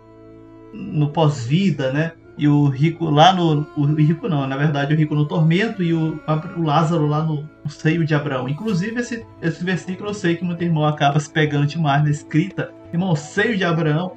no 0.74 1.10
pós-vida, 1.10 1.94
né? 1.94 2.12
E 2.38 2.48
o 2.48 2.68
rico 2.68 3.10
lá 3.10 3.32
no. 3.32 3.68
O 3.78 3.86
rico 3.86 4.28
não, 4.28 4.48
na 4.48 4.58
verdade, 4.58 4.94
o 4.94 4.98
rico 4.98 5.14
no 5.14 5.28
tormento 5.28 5.84
e 5.84 5.94
o, 5.94 6.20
o 6.58 6.64
Lázaro 6.64 7.06
lá 7.06 7.24
no, 7.24 7.48
no, 7.64 7.70
seio 7.70 8.04
de 8.04 8.16
Abraão. 8.16 8.50
Inclusive, 8.50 9.00
esse, 9.00 9.26
esse 9.42 9.64
versículo 9.64 10.10
eu 10.10 10.14
sei 10.14 10.36
que 10.36 10.44
muito 10.44 10.64
irmão 10.64 10.86
acaba 10.86 11.20
se 11.20 11.30
pegando 11.30 11.68
demais 11.68 12.04
na 12.04 12.10
escrita. 12.10 12.72
Irmão, 12.92 13.16
seio 13.16 13.56
de 13.56 13.64
Abraão 13.64 14.14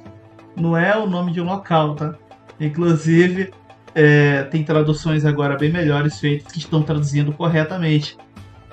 não 0.55 0.75
é 0.75 0.97
o 0.97 1.07
nome 1.07 1.31
de 1.31 1.39
um 1.39 1.45
local, 1.45 1.93
tá? 1.93 2.15
Inclusive, 2.59 3.51
é, 3.93 4.43
tem 4.43 4.63
traduções 4.63 5.23
agora 5.23 5.55
bem 5.55 5.71
melhores 5.71 6.19
feitas 6.19 6.51
que 6.51 6.59
estão 6.59 6.81
traduzindo 6.81 7.31
corretamente. 7.31 8.17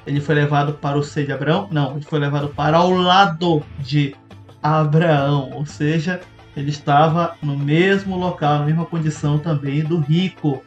Ele 0.06 0.20
foi 0.20 0.34
levado 0.34 0.74
para 0.74 0.98
o 0.98 1.02
seio 1.02 1.26
de 1.26 1.32
Abraão? 1.32 1.68
Não, 1.70 1.96
ele 1.96 2.04
foi 2.04 2.18
levado 2.18 2.48
para 2.48 2.80
o 2.80 2.94
lado 2.94 3.62
de 3.78 4.14
Abraão, 4.62 5.50
ou 5.52 5.66
seja, 5.66 6.20
ele 6.56 6.70
estava 6.70 7.36
no 7.42 7.56
mesmo 7.56 8.16
local, 8.16 8.60
na 8.60 8.66
mesma 8.66 8.86
condição 8.86 9.38
também 9.38 9.82
do 9.82 9.98
rico, 9.98 10.64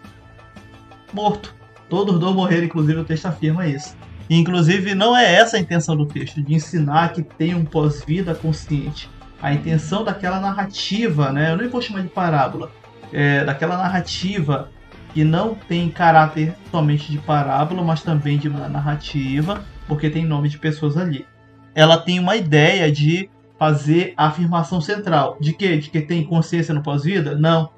morto. 1.14 1.56
Todos 1.90 2.16
os 2.16 2.20
dois 2.20 2.36
morreram, 2.36 2.66
inclusive 2.66 3.00
o 3.00 3.06
texto 3.06 3.28
afirma 3.28 3.66
isso. 3.66 3.96
Inclusive, 4.30 4.94
não 4.94 5.16
é 5.16 5.36
essa 5.36 5.56
a 5.56 5.60
intenção 5.60 5.96
do 5.96 6.06
texto, 6.06 6.42
de 6.44 6.54
ensinar 6.54 7.14
que 7.14 7.24
tem 7.24 7.56
um 7.56 7.64
pós-vida 7.64 8.36
consciente 8.36 9.10
a 9.42 9.54
intenção 9.54 10.04
daquela 10.04 10.40
narrativa, 10.40 11.32
né? 11.32 11.52
Eu 11.52 11.58
nem 11.58 11.68
vou 11.68 11.82
chamar 11.82 12.02
de 12.02 12.10
parábola, 12.10 12.72
é, 13.14 13.44
daquela 13.44 13.78
narrativa 13.78 14.70
que 15.14 15.24
não 15.24 15.56
tem 15.56 15.90
caráter 15.90 16.54
somente 16.72 17.12
de 17.12 17.18
parábola, 17.20 17.84
mas 17.84 18.04
também 18.04 18.38
de 18.38 18.48
uma 18.48 18.68
narrativa, 18.68 19.64
porque 19.88 20.10
tem 20.10 20.26
nome 20.26 20.50
de 20.50 20.58
pessoas 20.58 20.98
ali. 20.98 21.26
Ela 21.74 21.98
tem 21.98 22.20
uma 22.20 22.36
ideia 22.36 22.92
de 22.92 23.30
fazer 23.58 24.14
a 24.16 24.28
afirmação 24.28 24.80
central. 24.80 25.38
De 25.40 25.54
que? 25.54 25.78
De 25.78 25.90
que 25.90 26.02
tem 26.02 26.24
consciência 26.24 26.74
no 26.74 26.84
pós-vida? 26.84 27.36
Não. 27.36 27.70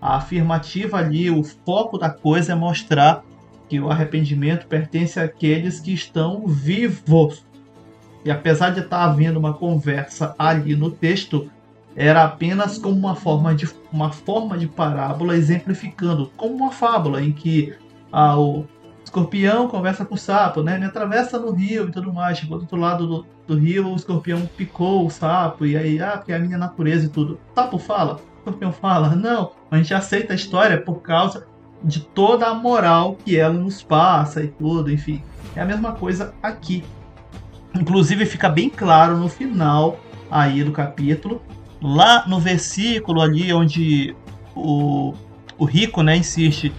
A 0.00 0.16
afirmativa 0.16 0.96
ali, 0.98 1.30
o 1.30 1.42
foco 1.42 1.98
da 1.98 2.08
coisa 2.08 2.52
é 2.52 2.54
mostrar 2.54 3.24
que 3.68 3.78
o 3.80 3.90
arrependimento 3.90 4.66
pertence 4.66 5.20
àqueles 5.20 5.80
que 5.80 5.92
estão 5.92 6.46
vivos. 6.46 7.44
E 8.24 8.30
apesar 8.30 8.70
de 8.70 8.80
estar 8.80 9.04
havendo 9.04 9.38
uma 9.38 9.54
conversa 9.54 10.34
ali 10.38 10.74
no 10.74 10.90
texto, 10.90 11.50
era 11.94 12.24
apenas 12.24 12.78
como 12.78 12.96
uma 12.96 13.14
forma 13.14 13.54
de, 13.54 13.68
uma 13.92 14.12
forma 14.12 14.56
de 14.56 14.66
parábola 14.66 15.36
exemplificando, 15.36 16.30
como 16.36 16.54
uma 16.54 16.72
fábula 16.72 17.22
em 17.22 17.32
que 17.32 17.74
ah, 18.12 18.38
o 18.38 18.64
escorpião 19.08 19.68
conversa 19.68 20.04
com 20.04 20.14
o 20.14 20.18
sapo, 20.18 20.62
né? 20.62 20.78
Me 20.78 20.84
atravessa 20.84 21.38
no 21.38 21.50
rio 21.50 21.88
e 21.88 21.92
tudo 21.92 22.12
mais. 22.12 22.38
Chegou 22.38 22.58
do 22.58 22.62
outro 22.62 22.78
lado 22.78 23.06
do, 23.06 23.26
do 23.46 23.58
rio, 23.58 23.88
o 23.88 23.96
escorpião 23.96 24.48
picou 24.56 25.06
o 25.06 25.10
sapo, 25.10 25.66
e 25.66 25.76
aí, 25.76 26.00
ah, 26.00 26.18
porque 26.18 26.32
é 26.32 26.36
a 26.36 26.38
minha 26.38 26.58
natureza 26.58 27.06
e 27.06 27.08
tudo. 27.08 27.40
O 27.50 27.54
sapo 27.54 27.78
fala, 27.78 28.14
o 28.14 28.38
escorpião 28.38 28.72
fala, 28.72 29.16
não, 29.16 29.52
a 29.70 29.76
gente 29.76 29.92
aceita 29.92 30.32
a 30.32 30.36
história 30.36 30.80
por 30.80 31.00
causa 31.00 31.46
de 31.82 32.00
toda 32.00 32.46
a 32.46 32.54
moral 32.54 33.16
que 33.24 33.36
ela 33.36 33.54
nos 33.54 33.82
passa 33.82 34.42
e 34.42 34.48
tudo, 34.48 34.90
enfim. 34.90 35.22
É 35.56 35.60
a 35.60 35.64
mesma 35.64 35.92
coisa 35.92 36.34
aqui. 36.42 36.84
Inclusive 37.74 38.26
fica 38.26 38.48
bem 38.48 38.68
claro 38.68 39.16
no 39.16 39.28
final 39.28 39.98
aí 40.30 40.62
do 40.62 40.72
capítulo, 40.72 41.40
lá 41.80 42.26
no 42.26 42.38
versículo 42.38 43.22
ali 43.22 43.52
onde 43.52 44.14
o, 44.54 45.14
o 45.56 45.64
rico 45.64 46.02
né, 46.02 46.16
insiste 46.16 46.72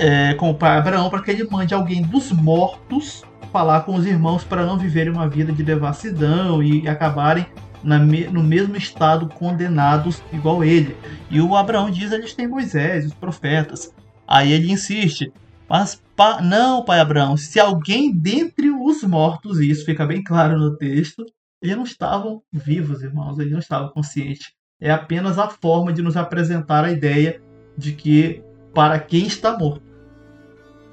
é, 0.00 0.32
com 0.34 0.50
o 0.50 0.54
pai 0.54 0.78
Abraão 0.78 1.10
para 1.10 1.22
que 1.22 1.30
ele 1.30 1.44
mande 1.44 1.74
alguém 1.74 2.02
dos 2.02 2.32
mortos 2.32 3.22
falar 3.52 3.82
com 3.82 3.94
os 3.94 4.06
irmãos 4.06 4.42
para 4.42 4.64
não 4.64 4.78
viverem 4.78 5.12
uma 5.12 5.28
vida 5.28 5.52
de 5.52 5.62
devassidão 5.62 6.62
e 6.62 6.88
acabarem 6.88 7.46
me, 7.84 8.26
no 8.26 8.42
mesmo 8.42 8.76
estado 8.76 9.28
condenados 9.28 10.22
igual 10.32 10.64
ele. 10.64 10.96
E 11.30 11.40
o 11.40 11.54
Abraão 11.54 11.90
diz: 11.90 12.12
eles 12.12 12.34
têm 12.34 12.48
Moisés, 12.48 13.06
os 13.06 13.14
profetas. 13.14 13.92
Aí 14.26 14.52
ele 14.52 14.72
insiste: 14.72 15.30
mas 15.68 16.02
pa, 16.16 16.40
não, 16.40 16.82
pai 16.82 17.00
Abraão, 17.00 17.36
se 17.36 17.60
alguém 17.60 18.10
dentre 18.10 18.70
os 18.70 19.02
mortos, 19.02 19.60
e 19.60 19.70
isso 19.70 19.84
fica 19.84 20.06
bem 20.06 20.22
claro 20.22 20.58
no 20.58 20.76
texto, 20.78 21.26
eles 21.60 21.76
não 21.76 21.84
estavam 21.84 22.42
vivos, 22.50 23.02
irmãos, 23.02 23.38
eles 23.38 23.52
não 23.52 23.58
estavam 23.58 23.90
conscientes. 23.90 24.52
É 24.80 24.90
apenas 24.90 25.38
a 25.38 25.48
forma 25.48 25.92
de 25.92 26.00
nos 26.00 26.16
apresentar 26.16 26.84
a 26.84 26.90
ideia 26.90 27.42
de 27.76 27.92
que 27.92 28.42
para 28.72 28.98
quem 28.98 29.26
está 29.26 29.58
morto, 29.58 29.89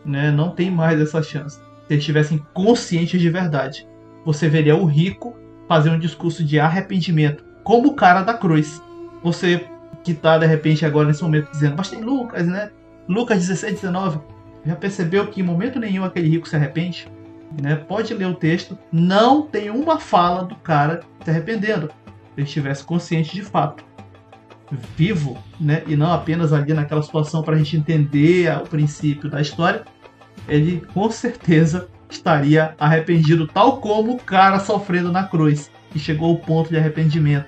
né, 0.07 0.31
não 0.31 0.49
tem 0.49 0.71
mais 0.71 0.99
essa 0.99 1.21
chance. 1.21 1.57
Se 1.57 1.93
eles 1.93 2.01
estivessem 2.01 2.43
conscientes 2.53 3.19
de 3.19 3.29
verdade, 3.29 3.87
você 4.25 4.49
veria 4.49 4.75
o 4.75 4.85
rico 4.85 5.35
fazer 5.67 5.89
um 5.89 5.99
discurso 5.99 6.43
de 6.43 6.59
arrependimento, 6.59 7.43
como 7.63 7.89
o 7.89 7.95
cara 7.95 8.23
da 8.23 8.33
cruz. 8.33 8.81
Você 9.21 9.67
que 10.03 10.13
está 10.13 10.37
de 10.37 10.45
repente 10.45 10.85
agora 10.85 11.07
nesse 11.07 11.21
momento 11.21 11.51
dizendo, 11.51 11.75
mas 11.77 11.89
tem 11.89 12.01
Lucas, 12.01 12.47
né? 12.47 12.71
Lucas 13.07 13.39
16, 13.39 13.81
19 13.81 14.19
já 14.67 14.75
percebeu 14.75 15.27
que 15.27 15.39
em 15.41 15.43
momento 15.43 15.79
nenhum 15.79 16.03
aquele 16.03 16.27
rico 16.27 16.47
se 16.47 16.55
arrepende? 16.55 17.07
Né? 17.61 17.75
Pode 17.75 18.13
ler 18.13 18.27
o 18.27 18.35
texto, 18.35 18.77
não 18.91 19.41
tem 19.41 19.69
uma 19.69 19.99
fala 19.99 20.43
do 20.43 20.55
cara 20.55 21.01
se 21.23 21.29
arrependendo. 21.29 21.87
Se 21.87 21.93
ele 22.37 22.47
estivesse 22.47 22.83
consciente 22.83 23.33
de 23.33 23.41
fato, 23.41 23.83
vivo, 24.95 25.37
né? 25.59 25.83
e 25.87 25.95
não 25.95 26.11
apenas 26.11 26.51
ali 26.51 26.73
naquela 26.73 27.01
situação 27.01 27.41
para 27.41 27.55
a 27.55 27.57
gente 27.57 27.77
entender 27.77 28.53
o 28.57 28.67
princípio 28.67 29.29
da 29.29 29.39
história, 29.39 29.85
ele 30.47 30.81
com 30.93 31.09
certeza 31.11 31.87
estaria 32.09 32.73
arrependido, 32.79 33.47
tal 33.47 33.77
como 33.77 34.13
o 34.13 34.19
cara 34.19 34.59
sofrendo 34.59 35.11
na 35.11 35.23
cruz, 35.23 35.69
que 35.91 35.99
chegou 35.99 36.29
ao 36.29 36.37
ponto 36.37 36.69
de 36.69 36.77
arrependimento. 36.77 37.45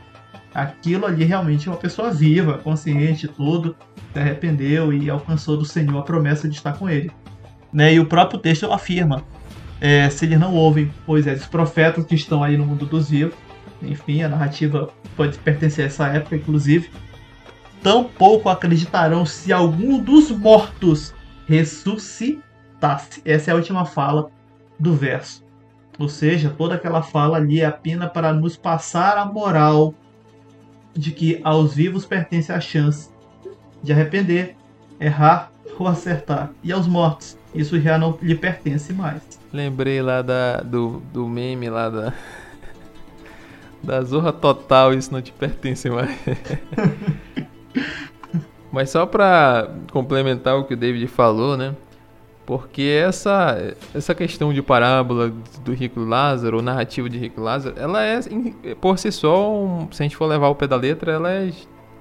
Aquilo 0.53 1.05
ali 1.05 1.23
realmente 1.23 1.67
é 1.67 1.71
uma 1.71 1.77
pessoa 1.77 2.11
viva, 2.11 2.57
consciente, 2.57 3.27
tudo, 3.27 3.75
se 4.11 4.19
arrependeu 4.19 4.91
e 4.91 5.09
alcançou 5.09 5.55
do 5.55 5.65
Senhor 5.65 5.97
a 5.97 6.01
promessa 6.01 6.49
de 6.49 6.55
estar 6.55 6.73
com 6.73 6.89
ele. 6.89 7.11
Né? 7.71 7.93
E 7.93 7.99
o 7.99 8.05
próprio 8.05 8.39
texto 8.39 8.71
afirma: 8.71 9.23
é, 9.79 10.09
se 10.09 10.25
eles 10.25 10.39
não 10.39 10.55
ouvem, 10.55 10.91
pois 11.05 11.27
é, 11.27 11.33
os 11.33 11.45
profetas 11.45 12.05
que 12.05 12.15
estão 12.15 12.43
aí 12.43 12.57
no 12.57 12.65
mundo 12.65 12.85
dos 12.85 13.09
vivos, 13.09 13.35
enfim, 13.81 14.23
a 14.23 14.29
narrativa 14.29 14.89
pode 15.15 15.37
pertencer 15.37 15.85
a 15.85 15.87
essa 15.87 16.07
época, 16.07 16.35
inclusive, 16.35 16.89
tampouco 17.81 18.49
acreditarão 18.49 19.25
se 19.25 19.53
algum 19.53 20.01
dos 20.01 20.31
mortos 20.31 21.13
Essa 23.25 23.51
é 23.51 23.53
a 23.53 23.57
última 23.57 23.85
fala 23.85 24.29
do 24.79 24.93
verso. 24.93 25.43
Ou 25.97 26.07
seja, 26.07 26.49
toda 26.49 26.75
aquela 26.75 27.01
fala 27.01 27.37
ali 27.37 27.59
é 27.59 27.65
apenas 27.65 28.11
para 28.11 28.31
nos 28.31 28.55
passar 28.55 29.17
a 29.17 29.25
moral 29.25 29.93
de 30.93 31.11
que 31.11 31.41
aos 31.43 31.73
vivos 31.73 32.05
pertence 32.05 32.51
a 32.51 32.59
chance 32.59 33.09
de 33.83 33.91
arrepender, 33.91 34.55
errar 34.99 35.51
ou 35.77 35.87
acertar. 35.87 36.51
E 36.63 36.71
aos 36.71 36.87
mortos, 36.87 37.37
isso 37.53 37.79
já 37.79 37.97
não 37.97 38.17
lhe 38.21 38.35
pertence 38.35 38.93
mais. 38.93 39.21
Lembrei 39.51 40.01
lá 40.01 40.21
da, 40.21 40.61
do, 40.61 41.01
do 41.13 41.27
meme 41.27 41.69
lá 41.69 41.89
da. 41.89 42.13
Da 43.81 44.01
Zorra 44.01 44.33
Total, 44.33 44.93
isso 44.93 45.09
não 45.09 45.21
te 45.21 45.31
pertence 45.31 45.89
mais. 45.89 46.13
Mas 48.69 48.89
só 48.89 49.05
pra 49.05 49.73
complementar 49.89 50.57
o 50.57 50.65
que 50.65 50.73
o 50.73 50.77
David 50.77 51.07
falou, 51.07 51.55
né? 51.55 51.73
Porque 52.49 52.81
essa, 52.81 53.75
essa 53.93 54.15
questão 54.15 54.51
de 54.51 54.59
parábola 54.59 55.31
do 55.63 55.71
rico 55.71 55.99
Lázaro, 55.99 56.57
ou 56.57 56.63
narrativa 56.63 57.07
de 57.07 57.15
rico 57.15 57.39
Lázaro, 57.39 57.75
ela 57.77 58.03
é, 58.03 58.21
por 58.81 58.97
si 58.97 59.11
só, 59.11 59.53
um, 59.53 59.87
se 59.91 60.01
a 60.01 60.03
gente 60.05 60.15
for 60.15 60.25
levar 60.25 60.47
o 60.47 60.55
pé 60.55 60.65
da 60.65 60.75
letra, 60.75 61.11
ela 61.11 61.31
é, 61.31 61.51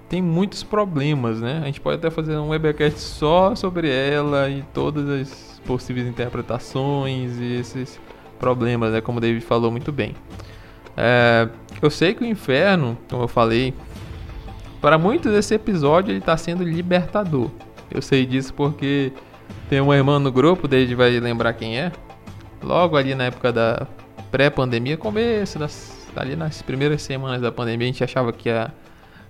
tem 0.09 0.23
muitos 0.23 0.63
problemas, 0.63 1.39
né? 1.39 1.61
A 1.63 1.67
gente 1.67 1.83
pode 1.83 1.99
até 1.99 2.09
fazer 2.09 2.39
um 2.39 2.49
webcast 2.49 2.99
só 2.99 3.55
sobre 3.55 3.91
ela 3.91 4.49
e 4.49 4.63
todas 4.73 5.07
as 5.11 5.61
possíveis 5.67 6.07
interpretações 6.07 7.39
e 7.39 7.57
esses 7.57 8.01
problemas, 8.39 8.91
né? 8.95 9.03
Como 9.03 9.19
o 9.19 9.21
David 9.21 9.45
falou 9.45 9.71
muito 9.71 9.93
bem. 9.93 10.15
É, 10.97 11.47
eu 11.83 11.91
sei 11.91 12.15
que 12.15 12.23
o 12.23 12.27
inferno, 12.27 12.97
como 13.11 13.25
eu 13.25 13.29
falei, 13.29 13.75
para 14.81 14.97
muitos 14.97 15.31
esse 15.35 15.55
episódio 15.55 16.11
ele 16.11 16.21
está 16.21 16.39
sendo 16.39 16.65
libertador. 16.65 17.51
Eu 17.91 18.01
sei 18.01 18.25
disso 18.25 18.55
porque 18.55 19.13
tem 19.69 19.81
uma 19.81 19.95
irmã 19.95 20.19
no 20.19 20.33
grupo, 20.33 20.67
desde 20.67 20.95
vai 20.95 21.21
lembrar 21.21 21.53
quem 21.53 21.79
é. 21.79 21.93
Logo 22.63 22.97
ali 22.97 23.15
na 23.15 23.25
época 23.25 23.53
da 23.53 23.87
pré-pandemia, 24.31 24.97
começo 24.97 25.59
das, 25.59 26.09
ali 26.17 26.35
nas 26.35 26.63
primeiras 26.63 27.03
semanas 27.03 27.43
da 27.43 27.53
pandemia, 27.53 27.87
a 27.87 27.91
gente 27.93 28.03
achava 28.03 28.33
que 28.33 28.49
ia 28.49 28.73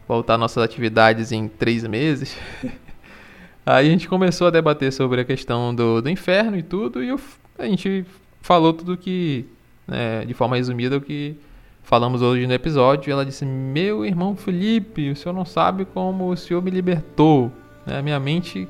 voltar 0.07 0.39
nossas 0.39 0.63
atividades 0.63 1.33
em 1.33 1.49
três 1.49 1.85
meses. 1.85 2.37
Aí 3.67 3.87
a 3.87 3.91
gente 3.91 4.09
começou 4.09 4.47
a 4.47 4.51
debater 4.51 4.93
sobre 4.93 5.21
a 5.21 5.25
questão 5.25 5.75
do, 5.75 6.01
do 6.01 6.09
inferno 6.09 6.57
e 6.57 6.63
tudo, 6.63 7.03
e 7.03 7.09
eu, 7.09 7.21
a 7.59 7.67
gente 7.67 8.07
falou 8.41 8.73
tudo 8.73 8.97
que, 8.97 9.45
né, 9.87 10.25
de 10.25 10.33
forma 10.35 10.57
resumida, 10.57 10.97
o 10.97 11.01
que 11.01 11.37
falamos 11.83 12.23
hoje 12.23 12.47
no 12.47 12.53
episódio. 12.55 13.13
Ela 13.13 13.27
disse: 13.27 13.45
Meu 13.45 14.07
irmão 14.07 14.37
Felipe, 14.37 15.11
o 15.11 15.17
senhor 15.17 15.35
não 15.35 15.45
sabe 15.45 15.85
como 15.85 16.31
o 16.31 16.37
senhor 16.37 16.63
me 16.63 16.71
libertou. 16.71 17.53
Né? 17.85 18.01
Minha 18.01 18.19
mente 18.19 18.67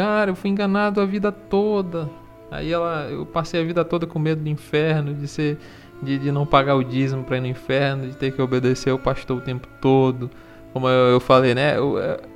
Cara, 0.00 0.30
eu 0.30 0.34
fui 0.34 0.48
enganado 0.48 0.98
a 0.98 1.04
vida 1.04 1.30
toda. 1.30 2.08
Aí 2.50 2.72
ela, 2.72 3.06
eu 3.10 3.26
passei 3.26 3.60
a 3.60 3.62
vida 3.62 3.84
toda 3.84 4.06
com 4.06 4.18
medo 4.18 4.42
do 4.42 4.48
inferno, 4.48 5.12
de 5.12 5.28
ser, 5.28 5.58
de, 6.02 6.16
de 6.16 6.32
não 6.32 6.46
pagar 6.46 6.74
o 6.74 6.82
dízimo 6.82 7.22
para 7.22 7.36
ir 7.36 7.42
no 7.42 7.46
inferno, 7.46 8.06
de 8.08 8.16
ter 8.16 8.32
que 8.32 8.40
obedecer 8.40 8.90
o 8.92 8.98
pastor 8.98 9.36
o 9.36 9.40
tempo 9.42 9.68
todo. 9.78 10.30
Como 10.72 10.88
eu, 10.88 11.10
eu 11.10 11.20
falei, 11.20 11.54
né? 11.54 11.74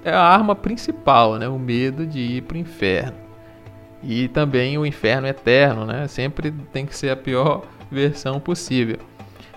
É, 0.05 0.11
é 0.11 0.13
a 0.13 0.21
arma 0.21 0.55
principal, 0.55 1.37
né? 1.37 1.49
O 1.49 1.59
medo 1.59 2.07
de 2.07 2.19
ir 2.19 2.43
para 2.43 2.57
o 2.57 2.61
inferno. 2.61 3.17
E 4.03 4.29
também 4.29 4.77
o 4.77 4.85
inferno 4.85 5.27
eterno, 5.27 5.87
né? 5.87 6.07
Sempre 6.07 6.51
tem 6.71 6.85
que 6.85 6.95
ser 6.95 7.09
a 7.09 7.17
pior 7.17 7.63
versão 7.91 8.39
possível. 8.39 8.99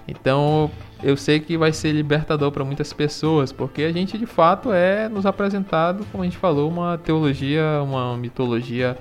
Então, 0.07 0.71
eu 1.03 1.15
sei 1.15 1.39
que 1.39 1.57
vai 1.57 1.71
ser 1.71 1.91
libertador 1.91 2.51
para 2.51 2.65
muitas 2.65 2.91
pessoas, 2.91 3.51
porque 3.51 3.83
a 3.83 3.91
gente 3.91 4.17
de 4.17 4.25
fato 4.25 4.71
é 4.71 5.07
nos 5.07 5.25
apresentado, 5.25 6.05
como 6.11 6.23
a 6.23 6.25
gente 6.25 6.37
falou, 6.37 6.69
uma 6.69 6.97
teologia, 6.97 7.81
uma 7.83 8.17
mitologia 8.17 8.97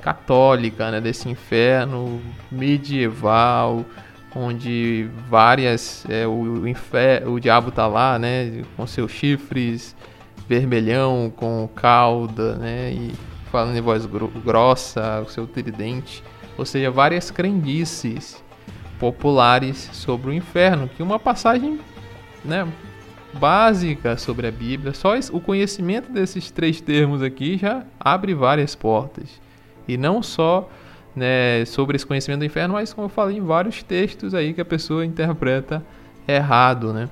católica, 0.00 0.90
né, 0.90 1.00
desse 1.00 1.28
inferno 1.28 2.20
medieval, 2.50 3.84
onde 4.34 5.08
várias 5.28 6.04
é, 6.08 6.26
o, 6.26 6.66
inferno, 6.68 7.32
o 7.32 7.40
diabo 7.40 7.70
tá 7.70 7.86
lá, 7.86 8.18
né, 8.18 8.62
com 8.76 8.86
seus 8.86 9.10
chifres 9.10 9.96
vermelhão, 10.46 11.32
com 11.34 11.68
cauda, 11.74 12.56
né, 12.56 12.90
e 12.92 13.12
falando 13.50 13.76
em 13.76 13.80
voz 13.80 14.06
grossa, 14.06 15.22
o 15.26 15.30
seu 15.30 15.46
tridente, 15.46 16.22
ou 16.56 16.64
seja, 16.64 16.90
várias 16.90 17.30
crendices 17.30 18.42
populares 18.98 19.90
sobre 19.92 20.30
o 20.30 20.32
inferno, 20.32 20.88
que 20.88 21.02
uma 21.02 21.18
passagem, 21.18 21.78
né, 22.44 22.66
básica 23.32 24.16
sobre 24.16 24.46
a 24.46 24.50
Bíblia, 24.50 24.92
só 24.94 25.14
o 25.32 25.40
conhecimento 25.40 26.10
desses 26.10 26.50
três 26.50 26.80
termos 26.80 27.22
aqui 27.22 27.58
já 27.58 27.84
abre 27.98 28.34
várias 28.34 28.74
portas. 28.74 29.40
E 29.86 29.96
não 29.96 30.22
só 30.22 30.68
né, 31.14 31.64
sobre 31.64 31.96
esse 31.96 32.06
conhecimento 32.06 32.40
do 32.40 32.44
inferno, 32.44 32.74
mas 32.74 32.92
como 32.92 33.06
eu 33.06 33.10
falei 33.10 33.36
em 33.36 33.42
vários 33.42 33.82
textos 33.82 34.34
aí 34.34 34.52
que 34.52 34.60
a 34.60 34.64
pessoa 34.64 35.04
interpreta 35.04 35.82
errado, 36.26 36.92
né? 36.92 37.08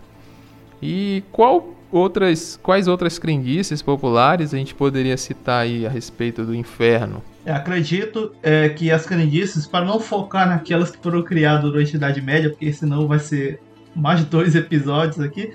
E 0.82 1.22
qual 1.32 1.74
outras, 1.90 2.58
quais 2.62 2.86
outras 2.86 3.18
crendices 3.18 3.80
populares 3.80 4.52
a 4.52 4.58
gente 4.58 4.74
poderia 4.74 5.16
citar 5.16 5.62
aí 5.62 5.86
a 5.86 5.88
respeito 5.88 6.44
do 6.44 6.54
inferno? 6.54 7.22
É, 7.46 7.52
acredito 7.52 8.32
é, 8.42 8.68
que 8.68 8.90
as 8.90 9.06
crendices, 9.06 9.68
para 9.68 9.84
não 9.84 10.00
focar 10.00 10.48
naquelas 10.48 10.90
que 10.90 10.98
foram 11.00 11.22
criadas 11.22 11.62
durante 11.62 11.94
a 11.94 11.96
Idade 11.96 12.20
Média, 12.20 12.50
porque 12.50 12.72
senão 12.72 13.06
vai 13.06 13.20
ser 13.20 13.60
mais 13.94 14.24
dois 14.24 14.54
episódios 14.56 15.20
aqui, 15.20 15.54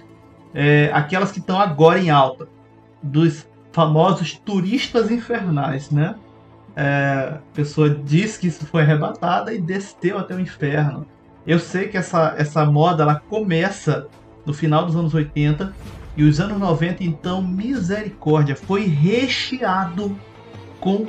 é, 0.54 0.90
aquelas 0.94 1.34
que 1.34 1.40
estão 1.40 1.60
agora 1.60 2.00
em 2.00 2.10
alta, 2.10 2.48
dos 3.04 3.46
famosos 3.74 4.36
turistas 4.38 5.12
infernais, 5.12 5.92
né? 5.92 6.16
É, 6.78 7.34
a 7.36 7.42
pessoa 7.54 7.90
diz 7.90 8.38
que 8.38 8.48
isso 8.48 8.66
foi 8.66 8.84
arrebatada 8.84 9.54
e 9.54 9.60
desceu 9.60 10.18
até 10.18 10.34
o 10.34 10.40
inferno. 10.40 11.06
Eu 11.46 11.60
sei 11.60 11.90
que 11.90 11.98
essa, 11.98 12.36
essa 12.38 12.64
moda 12.64 13.04
ela 13.04 13.16
começa 13.16 14.08
no 14.46 14.54
final 14.54 14.86
dos 14.86 14.96
anos 14.96 15.14
80 15.14 15.74
e 16.16 16.24
os 16.24 16.40
anos 16.40 16.58
90, 16.58 17.04
então, 17.04 17.42
misericórdia, 17.42 18.56
foi 18.56 18.86
recheado 18.86 20.18
com 20.80 21.08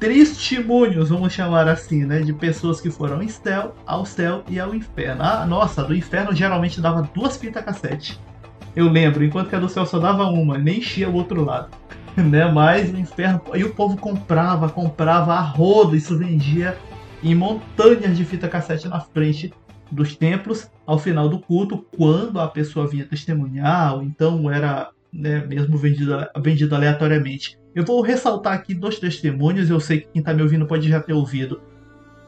testemunhos, 0.00 1.10
vamos 1.10 1.32
chamar 1.32 1.68
assim, 1.68 2.06
né? 2.06 2.20
De 2.20 2.32
pessoas 2.32 2.80
que 2.80 2.90
foram 2.90 3.26
céu, 3.28 3.76
ao 3.86 4.06
céu 4.06 4.42
e 4.48 4.58
ao 4.58 4.74
inferno. 4.74 5.22
Ah, 5.22 5.46
nossa, 5.46 5.84
do 5.84 5.94
inferno 5.94 6.34
geralmente 6.34 6.80
dava 6.80 7.08
duas 7.14 7.36
fitas 7.36 7.62
cassete. 7.62 8.18
Eu 8.74 8.88
lembro, 8.88 9.22
enquanto 9.22 9.50
que 9.50 9.56
a 9.56 9.60
do 9.60 9.68
céu 9.68 9.84
só 9.84 9.98
dava 9.98 10.24
uma, 10.24 10.56
nem 10.56 10.78
enchia 10.78 11.08
o 11.08 11.14
outro 11.14 11.44
lado. 11.44 11.68
né? 12.16 12.50
Mas 12.50 12.90
o 12.90 12.96
inferno. 12.96 13.42
E 13.54 13.62
o 13.62 13.74
povo 13.74 13.96
comprava, 13.96 14.70
comprava 14.70 15.34
a 15.34 15.40
rodo, 15.40 15.94
isso 15.94 16.16
vendia 16.16 16.76
em 17.22 17.34
montanhas 17.34 18.16
de 18.16 18.24
fita 18.24 18.48
cassete 18.48 18.88
na 18.88 19.00
frente 19.00 19.52
dos 19.92 20.16
templos 20.16 20.70
ao 20.86 20.98
final 20.98 21.28
do 21.28 21.38
culto, 21.38 21.84
quando 21.96 22.40
a 22.40 22.48
pessoa 22.48 22.86
vinha 22.86 23.04
testemunhar, 23.04 23.96
ou 23.96 24.02
então 24.02 24.50
era 24.50 24.90
né, 25.12 25.44
mesmo 25.46 25.76
vendido, 25.76 26.16
vendido 26.40 26.74
aleatoriamente. 26.74 27.59
Eu 27.74 27.84
vou 27.84 28.00
ressaltar 28.02 28.54
aqui 28.54 28.74
dois 28.74 28.98
testemunhos, 28.98 29.70
eu 29.70 29.78
sei 29.78 30.00
que 30.00 30.08
quem 30.12 30.20
está 30.20 30.34
me 30.34 30.42
ouvindo 30.42 30.66
pode 30.66 30.88
já 30.88 31.00
ter 31.00 31.12
ouvido, 31.12 31.60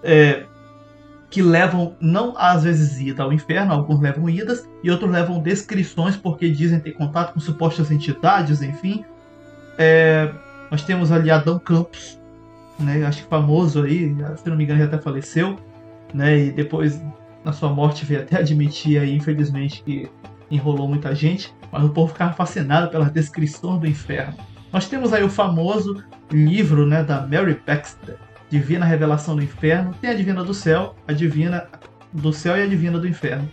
é, 0.03 0.45
que 1.31 1.43
levam, 1.43 1.97
não 2.01 2.35
às 2.37 2.63
vezes 2.63 3.01
ida 3.01 3.23
ao 3.23 3.33
inferno, 3.33 3.73
alguns 3.73 4.01
levam 4.01 4.29
idas, 4.29 4.69
e 4.85 4.91
outros 4.91 5.11
levam 5.11 5.41
descrições 5.41 6.17
porque 6.17 6.51
dizem 6.51 6.79
ter 6.79 6.93
contato 6.93 7.33
com 7.33 7.41
supostas 7.41 7.91
entidades, 7.91 8.63
enfim. 8.63 9.05
É, 9.79 10.31
nós 10.71 10.83
temos 10.83 11.11
ali 11.11 11.31
Adão 11.31 11.59
Campos, 11.59 12.21
né, 12.79 13.05
acho 13.05 13.23
que 13.23 13.29
famoso 13.29 13.83
aí, 13.83 14.15
se 14.37 14.49
não 14.49 14.57
me 14.57 14.65
engano, 14.65 14.81
ele 14.81 14.89
até 14.89 14.99
faleceu, 14.99 15.59
né, 16.13 16.39
e 16.39 16.53
depois 16.53 17.01
na 17.45 17.53
sua 17.53 17.71
morte 17.71 18.05
veio 18.05 18.21
até 18.21 18.37
admitir 18.41 19.01
aí, 19.01 19.17
infelizmente, 19.17 19.83
que 19.83 20.09
enrolou 20.51 20.87
muita 20.87 21.15
gente, 21.15 21.53
mas 21.71 21.83
o 21.83 21.89
povo 21.89 22.13
ficava 22.13 22.33
fascinado 22.33 22.91
pelas 22.91 23.11
descrições 23.11 23.81
do 23.81 23.87
inferno. 23.87 24.52
Nós 24.73 24.89
temos 24.89 25.13
aí 25.13 25.23
o 25.23 25.29
famoso 25.29 26.03
livro 26.31 26.87
né, 26.87 27.03
da 27.03 27.27
Mary 27.27 27.61
Baxter, 27.67 28.17
Divina 28.49 28.87
Revelação 28.87 29.37
do 29.37 29.43
Inferno. 29.43 29.95
Tem 30.01 30.11
a 30.11 30.15
Divina 30.15 30.43
do 30.43 30.55
Céu, 30.55 30.95
a 31.07 31.13
Divina 31.13 31.69
do 32.13 32.33
Céu 32.33 32.57
e 32.57 32.63
a 32.63 32.67
Divina 32.67 32.99
do 32.99 33.07
Inferno. 33.07 33.49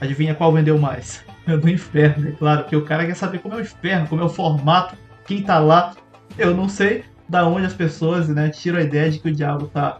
Adivinha 0.00 0.34
qual 0.34 0.52
vendeu 0.52 0.78
mais? 0.78 1.24
Do 1.46 1.68
inferno, 1.68 2.28
é 2.28 2.32
claro, 2.32 2.62
porque 2.62 2.74
o 2.74 2.86
cara 2.86 3.04
quer 3.04 3.14
saber 3.14 3.38
como 3.38 3.54
é 3.54 3.58
o 3.58 3.60
inferno, 3.60 4.08
como 4.08 4.22
é 4.22 4.24
o 4.24 4.30
formato, 4.30 4.96
quem 5.26 5.42
tá 5.42 5.58
lá. 5.58 5.94
Eu 6.38 6.54
não 6.54 6.70
sei 6.70 7.04
da 7.28 7.46
onde 7.46 7.66
as 7.66 7.74
pessoas 7.74 8.28
né, 8.28 8.48
tiram 8.48 8.78
a 8.78 8.82
ideia 8.82 9.10
de 9.10 9.18
que 9.18 9.28
o 9.28 9.32
diabo 9.32 9.66
tá 9.66 9.98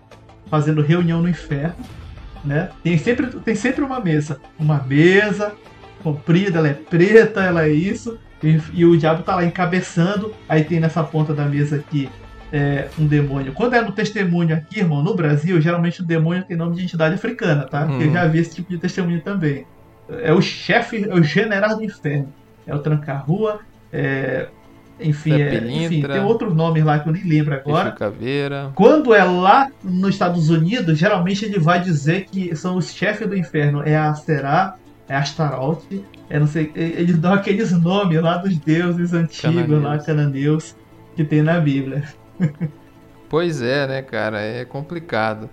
fazendo 0.49 0.81
reunião 0.81 1.21
no 1.21 1.29
inferno 1.29 1.77
né? 2.45 2.69
Tem 2.83 2.99
sempre, 2.99 3.27
tem 3.41 3.55
sempre 3.55 3.83
uma 3.83 3.99
mesa. 4.01 4.41
Uma 4.59 4.83
mesa 4.83 5.55
comprida, 6.03 6.59
ela 6.59 6.69
é 6.69 6.75
preta, 6.75 7.43
ela 7.43 7.65
é 7.65 7.71
isso. 7.71 8.19
E, 8.45 8.61
e 8.75 8.85
o 8.85 8.97
diabo 8.97 9.23
tá 9.23 9.37
lá 9.37 9.45
encabeçando. 9.45 10.35
Aí 10.49 10.63
tem 10.65 10.79
nessa 10.79 11.03
ponta 11.03 11.33
da 11.33 11.47
mesa 11.47 11.77
aqui 11.77 12.09
é, 12.53 12.89
um 12.99 13.07
demônio. 13.07 13.53
Quando 13.53 13.75
é 13.75 13.81
no 13.81 13.93
testemunho 13.93 14.55
aqui, 14.55 14.81
irmão, 14.81 15.03
no 15.03 15.15
Brasil, 15.15 15.61
geralmente 15.61 16.03
o 16.03 16.05
demônio 16.05 16.45
tem 16.45 16.57
nome 16.57 16.77
de 16.77 16.85
entidade 16.85 17.15
africana, 17.15 17.65
tá? 17.65 17.85
Hum. 17.87 18.01
Eu 18.01 18.13
já 18.13 18.27
vi 18.27 18.39
esse 18.39 18.55
tipo 18.55 18.71
de 18.71 18.79
testemunho 18.79 19.21
também. 19.21 19.67
É 20.23 20.33
o 20.33 20.41
chefe, 20.41 21.05
é 21.09 21.15
o 21.15 21.23
general 21.23 21.77
do 21.77 21.83
inferno. 21.83 22.33
É 22.67 22.75
o 22.75 22.79
tranca-rua, 22.79 23.61
é, 23.93 24.49
enfim, 25.01 25.33
é, 25.33 25.57
enfim, 25.57 26.03
tem 26.03 26.21
outros 26.21 26.55
nomes 26.55 26.85
lá 26.85 26.99
que 26.99 27.09
eu 27.09 27.13
nem 27.13 27.25
lembro 27.25 27.55
agora. 27.55 27.91
Caveira. 27.93 28.71
Quando 28.75 29.13
é 29.13 29.25
lá 29.25 29.71
nos 29.83 30.11
Estados 30.11 30.51
Unidos, 30.51 30.99
geralmente 30.99 31.45
ele 31.45 31.59
vai 31.59 31.81
dizer 31.81 32.27
que 32.27 32.55
são 32.55 32.77
os 32.77 32.93
chefes 32.93 33.27
do 33.27 33.37
inferno. 33.37 33.83
É 33.85 33.97
a 33.97 34.15
Será, 34.15 34.77
é 35.09 35.17
Astaroth, 35.17 35.85
é 36.31 36.39
não 36.39 36.47
sei, 36.47 36.73
eles 36.75 37.19
dão 37.19 37.33
aqueles 37.33 37.73
nomes 37.73 38.21
lá 38.23 38.39
dos 38.39 38.57
deuses 38.57 39.13
antigos, 39.13 39.41
cananeus. 39.41 39.83
lá 39.83 39.99
cananeus, 39.99 40.77
que 41.15 41.25
tem 41.25 41.43
na 41.43 41.61
Bíblia. 41.61 42.05
pois 43.29 43.61
é, 43.61 43.87
né, 43.87 44.03
cara, 44.03 44.41
é 44.41 44.65
complicado. 44.65 45.49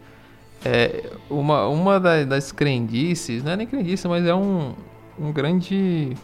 É, 0.64 1.04
uma 1.30 1.68
uma 1.68 2.00
das, 2.00 2.26
das 2.26 2.52
crendices, 2.52 3.44
não 3.44 3.52
é 3.52 3.56
nem 3.58 3.68
crendice, 3.68 4.08
mas 4.08 4.26
é 4.26 4.34
um, 4.34 4.74
um 5.20 5.32
grande. 5.32 6.16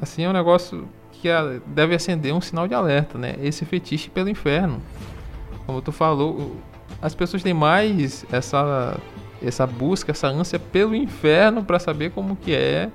Assim, 0.00 0.24
é 0.24 0.28
um 0.28 0.32
negócio 0.32 0.88
que 1.12 1.28
deve 1.66 1.94
acender 1.94 2.34
um 2.34 2.40
sinal 2.40 2.66
de 2.66 2.74
alerta, 2.74 3.16
né? 3.16 3.36
Esse 3.40 3.64
fetiche 3.64 4.10
pelo 4.10 4.28
inferno. 4.28 4.82
Como 5.66 5.80
tu 5.80 5.92
falou, 5.92 6.56
as 7.00 7.14
pessoas 7.14 7.42
têm 7.42 7.54
mais 7.54 8.26
essa 8.32 8.98
essa 9.44 9.66
busca, 9.66 10.12
essa 10.12 10.28
ânsia 10.28 10.58
pelo 10.58 10.94
inferno 10.94 11.64
para 11.64 11.78
saber 11.78 12.10
como 12.10 12.36
que 12.36 12.54
é, 12.54 12.90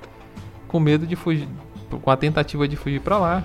com 0.67 0.79
medo 0.79 1.05
de 1.05 1.15
fugir, 1.15 1.47
com 2.01 2.11
a 2.11 2.17
tentativa 2.17 2.67
de 2.67 2.75
fugir 2.75 3.01
para 3.01 3.17
lá. 3.17 3.43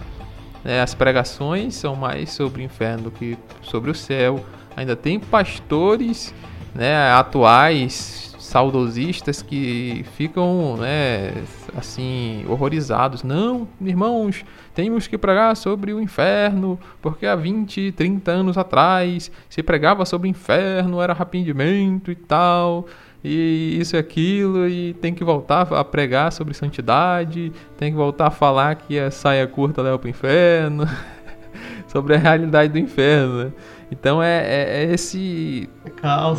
É, 0.65 0.81
as 0.81 0.95
pregações 0.95 1.75
são 1.75 1.97
mais 1.97 2.31
sobre 2.31 2.63
o 2.63 2.65
inferno 2.65 3.05
do 3.05 3.11
que 3.11 3.37
sobre 3.63 3.91
o 3.91 3.95
céu. 3.95 4.45
Ainda 4.77 4.95
tem 4.95 5.19
pastores 5.19 6.35
né, 6.75 7.11
atuais 7.13 8.35
saudosistas 8.39 9.43
que 9.43 10.05
ficam, 10.17 10.77
né, 10.77 11.33
assim, 11.77 12.45
horrorizados. 12.49 13.23
Não, 13.23 13.67
irmãos, 13.81 14.45
temos 14.75 15.07
que 15.07 15.17
pregar 15.17 15.57
sobre 15.57 15.93
o 15.93 16.01
inferno, 16.01 16.79
porque 17.01 17.27
há 17.27 17.35
20, 17.35 17.93
30 17.93 18.31
anos 18.31 18.59
atrás 18.59 19.31
se 19.49 19.63
pregava 19.63 20.05
sobre 20.05 20.29
o 20.29 20.31
inferno, 20.31 21.01
era 21.01 21.13
arrependimento 21.13 22.11
e 22.11 22.15
tal, 22.15 22.87
e 23.25 23.79
isso 23.81 23.97
e 23.97 23.99
aquilo, 23.99 24.69
e 24.69 24.95
tem 24.95 25.15
que 25.15 25.25
voltar 25.25 25.73
a 25.73 25.85
pregar 25.85 26.33
sobre 26.33 26.55
santidade, 26.55 27.53
tem 27.77 27.93
que 27.93 27.97
voltar 27.97 28.27
a 28.27 28.31
falar 28.31 28.75
que 28.75 28.99
a 28.99 29.11
saia 29.11 29.47
curta 29.47 29.83
leva 29.83 29.99
para 29.99 30.07
o 30.07 30.11
inferno, 30.11 30.89
sobre 31.87 32.15
a 32.15 32.19
realidade 32.19 32.73
do 32.73 32.79
inferno. 32.79 33.53
Então 33.93 34.23
é, 34.23 34.39
é, 34.39 34.85
é 34.85 34.95
esse 34.95 35.69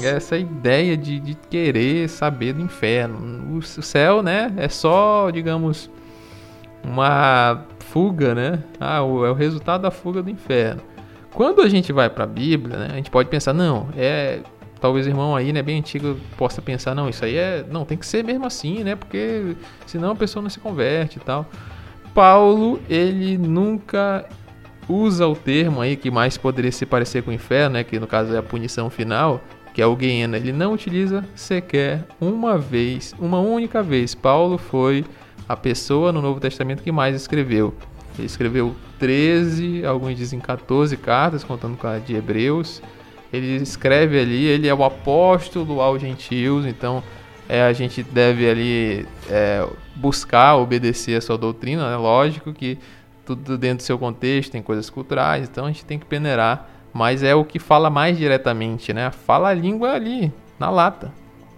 é 0.04 0.08
essa 0.08 0.36
ideia 0.36 0.98
de, 0.98 1.20
de 1.20 1.36
querer 1.36 2.10
saber 2.10 2.54
do 2.54 2.62
inferno. 2.62 3.56
O, 3.56 3.62
céu, 3.62 4.24
né, 4.24 4.52
é 4.58 4.68
só, 4.68 5.30
digamos, 5.30 5.90
uma 6.84 7.64
fuga, 7.80 8.34
né? 8.34 8.64
Ah, 8.80 9.04
o, 9.04 9.24
é 9.24 9.30
o 9.30 9.36
resultado 9.36 9.82
da 9.82 9.92
fuga 9.92 10.24
do 10.24 10.32
inferno. 10.32 10.82
Quando 11.32 11.62
a 11.62 11.70
gente 11.70 11.94
vai 11.94 12.10
para 12.10 12.24
a 12.24 12.28
Bíblia, 12.28 12.76
né, 12.76 12.88
a 12.92 12.96
gente 12.96 13.12
pode 13.12 13.30
pensar, 13.30 13.54
não, 13.54 13.88
é 13.96 14.40
talvez 14.82 15.06
o 15.06 15.10
irmão 15.10 15.36
aí, 15.36 15.54
né, 15.54 15.62
bem 15.62 15.78
antigo, 15.78 16.18
possa 16.36 16.62
pensar, 16.62 16.94
não, 16.96 17.08
isso 17.08 17.24
aí 17.24 17.38
é, 17.38 17.64
não, 17.72 17.86
tem 17.86 17.98
que 17.98 18.06
ser 18.06 18.24
mesmo 18.24 18.46
assim, 18.46 18.84
né? 18.84 18.96
Porque 18.96 19.56
senão 19.86 20.12
a 20.12 20.16
pessoa 20.16 20.42
não 20.42 20.50
se 20.50 20.60
converte 20.60 21.20
e 21.20 21.22
tal. 21.22 21.46
Paulo, 22.14 22.82
ele 22.90 23.38
nunca 23.38 24.26
usa 24.88 25.28
o 25.28 25.36
termo 25.36 25.82
aí 25.82 25.96
que 25.96 26.12
mais 26.12 26.38
poderia 26.38 26.72
se 26.72 26.86
parecer 26.86 27.24
com 27.24 27.32
o 27.32 27.34
inferno, 27.34 27.74
né, 27.74 27.84
que 27.84 28.00
no 28.00 28.08
caso 28.08 28.34
é 28.34 28.38
a 28.38 28.44
punição 28.44 28.90
final, 28.90 29.42
que 29.74 29.82
é 29.82 29.86
o 29.86 29.96
Guiena, 29.96 30.38
ele 30.38 30.52
não 30.52 30.74
utiliza 30.74 31.26
sequer 31.36 32.06
uma 32.22 32.58
vez, 32.58 33.16
uma 33.20 33.40
única 33.40 33.82
vez. 33.82 34.14
Paulo 34.14 34.58
foi 34.58 35.04
a 35.50 35.56
pessoa 35.56 36.12
no 36.12 36.22
Novo 36.22 36.40
Testamento 36.40 36.84
que 36.84 36.92
mais 36.92 37.16
escreveu. 37.16 37.74
Ele 38.18 38.28
escreveu 38.28 38.76
13, 39.00 39.84
alguns 39.86 40.16
dizem 40.16 40.40
14 40.40 40.96
cartas, 40.98 41.44
contando 41.44 41.76
com 41.76 41.88
a 41.88 41.98
de 41.98 42.16
Hebreus. 42.16 42.82
Ele 43.32 43.56
escreve 43.56 44.20
ali, 44.20 44.46
ele 44.46 44.68
é 44.68 44.74
o 44.74 44.84
apóstolo 44.84 45.82
aos 45.82 46.00
gentios, 46.00 46.68
então 46.68 47.04
é, 47.50 47.64
a 47.64 47.74
gente 47.74 48.04
deve 48.04 48.48
ali 48.48 49.08
é, 49.28 49.68
buscar 49.96 50.56
obedecer 50.56 51.18
a 51.18 51.22
sua 51.22 51.38
doutrina, 51.38 51.90
né? 51.90 51.98
lógico 51.98 52.54
que 52.54 52.78
tudo 53.26 53.58
dentro 53.58 53.78
do 53.78 53.84
seu 53.84 53.98
contexto, 53.98 54.52
tem 54.52 54.62
coisas 54.62 54.90
culturais, 54.90 55.48
então 55.50 55.66
a 55.66 55.68
gente 55.70 55.86
tem 55.86 55.98
que 55.98 56.06
peneirar, 56.06 56.70
mas 56.94 57.24
é 57.24 57.34
o 57.34 57.44
que 57.44 57.60
fala 57.60 57.90
mais 57.90 58.18
diretamente, 58.18 58.94
né? 58.94 59.10
Fala 59.12 59.50
a 59.50 59.54
língua 59.54 59.94
ali, 59.94 60.32
na 60.60 60.70
lata. 60.70 61.12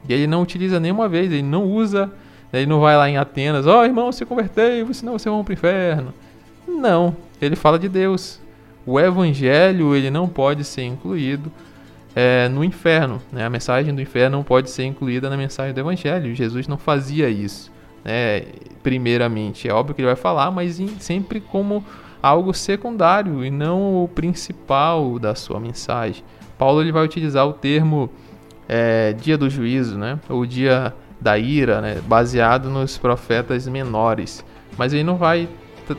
E 0.07 0.13
ele 0.13 0.27
não 0.27 0.41
utiliza 0.41 0.79
nenhuma 0.79 1.09
vez, 1.09 1.31
ele 1.31 1.41
não 1.41 1.63
usa, 1.63 2.11
ele 2.53 2.65
não 2.65 2.79
vai 2.79 2.95
lá 2.95 3.09
em 3.09 3.17
Atenas, 3.17 3.67
ó 3.67 3.81
oh, 3.81 3.83
irmão, 3.83 4.11
se 4.11 4.25
convertei, 4.25 4.85
senão 4.93 5.17
você 5.17 5.29
vai 5.29 5.43
para 5.43 5.51
o 5.51 5.53
inferno. 5.53 6.13
Não, 6.67 7.15
ele 7.41 7.55
fala 7.55 7.77
de 7.77 7.89
Deus. 7.89 8.39
O 8.85 8.99
evangelho, 8.99 9.95
ele 9.95 10.11
não 10.11 10.27
pode 10.27 10.63
ser 10.63 10.83
incluído 10.83 11.51
é, 12.15 12.47
no 12.47 12.63
inferno, 12.63 13.21
né? 13.31 13.45
A 13.45 13.49
mensagem 13.49 13.93
do 13.93 14.01
inferno 14.01 14.37
não 14.37 14.43
pode 14.43 14.69
ser 14.69 14.85
incluída 14.85 15.29
na 15.29 15.35
mensagem 15.35 15.73
do 15.73 15.79
evangelho. 15.79 16.35
Jesus 16.35 16.67
não 16.67 16.77
fazia 16.77 17.27
isso 17.29 17.74
né, 18.05 18.43
primeiramente. 18.83 19.67
É 19.67 19.73
óbvio 19.73 19.95
que 19.95 20.01
ele 20.01 20.07
vai 20.07 20.15
falar, 20.15 20.51
mas 20.51 20.79
em, 20.79 20.99
sempre 20.99 21.41
como 21.41 21.83
algo 22.21 22.53
secundário 22.53 23.43
e 23.43 23.49
não 23.49 24.03
o 24.03 24.07
principal 24.07 25.17
da 25.17 25.33
sua 25.33 25.59
mensagem. 25.59 26.23
Paulo 26.57 26.81
ele 26.81 26.91
vai 26.91 27.03
utilizar 27.03 27.45
o 27.47 27.53
termo 27.53 28.09
é, 28.69 29.13
dia 29.13 29.37
do 29.37 29.49
juízo, 29.49 29.97
né, 29.97 30.19
ou 30.29 30.45
dia 30.45 30.93
da 31.19 31.37
ira, 31.37 31.81
né, 31.81 32.01
baseado 32.07 32.69
nos 32.69 32.97
profetas 32.97 33.67
menores. 33.67 34.45
Mas 34.77 34.93
ele 34.93 35.03
não 35.03 35.17
vai 35.17 35.49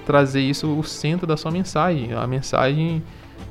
trazer 0.05 0.41
isso 0.41 0.79
o 0.79 0.83
centro 0.83 1.27
da 1.27 1.37
sua 1.37 1.51
mensagem. 1.51 2.13
A 2.13 2.27
mensagem 2.27 3.03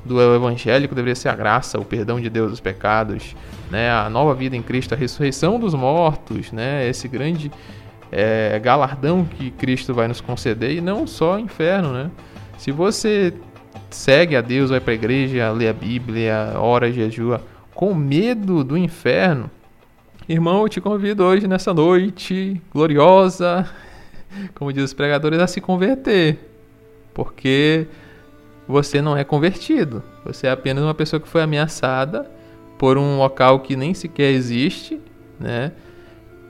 do 0.04 0.22
evangélico 0.36 0.94
deveria 0.94 1.16
ser 1.16 1.30
a 1.30 1.36
graça, 1.36 1.80
o 1.80 1.86
perdão 1.86 2.20
de 2.20 2.30
Deus 2.30 2.52
dos 2.52 2.60
pecados, 2.60 3.36
né, 3.70 3.92
a 3.92 4.10
nova 4.10 4.34
vida 4.34 4.56
em 4.56 4.62
Cristo, 4.62 4.94
a 4.94 4.98
ressurreição 4.98 5.60
dos 5.60 5.74
mortos, 5.74 6.52
né, 6.52 6.88
esse 6.88 7.08
grande 7.08 7.52
é, 8.12 8.60
galardão 8.60 9.26
que 9.26 9.52
Cristo 9.52 9.94
vai 9.94 10.08
nos 10.08 10.22
conceder 10.22 10.72
e 10.72 10.82
não 10.82 11.06
só 11.06 11.40
inferno, 11.40 11.92
né? 11.92 12.12
Se 12.58 12.72
você 12.72 13.34
segue 13.90 14.36
a 14.36 14.42
Deus, 14.42 14.70
vai 14.70 14.80
para 14.80 14.92
a 14.92 14.96
igreja, 14.96 15.52
lê 15.52 15.68
a 15.68 15.74
Bíblia, 15.74 16.54
ora, 16.56 16.92
jejua, 16.92 17.42
com 17.74 17.94
medo 17.94 18.64
do 18.64 18.78
inferno, 18.78 19.50
irmão, 20.28 20.62
eu 20.62 20.70
te 20.70 20.82
convido 20.82 21.24
hoje 21.24 21.48
nessa 21.48 21.74
noite 21.74 22.62
gloriosa, 22.74 23.70
como 24.56 24.72
diz 24.72 24.84
os 24.84 24.94
pregadores, 24.94 25.40
a 25.40 25.48
se 25.48 25.62
converter, 25.62 26.40
porque 27.14 27.88
você 28.68 29.02
não 29.02 29.16
é 29.16 29.24
convertido, 29.24 30.04
você 30.24 30.48
é 30.48 30.52
apenas 30.52 30.84
uma 30.84 30.94
pessoa 30.94 31.20
que 31.20 31.28
foi 31.28 31.42
ameaçada 31.42 32.30
por 32.78 32.98
um 32.98 33.18
local 33.18 33.60
que 33.60 33.76
nem 33.76 33.94
sequer 33.94 34.32
existe, 34.32 35.00
né? 35.40 35.72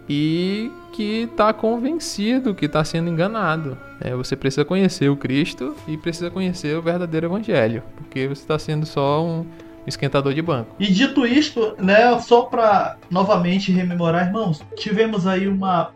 E 0.08 0.72
que 0.96 1.24
está 1.24 1.52
convencido 1.52 2.56
que 2.56 2.66
está 2.66 2.84
sendo 2.84 3.10
enganado. 3.10 3.78
É, 4.00 4.16
você 4.16 4.36
precisa 4.36 4.64
conhecer 4.64 5.10
o 5.10 5.18
Cristo 5.18 5.76
e 5.88 5.98
precisa 5.98 6.32
conhecer 6.32 6.78
o 6.78 6.82
verdadeiro 6.82 7.28
Evangelho, 7.28 7.84
porque 7.98 8.28
você 8.28 8.42
está 8.42 8.58
sendo 8.58 8.86
só 8.86 9.24
um 9.24 9.46
esquentador 9.86 10.34
de 10.34 10.42
banco. 10.42 10.74
E 10.80 10.88
dito 10.88 11.28
isto, 11.28 11.76
né, 11.78 12.18
só 12.20 12.44
para 12.44 12.98
novamente 13.12 13.72
rememorar, 13.72 14.28
irmãos, 14.28 14.64
tivemos 14.78 15.28
aí 15.28 15.48
uma 15.48 15.92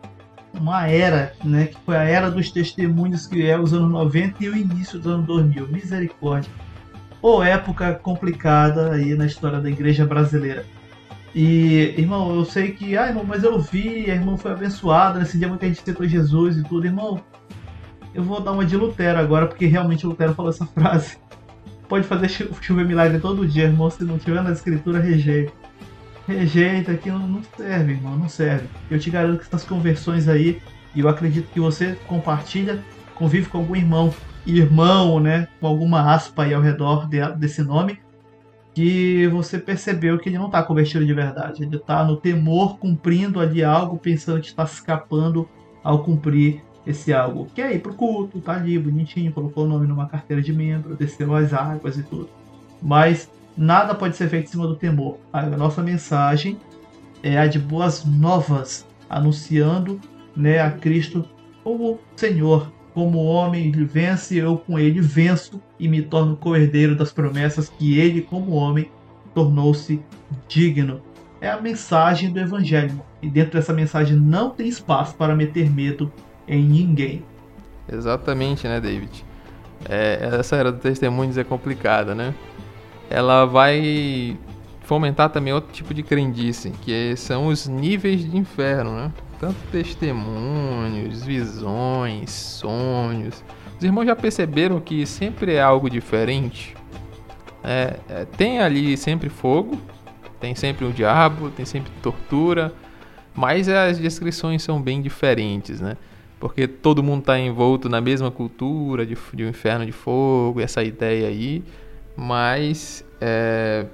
uma 0.52 0.88
era, 0.88 1.34
né, 1.44 1.68
que 1.68 1.78
foi 1.86 1.96
a 1.96 2.04
era 2.04 2.30
dos 2.30 2.52
testemunhos 2.52 3.28
que 3.28 3.48
é 3.48 3.58
os 3.58 3.72
anos 3.72 3.92
90 3.92 4.44
e 4.44 4.50
o 4.50 4.58
início 4.58 4.98
dos 4.98 5.14
anos 5.14 5.28
2000. 5.28 5.68
Misericórdia. 5.68 6.52
Ou 7.22 7.44
época 7.44 7.94
complicada 7.96 8.94
aí 8.94 9.14
na 9.14 9.28
história 9.28 9.60
da 9.60 9.70
igreja 9.70 10.06
brasileira. 10.06 10.66
E, 11.34 11.94
irmão, 11.98 12.36
eu 12.36 12.46
sei 12.46 12.72
que, 12.72 12.98
ah, 12.98 13.08
irmão, 13.08 13.24
mas 13.24 13.44
eu 13.44 13.60
vi, 13.60 14.10
a 14.10 14.16
irmã 14.16 14.36
foi 14.36 14.52
abençoada, 14.52 15.20
nesse 15.20 15.38
dia 15.38 15.48
muita 15.48 15.68
gente 15.68 15.82
aceitou 15.82 16.08
Jesus 16.08 16.58
e 16.58 16.64
tudo, 16.64 16.86
irmão. 16.86 17.22
Eu 18.14 18.24
vou 18.24 18.42
dar 18.42 18.52
uma 18.52 18.66
de 18.66 18.76
Lutero 18.76 19.20
agora, 19.20 19.46
porque 19.46 19.68
realmente 19.68 20.06
Lutero 20.06 20.34
falou 20.34 20.50
essa 20.50 20.66
frase. 20.74 21.18
Pode 21.88 22.06
fazer 22.08 22.30
chover 22.30 22.86
milagre 22.86 23.20
todo 23.20 23.48
dia, 23.48 23.66
irmão, 23.66 23.90
se 23.90 24.04
não 24.04 24.18
tiver 24.18 24.42
na 24.42 24.52
escritura, 24.52 25.00
rejeita. 25.00 25.54
Rejeita 26.28 26.96
que 26.96 27.10
não, 27.10 27.28
não 27.28 27.42
serve, 27.58 27.94
irmão, 27.94 28.16
não 28.16 28.30
serve. 28.30 28.68
Eu 28.90 29.00
te 29.00 29.10
garanto 29.10 29.40
que 29.40 29.46
essas 29.46 29.64
conversões 29.64 30.28
aí, 30.28 30.62
e 30.94 31.00
eu 31.00 31.10
acredito 31.10 31.50
que 31.52 31.60
você 31.60 31.98
compartilha, 32.08 32.84
convive 33.16 33.50
com 33.50 33.58
algum 33.60 33.76
irmão, 33.76 34.14
irmão, 34.46 35.20
né, 35.20 35.48
com 35.60 35.68
alguma 35.68 36.14
aspa 36.14 36.44
aí 36.44 36.54
ao 36.54 36.62
redor 36.62 37.08
de, 37.08 37.20
desse 37.36 37.64
nome, 37.64 38.00
que 38.80 39.28
você 39.28 39.60
percebeu 39.60 40.18
que 40.18 40.30
ele 40.30 40.38
não 40.38 40.46
está 40.46 40.64
convertido 40.64 41.06
de 41.06 41.14
verdade. 41.14 41.64
Ele 41.64 41.76
está 41.76 42.02
no 42.02 42.16
temor, 42.16 42.78
cumprindo 42.78 43.42
ali 43.42 43.62
algo, 43.62 43.98
pensando 43.98 44.40
que 44.40 44.48
está 44.48 44.64
escapando 44.64 45.50
ao 45.84 46.02
cumprir 46.02 46.62
esse 46.88 47.12
algo. 47.12 47.48
Que 47.54 47.62
é 47.62 47.76
ir 47.76 47.80
pro 47.80 47.94
culto, 47.94 48.40
tá 48.40 48.54
ali, 48.54 48.80
bonitinho, 48.80 49.34
colocou 49.34 49.66
o 49.66 49.68
nome 49.68 49.86
numa 49.86 50.08
carteira 50.08 50.42
de 50.42 50.54
membro, 50.54 50.96
desceu 50.96 51.36
as 51.36 51.52
águas 51.52 51.98
e 51.98 52.04
tudo. 52.04 52.30
Mas 52.82 53.30
nada 53.58 53.94
pode 53.94 54.16
ser 54.16 54.30
feito 54.30 54.46
em 54.46 54.52
cima 54.52 54.66
do 54.66 54.78
temor. 54.78 55.18
A 55.34 55.42
nossa 55.42 55.84
mensagem 55.84 56.58
é 57.22 57.38
a 57.38 57.48
de 57.48 57.60
boas 57.60 58.06
novas, 58.06 58.88
anunciando 59.10 60.00
né, 60.34 60.62
a 60.62 60.72
Cristo 60.72 61.26
como 61.66 62.00
Senhor, 62.16 62.72
como 63.00 63.24
homem 63.24 63.68
ele 63.68 63.86
vence, 63.86 64.36
eu 64.36 64.58
com 64.58 64.78
ele 64.78 65.00
venço 65.00 65.62
e 65.80 65.88
me 65.88 66.02
torno 66.02 66.36
co-herdeiro 66.36 66.98
das 66.98 67.14
promessas 67.14 67.70
que 67.70 67.98
ele, 67.98 68.22
como 68.22 68.52
homem, 68.52 68.92
tornou-se 69.34 70.02
digno. 70.50 71.00
É 71.40 71.50
a 71.50 71.62
mensagem 71.62 72.30
do 72.30 72.38
Evangelho. 72.42 73.02
E 73.22 73.30
dentro 73.30 73.54
dessa 73.54 73.72
mensagem 73.72 74.18
não 74.18 74.50
tem 74.50 74.68
espaço 74.68 75.16
para 75.16 75.34
meter 75.34 75.72
medo 75.72 76.12
em 76.46 76.62
ninguém. 76.62 77.24
Exatamente, 77.90 78.68
né, 78.68 78.82
David? 78.82 79.24
É, 79.88 80.32
essa 80.38 80.58
era 80.58 80.70
do 80.70 80.80
testemunhos 80.80 81.38
é 81.38 81.46
complicada, 81.46 82.14
né? 82.14 82.36
Ela 83.10 83.46
vai 83.46 84.38
fomentar 84.82 85.30
também 85.30 85.54
outro 85.54 85.72
tipo 85.72 85.94
de 85.94 86.04
crendice, 86.04 86.72
que 86.82 87.16
são 87.16 87.48
os 87.48 87.66
níveis 87.66 88.30
de 88.30 88.36
inferno, 88.36 88.94
né? 88.94 89.14
Tanto 89.40 89.58
testemunhos, 89.72 91.24
visões, 91.24 92.30
sonhos. 92.30 93.44
Os 93.78 93.84
irmãos 93.84 94.06
já 94.06 94.16
perceberam 94.16 94.80
que 94.82 95.06
sempre 95.06 95.54
é 95.54 95.62
algo 95.62 95.90
diferente? 95.90 96.76
É, 97.64 98.00
é, 98.10 98.26
tem 98.26 98.60
ali 98.60 98.96
sempre 98.98 99.30
fogo, 99.30 99.80
Tem 100.40 100.56
sempre 100.56 100.86
um 100.86 100.92
diabo, 100.92 101.50
tem 101.50 101.66
sempre 101.66 101.92
tortura, 102.02 102.74
mas 103.36 103.68
as 103.68 103.98
descrições 103.98 104.64
são 104.64 104.82
bem 104.82 105.02
diferentes, 105.02 105.82
né? 105.82 105.98
Porque 106.40 106.66
todo 106.66 107.04
mundo 107.04 107.20
está 107.20 107.38
envolto 107.38 107.90
na 107.90 108.00
mesma 108.00 108.32
cultura 108.32 109.06
de, 109.06 109.18
de 109.34 109.44
um 109.44 109.50
inferno 109.50 109.86
de 109.86 109.92
fogo, 109.92 110.62
essa 110.62 110.82
ideia 110.82 111.28
aí, 111.28 111.62
mas 112.16 113.04
é, 113.20 113.86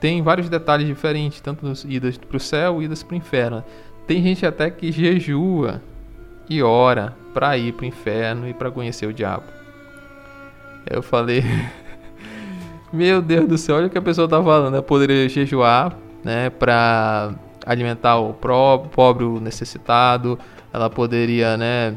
tem 0.00 0.22
vários 0.22 0.48
detalhes 0.48 0.86
diferentes, 0.86 1.40
tanto 1.40 1.66
nos 1.66 1.84
idas 1.84 2.16
para 2.16 2.36
o 2.36 2.40
céu 2.40 2.82
idas 2.82 3.02
para 3.02 3.14
o 3.14 3.16
inferno. 3.18 3.62
Tem 4.06 4.22
gente 4.22 4.46
até 4.46 4.70
que 4.70 4.92
jejua 4.92 5.82
e 6.48 6.62
ora 6.62 7.16
para 7.34 7.56
ir 7.58 7.72
para 7.72 7.84
o 7.84 7.86
inferno 7.86 8.48
e 8.48 8.54
para 8.54 8.70
conhecer 8.70 9.06
o 9.06 9.12
diabo. 9.12 9.44
Eu 10.88 11.02
falei, 11.02 11.42
meu 12.92 13.20
Deus 13.20 13.48
do 13.48 13.58
céu, 13.58 13.76
olha 13.76 13.88
o 13.88 13.90
que 13.90 13.98
a 13.98 14.02
pessoa 14.02 14.28
tá 14.28 14.42
falando. 14.42 14.76
Eu 14.76 14.82
poderia 14.82 15.28
jejuar, 15.28 15.96
né, 16.22 16.50
para 16.50 17.34
alimentar 17.66 18.16
o 18.18 18.32
pobre, 18.32 19.24
o 19.24 19.40
necessitado. 19.40 20.38
Ela 20.72 20.88
poderia, 20.88 21.56
né, 21.56 21.94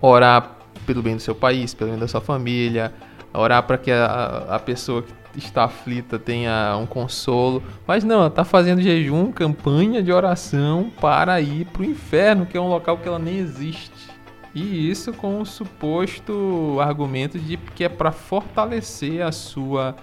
orar 0.00 0.58
pelo 0.84 1.00
bem 1.00 1.14
do 1.14 1.22
seu 1.22 1.34
país, 1.34 1.72
pelo 1.72 1.90
bem 1.90 1.98
da 1.98 2.08
sua 2.08 2.20
família, 2.20 2.92
orar 3.32 3.62
para 3.62 3.78
que 3.78 3.90
a, 3.90 4.46
a 4.50 4.58
pessoa 4.58 5.02
que 5.02 5.12
está 5.36 5.64
aflita 5.64 6.18
tenha 6.18 6.76
um 6.80 6.86
consolo. 6.86 7.62
Mas 7.86 8.04
não, 8.04 8.16
ela 8.16 8.26
está 8.28 8.44
fazendo 8.44 8.80
jejum, 8.80 9.32
campanha 9.32 10.02
de 10.02 10.12
oração 10.12 10.90
para 11.00 11.40
ir 11.40 11.66
para 11.66 11.82
o 11.82 11.84
inferno, 11.84 12.46
que 12.46 12.56
é 12.56 12.60
um 12.60 12.68
local 12.68 12.98
que 12.98 13.08
ela 13.08 13.18
nem 13.18 13.38
existe. 13.38 14.14
E 14.54 14.88
isso 14.88 15.12
com 15.12 15.40
o 15.40 15.44
suposto 15.46 16.78
argumento 16.80 17.38
de 17.38 17.56
que 17.56 17.84
é 17.84 17.88
para 17.88 18.12
fortalecer 18.12 19.20
a 19.20 19.32
sua 19.32 19.96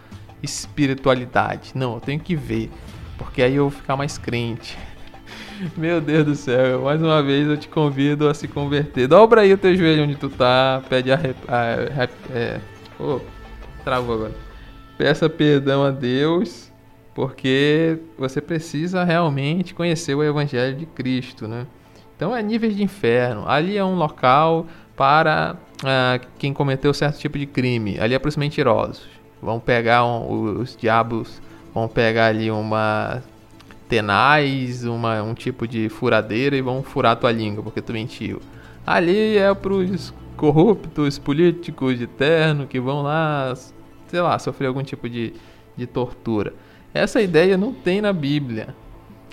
espiritualidade. 0.43 1.71
Não, 1.73 1.95
eu 1.95 2.01
tenho 2.01 2.19
que 2.19 2.35
ver, 2.35 2.69
porque 3.17 3.41
aí 3.41 3.55
eu 3.55 3.69
vou 3.69 3.79
ficar 3.79 3.95
mais 3.95 4.17
crente. 4.17 4.77
Meu 5.77 6.01
Deus 6.01 6.25
do 6.25 6.35
céu, 6.35 6.81
mais 6.81 7.01
uma 7.01 7.23
vez 7.23 7.47
eu 7.47 7.55
te 7.55 7.69
convido 7.69 8.27
a 8.27 8.33
se 8.33 8.47
converter. 8.47 9.07
Dobra 9.07 9.41
aí 9.41 9.53
o 9.53 9.57
teu 9.57 9.73
joelho 9.73 10.03
onde 10.03 10.15
tu 10.15 10.29
tá, 10.29 10.81
pede 10.89 11.13
a. 11.13 11.19
é, 12.33 12.59
oh, 12.99 13.21
travou 13.85 14.15
agora. 14.15 14.50
Peça 15.01 15.27
perdão 15.27 15.83
a 15.83 15.89
Deus, 15.89 16.71
porque 17.15 17.97
você 18.19 18.39
precisa 18.39 19.03
realmente 19.03 19.73
conhecer 19.73 20.13
o 20.13 20.23
Evangelho 20.23 20.77
de 20.77 20.85
Cristo, 20.85 21.47
né? 21.47 21.65
Então 22.15 22.35
é 22.35 22.43
níveis 22.43 22.75
de 22.75 22.83
inferno. 22.83 23.49
Ali 23.49 23.75
é 23.75 23.83
um 23.83 23.95
local 23.95 24.67
para 24.95 25.55
uh, 25.79 26.27
quem 26.37 26.53
cometeu 26.53 26.93
certo 26.93 27.17
tipo 27.17 27.39
de 27.39 27.47
crime. 27.47 27.99
Ali 27.99 28.13
é 28.13 28.19
para 28.19 28.29
os 28.29 28.37
mentirosos. 28.37 29.07
Vão 29.41 29.59
pegar 29.59 30.05
um, 30.05 30.59
os 30.59 30.77
diabos, 30.77 31.41
vão 31.73 31.87
pegar 31.87 32.27
ali 32.27 32.51
uma 32.51 33.23
tenaz, 33.89 34.85
uma, 34.85 35.23
um 35.23 35.33
tipo 35.33 35.67
de 35.67 35.89
furadeira 35.89 36.55
e 36.55 36.61
vão 36.61 36.83
furar 36.83 37.15
tua 37.15 37.31
língua 37.31 37.63
porque 37.63 37.81
tu 37.81 37.91
mentiu. 37.91 38.39
Ali 38.85 39.35
é 39.35 39.51
para 39.51 39.73
os 39.73 40.13
corruptos 40.37 41.17
políticos 41.17 41.97
de 41.97 42.05
terno 42.05 42.67
que 42.67 42.79
vão 42.79 43.01
lá, 43.01 43.55
sei 44.11 44.19
lá, 44.19 44.37
sofrer 44.37 44.67
algum 44.67 44.83
tipo 44.83 45.07
de, 45.07 45.33
de 45.75 45.87
tortura. 45.87 46.53
Essa 46.93 47.21
ideia 47.21 47.57
não 47.57 47.71
tem 47.71 48.01
na 48.01 48.11
Bíblia. 48.11 48.75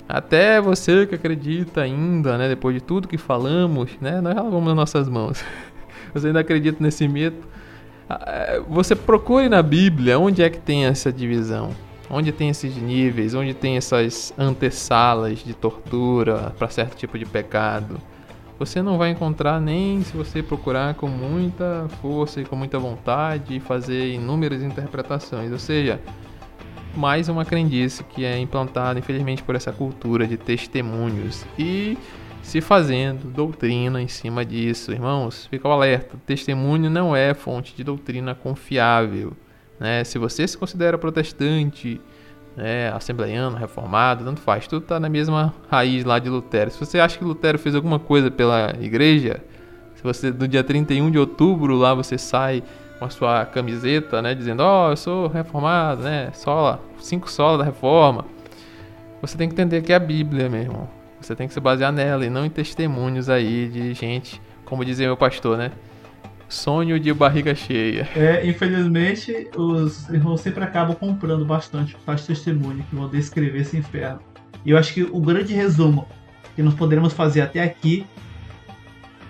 Até 0.09 0.61
você 0.61 1.05
que 1.05 1.16
acredita 1.16 1.83
ainda, 1.83 2.39
né, 2.39 2.49
depois 2.49 2.76
de 2.76 2.81
tudo 2.81 3.09
que 3.09 3.18
falamos, 3.18 3.91
né, 4.01 4.20
nós 4.20 4.37
lavamos 4.37 4.68
as 4.70 4.76
nossas 4.76 5.09
mãos. 5.09 5.45
Você 6.14 6.29
ainda 6.29 6.41
acredita 6.41 6.83
nesse 6.83 7.07
mito? 7.07 7.47
Ah, 8.09 8.24
é, 8.26 8.61
você 8.61 8.97
procure 8.97 9.47
na 9.47 9.62
Bíblia 9.62 10.18
onde 10.18 10.43
é 10.43 10.49
que 10.49 10.59
tem 10.59 10.87
essa 10.87 11.12
divisão. 11.12 11.72
Onde 12.09 12.33
tem 12.33 12.49
esses 12.49 12.74
níveis, 12.79 13.35
onde 13.35 13.53
tem 13.53 13.76
essas 13.76 14.33
antessalas 14.39 15.41
de 15.41 15.53
tortura 15.53 16.55
para 16.59 16.70
certo 16.70 16.97
tipo 16.97 17.18
de 17.18 17.26
pecado. 17.26 18.01
Você 18.59 18.83
não 18.83 18.99
vai 18.99 19.11
encontrar 19.11 19.61
nem 19.61 20.03
se 20.03 20.17
você 20.17 20.43
procurar 20.43 20.95
com 20.95 21.07
muita 21.07 21.87
força 22.03 22.41
e 22.41 22.45
com 22.45 22.57
muita 22.57 22.77
vontade 22.79 23.57
e 23.57 23.61
fazer 23.61 24.13
inúmeras 24.15 24.63
interpretações. 24.63 25.53
Ou 25.53 25.61
seja, 25.61 26.01
mais 26.97 27.29
uma 27.29 27.45
crendice 27.45 28.03
que 28.03 28.25
é 28.25 28.37
implantada, 28.37 28.99
infelizmente, 28.99 29.45
por 29.45 29.55
essa 29.55 29.71
cultura 29.71 30.27
de 30.27 30.37
testemunhos 30.37 31.47
e 31.57 31.97
se 32.43 32.61
fazendo 32.61 33.31
doutrina 33.31 34.03
em 34.03 34.09
cima 34.09 34.45
disso. 34.45 34.91
Irmãos, 34.91 35.47
fica 35.47 35.69
o 35.69 35.71
alerta: 35.71 36.17
testemunho 36.27 36.91
não 36.91 37.15
é 37.15 37.35
fonte 37.35 37.77
de 37.77 37.85
doutrina 37.85 38.35
confiável. 38.35 39.35
Né? 39.79 40.03
Se 40.03 40.19
você 40.19 40.49
se 40.49 40.59
considera 40.59 40.99
protestante, 40.99 42.01
né, 42.59 42.93
assembleiano, 42.93 43.57
reformado, 43.57 44.25
tanto 44.25 44.41
faz, 44.41 44.67
tudo 44.67 44.83
está 44.83 44.99
na 44.99 45.09
mesma 45.09 45.55
raiz 45.71 46.05
lá 46.05 46.19
de 46.19 46.29
Lutero. 46.29 46.71
Se 46.71 46.79
você 46.79 46.99
acha 46.99 47.17
que 47.17 47.25
Lutero 47.25 47.59
fez 47.59 47.75
alguma 47.75 47.99
coisa 47.99 48.31
pela 48.31 48.75
igreja, 48.81 49.41
se 49.95 50.03
você 50.03 50.31
no 50.31 50.49
dia 50.49 50.65
31 50.65 51.11
de 51.11 51.19
outubro 51.19 51.77
lá 51.77 51.95
você 51.95 52.19
sai 52.19 52.63
com 52.99 53.05
a 53.05 53.11
sua 53.11 53.47
camiseta, 53.47 54.21
né, 54.21 54.35
dizendo, 54.35 54.61
ó, 54.61 54.89
oh, 54.89 54.91
eu 54.91 54.97
sou 54.97 55.29
reformado, 55.29 56.03
né, 56.03 56.31
sola, 56.35 56.81
cinco 56.99 57.31
solas 57.31 57.59
da 57.59 57.65
reforma. 57.65 58.25
Você 59.23 59.39
tem 59.39 59.49
que 59.49 59.55
entender 59.55 59.83
que 59.83 59.93
é 59.93 59.97
a 59.97 60.01
Bíblia, 60.01 60.49
meu 60.49 60.61
irmão. 60.61 60.89
Você 61.21 61.35
tem 61.35 61.47
que 61.47 61.55
se 61.55 61.61
basear 61.61 61.93
nela 61.93 62.25
e 62.25 62.31
não 62.31 62.45
em 62.45 62.51
testemunhos 62.51 63.29
aí 63.29 63.69
de 63.69 63.95
gente, 63.95 64.41
como 64.65 64.85
dizia 64.85 65.07
meu 65.07 65.17
pastor, 65.17 65.57
né? 65.57 65.71
Sonho 66.49 66.99
de 66.99 67.13
barriga 67.13 67.55
cheia. 67.55 68.09
É, 68.17 68.47
infelizmente, 68.47 69.49
os 69.55 70.09
irmãos 70.09 70.41
sempre 70.41 70.65
acabam 70.65 70.97
comprando 70.97 71.45
bastante 71.45 71.97
tais 72.07 72.27
testemunhos 72.27 72.87
que 72.87 72.97
vão 72.97 73.09
descrever 73.09 73.61
esse 73.61 73.77
inferno. 73.77 74.21
E 74.65 74.71
eu 74.71 74.79
acho 74.79 74.95
que 74.95 75.03
o 75.03 75.21
grande 75.21 75.55
resumo 75.55 76.07
que 76.57 76.63
nós 76.63 76.75
poderemos 76.75 77.13
fazer 77.13 77.43
até 77.43 77.63
aqui 77.63 78.07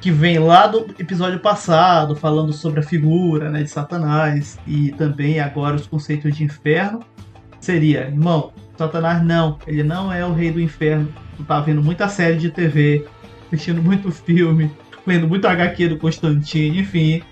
que 0.00 0.10
vem 0.12 0.38
lá 0.38 0.66
do 0.66 0.94
episódio 0.98 1.40
passado, 1.40 2.14
falando 2.14 2.52
sobre 2.52 2.80
a 2.80 2.82
figura 2.82 3.50
né, 3.50 3.62
de 3.62 3.70
Satanás 3.70 4.58
e 4.66 4.92
também 4.92 5.40
agora 5.40 5.74
os 5.74 5.86
conceitos 5.86 6.36
de 6.36 6.44
inferno, 6.44 7.00
seria, 7.60 8.02
irmão, 8.02 8.52
Satanás 8.76 9.22
não, 9.24 9.58
ele 9.66 9.82
não 9.82 10.12
é 10.12 10.24
o 10.24 10.32
rei 10.32 10.52
do 10.52 10.60
inferno. 10.60 11.12
Tu 11.36 11.42
tá 11.42 11.60
vendo 11.60 11.82
muita 11.82 12.08
série 12.08 12.36
de 12.36 12.48
TV, 12.48 13.04
assistindo 13.48 13.82
muito 13.82 14.10
filme, 14.12 14.70
lendo 15.08 15.26
muito 15.26 15.46
HQ 15.46 15.88
do 15.88 15.98
Constantine, 15.98 16.80
enfim. 16.80 17.22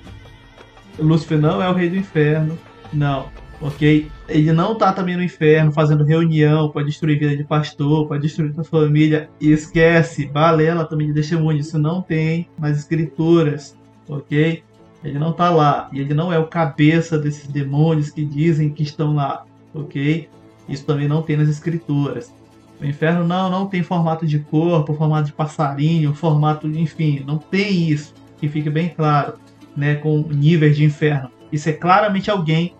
Lúcifer 0.99 1.39
não 1.39 1.63
é 1.63 1.69
o 1.69 1.75
rei 1.75 1.91
do 1.91 1.97
inferno, 1.97 2.59
não 2.93 3.31
ok? 3.61 4.11
Ele 4.29 4.53
não 4.53 4.75
tá 4.75 4.93
também 4.93 5.17
no 5.17 5.23
inferno 5.23 5.73
fazendo 5.73 6.05
reunião 6.05 6.71
para 6.71 6.85
destruir 6.85 7.19
vida 7.19 7.37
de 7.37 7.45
pastor, 7.45 8.07
para 8.07 8.19
destruir 8.19 8.53
sua 8.55 8.65
família. 8.65 9.31
Esquece, 9.41 10.27
balela 10.27 10.85
também 10.85 11.09
de 11.09 11.15
testemunho, 11.15 11.59
isso 11.59 11.79
não 11.79 12.03
tem 12.03 12.49
nas 12.59 12.79
escrituras, 12.79 13.77
ok? 14.09 14.63
Ele 15.05 15.19
não 15.19 15.33
tá 15.33 15.51
lá. 15.51 15.89
E 15.93 16.01
ele 16.01 16.15
não 16.15 16.33
é 16.33 16.39
o 16.39 16.47
cabeça 16.47 17.19
desses 17.19 17.47
demônios 17.47 18.11
que 18.11 18.25
dizem 18.25 18.71
que 18.71 18.83
estão 18.83 19.15
lá, 19.15 19.45
ok? 19.75 20.29
Isso 20.69 20.85
também 20.85 21.09
não 21.09 21.23
tem 21.23 21.37
nas 21.37 21.49
escrituras. 21.49 22.33
O 22.81 22.85
inferno 22.85 23.27
não, 23.27 23.51
não 23.51 23.67
tem 23.67 23.83
formato 23.83 24.27
de 24.27 24.39
corpo, 24.39 24.95
formato 24.95 25.27
de 25.27 25.33
passarinho, 25.33 26.15
formato, 26.15 26.67
enfim, 26.67 27.23
não 27.27 27.39
tem 27.39 27.89
isso. 27.89 28.15
Que 28.39 28.49
fique 28.49 28.69
bem 28.69 28.91
claro, 28.91 29.35
né? 29.77 29.95
Com 29.95 30.23
níveis 30.29 30.77
de 30.77 30.85
inferno. 30.85 31.31
Isso 31.51 31.69
é 31.69 31.73
claramente 31.73 32.31
alguém 32.31 32.75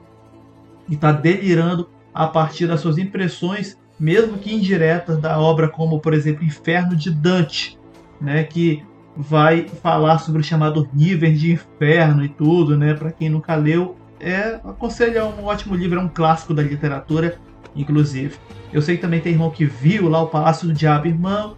e 0.89 0.95
está 0.95 1.13
delirando 1.13 1.89
a 2.15 2.27
partir 2.27 2.67
das 2.67 2.81
suas 2.81 2.99
impressões, 2.99 3.79
mesmo 3.99 4.39
que 4.39 4.55
indiretas, 4.55 5.19
da 5.19 5.39
obra 5.39 5.69
como, 5.69 6.01
por 6.01 6.15
exemplo, 6.15 6.45
Inferno 6.45 6.97
de 6.97 7.11
Dante, 7.11 7.79
né, 8.21 8.45
que 8.45 8.83
vai 9.17 9.67
falar 9.83 10.19
sobre 10.19 10.41
o 10.41 10.45
chamado 10.45 10.89
nível 10.93 11.33
de 11.33 11.53
inferno 11.53 12.25
e 12.25 12.29
tudo, 12.29 12.77
né? 12.77 12.93
Para 12.93 13.11
quem 13.11 13.31
nunca 13.31 13.55
leu, 13.55 13.97
é 14.21 14.61
aconselho 14.65 15.19
é 15.19 15.25
um 15.25 15.45
ótimo 15.45 15.75
livro, 15.75 15.99
é 15.99 16.03
um 16.03 16.09
clássico 16.09 16.53
da 16.53 16.63
literatura, 16.63 17.39
inclusive. 17.77 18.37
Eu 18.73 18.83
sei 18.83 18.97
que 18.97 19.03
também 19.03 19.21
tem 19.21 19.33
irmão 19.33 19.51
que 19.51 19.65
viu 19.65 20.09
lá 20.09 20.23
o 20.23 20.27
Palácio 20.27 20.67
do 20.67 20.75
Diabo, 20.75 21.07
irmão 21.07 21.57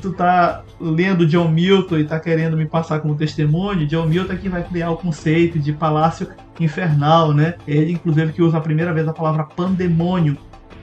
tu 0.00 0.12
tá 0.12 0.62
lendo 0.80 1.26
John 1.26 1.48
Milton 1.48 1.98
e 1.98 2.04
tá 2.04 2.18
querendo 2.18 2.56
me 2.56 2.66
passar 2.66 3.00
como 3.00 3.14
testemunho, 3.14 3.86
John 3.86 4.06
Milton 4.06 4.32
aqui 4.32 4.48
vai 4.48 4.62
criar 4.62 4.90
o 4.90 4.96
conceito 4.96 5.58
de 5.58 5.72
palácio 5.72 6.28
infernal, 6.58 7.32
né? 7.32 7.54
Ele, 7.66 7.92
inclusive, 7.92 8.32
que 8.32 8.42
usa 8.42 8.58
a 8.58 8.60
primeira 8.60 8.92
vez 8.92 9.06
a 9.08 9.12
palavra 9.12 9.44
pandemônio, 9.44 10.36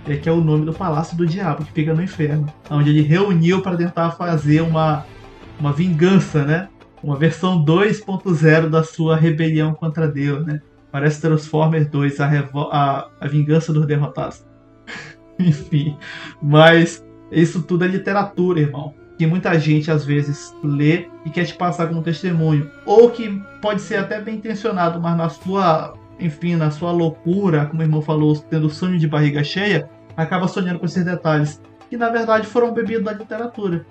é, 0.08 0.16
que 0.16 0.28
é 0.28 0.32
o 0.32 0.42
nome 0.42 0.66
do 0.66 0.74
palácio 0.74 1.16
do 1.18 1.26
diabo, 1.26 1.64
que 1.64 1.72
fica 1.72 1.94
no 1.94 2.02
inferno, 2.02 2.48
onde 2.70 2.90
ele 2.90 3.02
reuniu 3.02 3.62
para 3.62 3.78
tentar 3.78 4.12
fazer 4.12 4.62
uma, 4.62 5.06
uma 5.60 5.72
vingança, 5.72 6.44
né? 6.44 6.70
Uma 7.04 7.16
versão 7.16 7.64
2.0 7.64 8.70
da 8.70 8.84
sua 8.84 9.16
rebelião 9.16 9.74
contra 9.74 10.08
Deus, 10.08 10.46
né? 10.46 10.62
Parece 10.92 11.22
Transformers 11.22 11.88
2, 11.90 12.20
a, 12.20 12.50
a, 12.72 13.08
a 13.20 13.28
vingança 13.28 13.72
dos 13.72 13.86
derrotados. 13.86 14.44
Enfim, 15.40 15.98
mas 16.42 17.04
isso 17.32 17.62
tudo 17.64 17.86
é 17.86 17.88
literatura, 17.88 18.60
irmão. 18.60 18.94
Que 19.18 19.26
muita 19.26 19.58
gente 19.60 19.90
às 19.90 20.06
vezes 20.06 20.56
lê 20.64 21.08
e 21.26 21.30
quer 21.30 21.46
te 21.46 21.56
passar 21.56 21.88
como 21.88 22.04
testemunho. 22.04 22.70
Ou 22.86 23.10
que 23.10 23.42
pode 23.62 23.82
ser 23.82 23.98
até 23.98 24.22
bem 24.22 24.36
intencionado, 24.36 25.00
mas 25.00 25.18
na 25.18 25.30
sua, 25.30 25.94
enfim, 26.20 26.56
na 26.56 26.70
sua 26.70 26.92
loucura, 26.92 27.66
como 27.66 27.82
o 27.82 27.84
irmão 27.84 28.02
falou, 28.02 28.38
tendo 28.38 28.70
sonho 28.70 29.00
de 29.00 29.08
barriga 29.08 29.44
cheia, 29.44 29.90
acaba 30.16 30.48
sonhando 30.48 30.80
com 30.80 30.86
esses 30.86 31.04
detalhes, 31.04 31.62
que 31.90 31.98
na 31.98 32.10
verdade 32.10 32.46
foram 32.46 32.74
bebidos 32.74 33.06
da 33.06 33.14
literatura. 33.14 33.86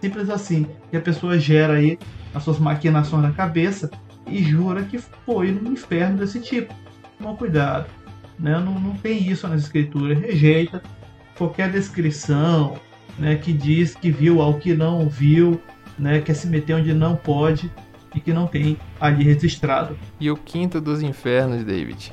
Simples 0.00 0.30
assim, 0.30 0.66
que 0.90 0.96
a 0.96 1.00
pessoa 1.00 1.38
gera 1.38 1.74
aí 1.74 1.98
as 2.34 2.42
suas 2.42 2.58
maquinações 2.58 3.22
na 3.22 3.32
cabeça 3.32 3.90
e 4.26 4.42
jura 4.42 4.82
que 4.84 4.98
foi 4.98 5.50
num 5.50 5.72
inferno 5.72 6.18
desse 6.18 6.40
tipo. 6.40 6.74
Toma 7.18 7.36
cuidado, 7.36 7.86
né? 8.40 8.58
não, 8.58 8.80
não 8.80 8.94
tem 8.94 9.30
isso 9.30 9.46
nas 9.46 9.62
escrituras, 9.62 10.18
rejeita 10.18 10.82
qualquer 11.36 11.70
descrição 11.70 12.78
né, 13.18 13.36
que 13.36 13.52
diz 13.52 13.94
que 13.94 14.10
viu 14.10 14.40
algo 14.40 14.58
que 14.58 14.74
não 14.74 15.08
viu, 15.08 15.60
né, 15.98 16.20
quer 16.20 16.34
se 16.34 16.46
meter 16.46 16.74
onde 16.74 16.92
não 16.92 17.16
pode 17.16 17.70
e 18.14 18.20
que 18.20 18.32
não 18.32 18.46
tem 18.46 18.76
ali 19.00 19.24
registrado. 19.24 19.96
E 20.18 20.30
o 20.30 20.36
quinto 20.36 20.80
dos 20.80 21.02
infernos, 21.02 21.64
David? 21.64 22.12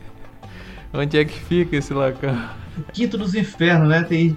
Onde 0.92 1.18
é 1.18 1.24
que 1.24 1.38
fica 1.38 1.76
esse 1.76 1.94
local? 1.94 2.34
O 2.76 2.92
quinto 2.92 3.16
dos 3.16 3.34
infernos, 3.34 3.88
né? 3.88 4.02
Tem. 4.02 4.36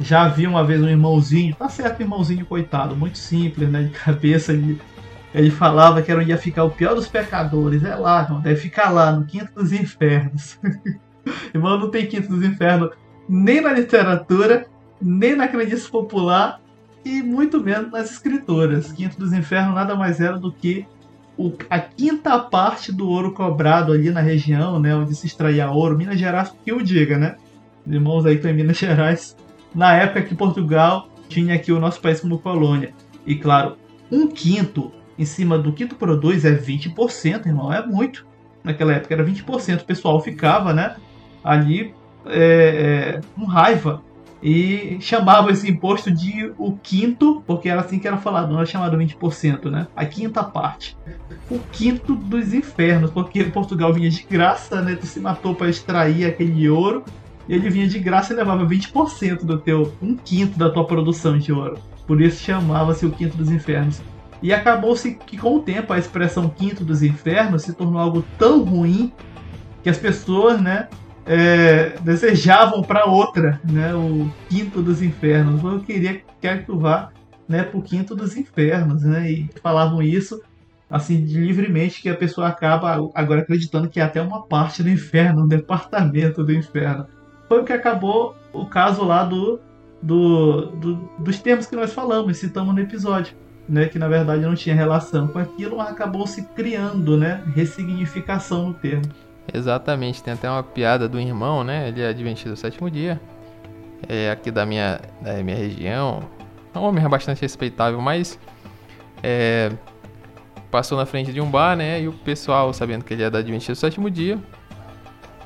Já 0.00 0.28
vi 0.28 0.46
uma 0.46 0.64
vez 0.64 0.80
um 0.80 0.88
irmãozinho, 0.88 1.54
tá 1.54 1.68
certo, 1.68 2.00
irmãozinho 2.00 2.46
coitado, 2.46 2.96
muito 2.96 3.18
simples, 3.18 3.68
né? 3.68 3.82
De 3.82 3.90
cabeça, 3.90 4.52
ele, 4.52 4.80
ele 5.34 5.50
falava 5.50 6.02
que 6.02 6.10
era 6.10 6.20
onde 6.20 6.30
ia 6.30 6.38
ficar 6.38 6.64
o 6.64 6.70
pior 6.70 6.94
dos 6.94 7.08
pecadores. 7.08 7.84
É 7.84 7.94
lá, 7.94 8.22
irmão, 8.22 8.40
deve 8.40 8.60
ficar 8.60 8.90
lá, 8.90 9.12
no 9.12 9.24
quinto 9.24 9.52
dos 9.54 9.72
infernos. 9.72 10.58
irmão, 11.54 11.78
não 11.78 11.90
tem 11.90 12.06
quinto 12.06 12.28
dos 12.28 12.42
infernos 12.44 12.90
nem 13.28 13.60
na 13.60 13.72
literatura, 13.72 14.66
nem 15.00 15.36
na 15.36 15.46
crendice 15.46 15.88
popular 15.90 16.60
e 17.04 17.22
muito 17.22 17.62
menos 17.62 17.90
nas 17.92 18.10
escritoras. 18.10 18.90
Quinto 18.90 19.18
dos 19.18 19.32
Infernos 19.32 19.74
nada 19.74 19.94
mais 19.94 20.20
era 20.20 20.38
do 20.38 20.50
que 20.50 20.86
o, 21.36 21.52
a 21.68 21.78
quinta 21.78 22.38
parte 22.38 22.90
do 22.90 23.08
ouro 23.08 23.32
cobrado 23.32 23.92
ali 23.92 24.10
na 24.10 24.20
região, 24.20 24.80
né, 24.80 24.94
onde 24.96 25.14
se 25.14 25.26
extraía 25.26 25.70
ouro, 25.70 25.96
Minas 25.96 26.18
Gerais, 26.18 26.52
que 26.64 26.72
eu 26.72 26.80
diga, 26.80 27.16
né? 27.16 27.36
Irmãos 27.86 28.26
aí 28.26 28.36
estão 28.36 28.50
em 28.50 28.54
Minas 28.54 28.76
Gerais. 28.76 29.36
Na 29.74 29.94
época 29.94 30.22
que 30.22 30.34
Portugal 30.34 31.08
tinha 31.28 31.54
aqui 31.54 31.70
o 31.70 31.78
nosso 31.78 32.00
país 32.00 32.20
como 32.20 32.38
colônia. 32.38 32.92
E 33.26 33.36
claro, 33.36 33.76
um 34.10 34.26
quinto 34.26 34.90
em 35.18 35.24
cima 35.24 35.58
do 35.58 35.72
quinto 35.72 35.96
produz 35.96 36.44
é 36.44 36.54
20%, 36.54 37.46
irmão, 37.46 37.72
é 37.72 37.84
muito. 37.84 38.26
Naquela 38.62 38.92
época 38.92 39.14
era 39.14 39.24
20%, 39.24 39.80
o 39.80 39.84
pessoal 39.84 40.20
ficava, 40.20 40.72
né, 40.72 40.96
ali 41.42 41.94
é, 42.26 43.16
é, 43.16 43.20
com 43.34 43.44
raiva 43.44 44.02
e 44.42 44.98
chamava 45.00 45.50
esse 45.50 45.68
imposto 45.68 46.10
de 46.10 46.52
o 46.56 46.72
quinto, 46.76 47.42
porque 47.46 47.68
era 47.68 47.80
assim 47.80 47.98
que 47.98 48.06
era 48.06 48.16
falado, 48.16 48.50
não 48.50 48.58
era 48.58 48.66
chamado 48.66 48.96
20%, 48.96 49.68
né? 49.68 49.88
A 49.96 50.06
quinta 50.06 50.44
parte. 50.44 50.96
O 51.50 51.58
quinto 51.58 52.14
dos 52.14 52.54
infernos, 52.54 53.10
porque 53.10 53.44
Portugal 53.44 53.92
vinha 53.92 54.08
de 54.08 54.22
graça, 54.22 54.80
né? 54.80 54.94
Tu 54.94 55.06
se 55.06 55.18
matou 55.18 55.54
para 55.54 55.68
extrair 55.68 56.24
aquele 56.24 56.68
ouro, 56.68 57.04
e 57.48 57.54
ele 57.54 57.68
vinha 57.68 57.88
de 57.88 57.98
graça 57.98 58.32
e 58.32 58.36
levava 58.36 58.64
20% 58.64 59.44
do 59.44 59.58
teu, 59.58 59.92
um 60.00 60.14
quinto 60.14 60.56
da 60.56 60.70
tua 60.70 60.86
produção 60.86 61.36
de 61.36 61.52
ouro. 61.52 61.78
Por 62.06 62.20
isso 62.20 62.42
chamava-se 62.42 63.04
o 63.04 63.10
quinto 63.10 63.36
dos 63.36 63.50
infernos. 63.50 64.00
E 64.42 64.52
acabou-se 64.52 65.14
que 65.14 65.36
com 65.36 65.56
o 65.56 65.60
tempo 65.60 65.92
a 65.92 65.98
expressão 65.98 66.48
quinto 66.48 66.84
dos 66.84 67.02
infernos 67.02 67.62
se 67.62 67.72
tornou 67.72 68.00
algo 68.00 68.24
tão 68.38 68.62
ruim 68.62 69.12
que 69.82 69.88
as 69.88 69.98
pessoas, 69.98 70.60
né, 70.60 70.88
é, 71.28 71.90
desejavam 72.00 72.82
para 72.82 73.04
outra, 73.04 73.60
né? 73.62 73.94
O 73.94 74.30
quinto 74.48 74.82
dos 74.82 75.02
infernos. 75.02 75.62
Eu 75.62 75.80
queria 75.80 76.22
quer 76.40 76.60
que 76.60 76.66
tu 76.66 76.78
vá, 76.78 77.10
né, 77.46 77.62
pro 77.62 77.82
quinto 77.82 78.16
dos 78.16 78.36
infernos, 78.36 79.02
né? 79.02 79.30
E 79.30 79.50
falavam 79.62 80.02
isso 80.02 80.40
assim 80.90 81.16
livremente 81.16 82.00
que 82.00 82.08
a 82.08 82.16
pessoa 82.16 82.48
acaba 82.48 83.10
agora 83.14 83.42
acreditando 83.42 83.90
que 83.90 84.00
é 84.00 84.02
até 84.02 84.22
uma 84.22 84.42
parte 84.46 84.82
do 84.82 84.88
inferno, 84.88 85.44
um 85.44 85.48
departamento 85.48 86.42
do 86.42 86.52
inferno. 86.52 87.06
Foi 87.46 87.60
o 87.60 87.64
que 87.64 87.74
acabou 87.74 88.34
o 88.52 88.64
caso 88.64 89.04
lá 89.04 89.22
do, 89.22 89.60
do, 90.02 90.66
do 90.76 90.94
dos 91.18 91.38
termos 91.40 91.66
que 91.66 91.76
nós 91.76 91.92
falamos, 91.92 92.38
citamos 92.38 92.74
no 92.74 92.80
episódio. 92.80 93.36
Né, 93.68 93.86
que 93.86 93.98
na 93.98 94.08
verdade 94.08 94.40
não 94.40 94.54
tinha 94.54 94.74
relação 94.74 95.28
com 95.28 95.38
aquilo, 95.38 95.78
acabou 95.78 96.26
se 96.26 96.42
criando, 96.54 97.18
né, 97.18 97.42
ressignificação 97.54 98.68
no 98.68 98.74
termo. 98.74 99.02
Exatamente, 99.52 100.22
tem 100.22 100.34
até 100.34 100.48
uma 100.48 100.62
piada 100.62 101.08
do 101.08 101.18
irmão, 101.18 101.64
né? 101.64 101.88
Ele 101.88 102.02
é 102.02 102.08
adventista 102.08 102.50
do 102.50 102.56
sétimo 102.56 102.90
dia. 102.90 103.20
É 104.06 104.30
aqui 104.30 104.50
da 104.50 104.66
minha, 104.66 105.00
da 105.20 105.42
minha 105.42 105.56
região. 105.56 106.22
É 106.74 106.78
um 106.78 106.82
homem 106.82 107.06
bastante 107.08 107.40
respeitável, 107.40 108.00
mas 108.00 108.38
é, 109.22 109.70
passou 110.70 110.98
na 110.98 111.06
frente 111.06 111.32
de 111.32 111.40
um 111.40 111.50
bar, 111.50 111.76
né? 111.76 112.02
E 112.02 112.08
o 112.08 112.12
pessoal, 112.12 112.72
sabendo 112.72 113.04
que 113.04 113.14
ele 113.14 113.22
é 113.22 113.30
da 113.30 113.38
Adventista 113.38 113.72
do 113.72 113.76
sétimo 113.76 114.10
dia, 114.10 114.38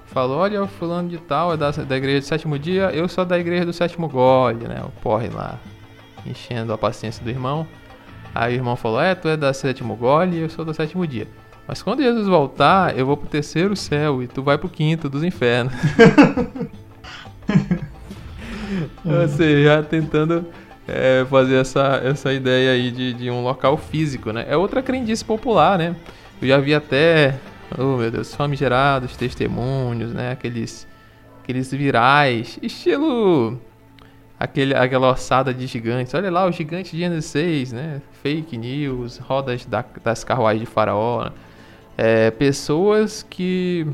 falou: 0.07 0.39
Olha, 0.39 0.63
o 0.63 0.67
fulano 0.67 1.09
de 1.09 1.19
tal 1.19 1.55
é 1.55 1.57
da, 1.57 1.71
da 1.71 1.97
igreja 1.97 2.21
do 2.21 2.27
sétimo 2.27 2.59
dia, 2.59 2.91
eu 2.91 3.09
sou 3.09 3.25
da 3.25 3.39
igreja 3.39 3.65
do 3.65 3.73
sétimo 3.73 4.09
gole, 4.09 4.67
né? 4.67 4.83
O 4.85 4.91
porre 5.01 5.29
lá, 5.29 5.59
enchendo 6.27 6.73
a 6.73 6.79
paciência 6.79 7.23
do 7.23 7.31
irmão. 7.31 7.67
Aí 8.35 8.55
o 8.55 8.57
irmão 8.57 8.77
falou: 8.77 9.01
É, 9.01 9.15
tu 9.15 9.29
é 9.29 9.37
da 9.37 9.53
sétimo 9.53 9.95
gole 9.97 10.37
e 10.37 10.41
eu 10.41 10.51
sou 10.51 10.65
do 10.65 10.73
sétimo 10.73 11.07
dia. 11.07 11.29
Mas 11.67 11.83
quando 11.83 12.03
Jesus 12.03 12.27
voltar, 12.27 12.99
eu 12.99 13.07
vou 13.07 13.17
pro 13.17 13.29
terceiro 13.29 13.77
céu 13.77 14.23
e 14.23 14.27
tu 14.27 14.43
vai 14.43 14.59
pro 14.59 14.69
quinto 14.69 15.09
dos 15.09 15.23
infernos. 15.23 15.73
Ou 19.05 19.29
seja, 19.29 19.63
já 19.63 19.83
tentando 19.83 20.47
é, 20.89 21.25
fazer 21.29 21.57
essa, 21.57 22.01
essa 22.05 22.33
ideia 22.33 22.73
aí 22.73 22.91
de, 22.91 23.13
de 23.13 23.31
um 23.31 23.43
local 23.43 23.77
físico, 23.77 24.33
né? 24.33 24.45
É 24.49 24.57
outra 24.57 24.83
crendice 24.83 25.25
popular, 25.25 25.79
né? 25.79 25.95
Eu 26.41 26.49
já 26.49 26.59
vi 26.59 26.75
até, 26.75 27.37
oh 27.79 27.97
meu 27.97 28.11
Deus, 28.11 28.35
famigerados 28.35 29.17
testemunhos, 29.17 30.13
né? 30.13 30.33
Aqueles, 30.33 30.89
aqueles 31.43 31.71
virais, 31.71 32.59
estilo 32.61 33.61
aquele, 34.43 34.75
aquela 34.75 35.11
ossada 35.11 35.53
de 35.53 35.67
gigantes. 35.67 36.13
Olha 36.15 36.31
lá, 36.31 36.47
o 36.47 36.53
gigante 36.53 36.93
de 36.93 36.99
Gênesis 36.99 37.31
6, 37.31 37.73
né? 37.73 38.03
Fake 38.23 38.57
news, 38.57 39.19
rodas 39.19 39.65
da, 39.67 39.85
das 40.03 40.25
carruagens 40.25 40.61
de 40.61 40.67
faraó. 40.67 41.25
Né? 41.25 41.33
é, 41.97 42.31
pessoas 42.31 43.25
que, 43.29 43.87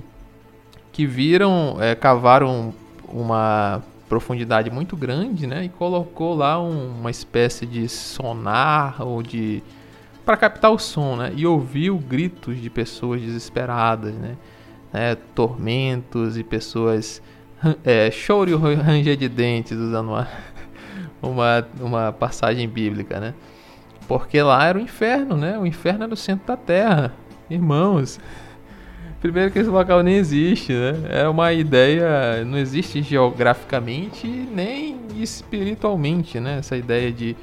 que 0.92 1.07
viram, 1.07 1.76
é, 1.80 1.94
cavaram 1.94 2.72
uma 3.09 3.82
profundidade 4.09 4.70
muito 4.70 4.96
grande, 4.96 5.46
né? 5.46 5.64
E 5.64 5.68
colocou 5.68 6.34
lá 6.34 6.61
um, 6.61 6.99
uma 7.01 7.11
espécie 7.11 7.66
de 7.66 7.88
sonar 7.88 9.03
ou 9.03 9.22
de 9.22 9.62
para 10.24 10.36
captar 10.36 10.70
o 10.70 10.78
som, 10.78 11.16
né? 11.16 11.32
E 11.36 11.46
ouviu 11.46 11.99
gritos 11.99 12.61
de 12.61 12.70
pessoas 12.70 13.20
desesperadas, 13.20 14.14
né? 14.14 14.36
É, 14.92 15.14
tormentos 15.14 16.38
e 16.38 16.42
pessoas 16.42 17.20
é, 17.84 18.11
choro 18.11 18.50
e 18.50 18.74
ranger 18.74 19.16
de 19.16 19.28
dentes, 19.28 19.76
usando 19.76 20.09
uma, 20.09 20.28
uma, 21.22 21.68
uma 21.80 22.12
passagem 22.12 22.68
bíblica, 22.68 23.18
né? 23.18 23.34
Porque 24.06 24.40
lá 24.40 24.64
era 24.64 24.78
o 24.78 24.80
inferno, 24.80 25.36
né? 25.36 25.59
O 25.59 25.66
inferno 25.66 26.04
era 26.04 26.14
o 26.14 26.16
centro 26.16 26.46
da 26.46 26.56
terra. 26.56 27.12
Irmãos, 27.50 28.18
primeiro 29.20 29.50
que 29.50 29.59
esse 29.59 29.68
local 29.68 30.02
nem 30.02 30.16
existe, 30.16 30.72
né? 30.72 30.94
É 31.11 31.28
uma 31.28 31.52
ideia, 31.52 32.44
não 32.44 32.56
existe 32.56 33.02
geograficamente 33.02 34.26
nem 34.26 34.96
espiritualmente, 35.16 36.40
né? 36.40 36.59
Essa 36.59 36.76
ideia 36.76 37.12
de 37.12 37.36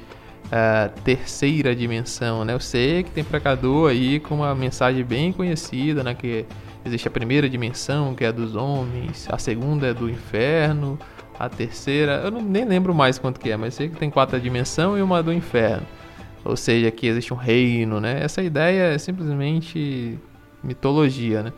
uh, 0.46 1.00
terceira 1.02 1.74
dimensão, 1.74 2.44
né? 2.44 2.52
Eu 2.54 2.60
sei 2.60 3.02
que 3.02 3.10
tem 3.10 3.22
pecador 3.22 3.90
aí 3.90 4.18
com 4.18 4.36
uma 4.36 4.54
mensagem 4.54 5.04
bem 5.04 5.32
conhecida, 5.32 6.02
né? 6.02 6.14
Que 6.14 6.44
existe 6.86 7.08
a 7.08 7.10
primeira 7.10 7.48
dimensão, 7.48 8.14
que 8.14 8.24
é 8.24 8.28
a 8.28 8.32
dos 8.32 8.56
homens, 8.56 9.26
a 9.30 9.38
segunda 9.38 9.88
é 9.88 9.94
do 9.94 10.08
inferno, 10.08 10.98
a 11.38 11.48
terceira, 11.48 12.22
eu 12.24 12.30
não, 12.30 12.40
nem 12.40 12.64
lembro 12.64 12.94
mais 12.94 13.18
quanto 13.18 13.38
que 13.38 13.50
é, 13.50 13.56
mas 13.56 13.74
sei 13.74 13.88
que 13.88 13.96
tem 13.96 14.10
quatro 14.10 14.40
dimensões 14.40 14.98
e 14.98 15.02
uma 15.02 15.22
do 15.22 15.32
inferno 15.32 15.86
ou 16.46 16.56
seja, 16.56 16.90
que 16.90 17.06
existe 17.06 17.34
um 17.34 17.36
reino, 17.36 18.00
né? 18.00 18.22
Essa 18.22 18.40
ideia 18.40 18.94
é 18.94 18.98
simplesmente 18.98 20.18
mitologia, 20.62 21.42
né? 21.42 21.52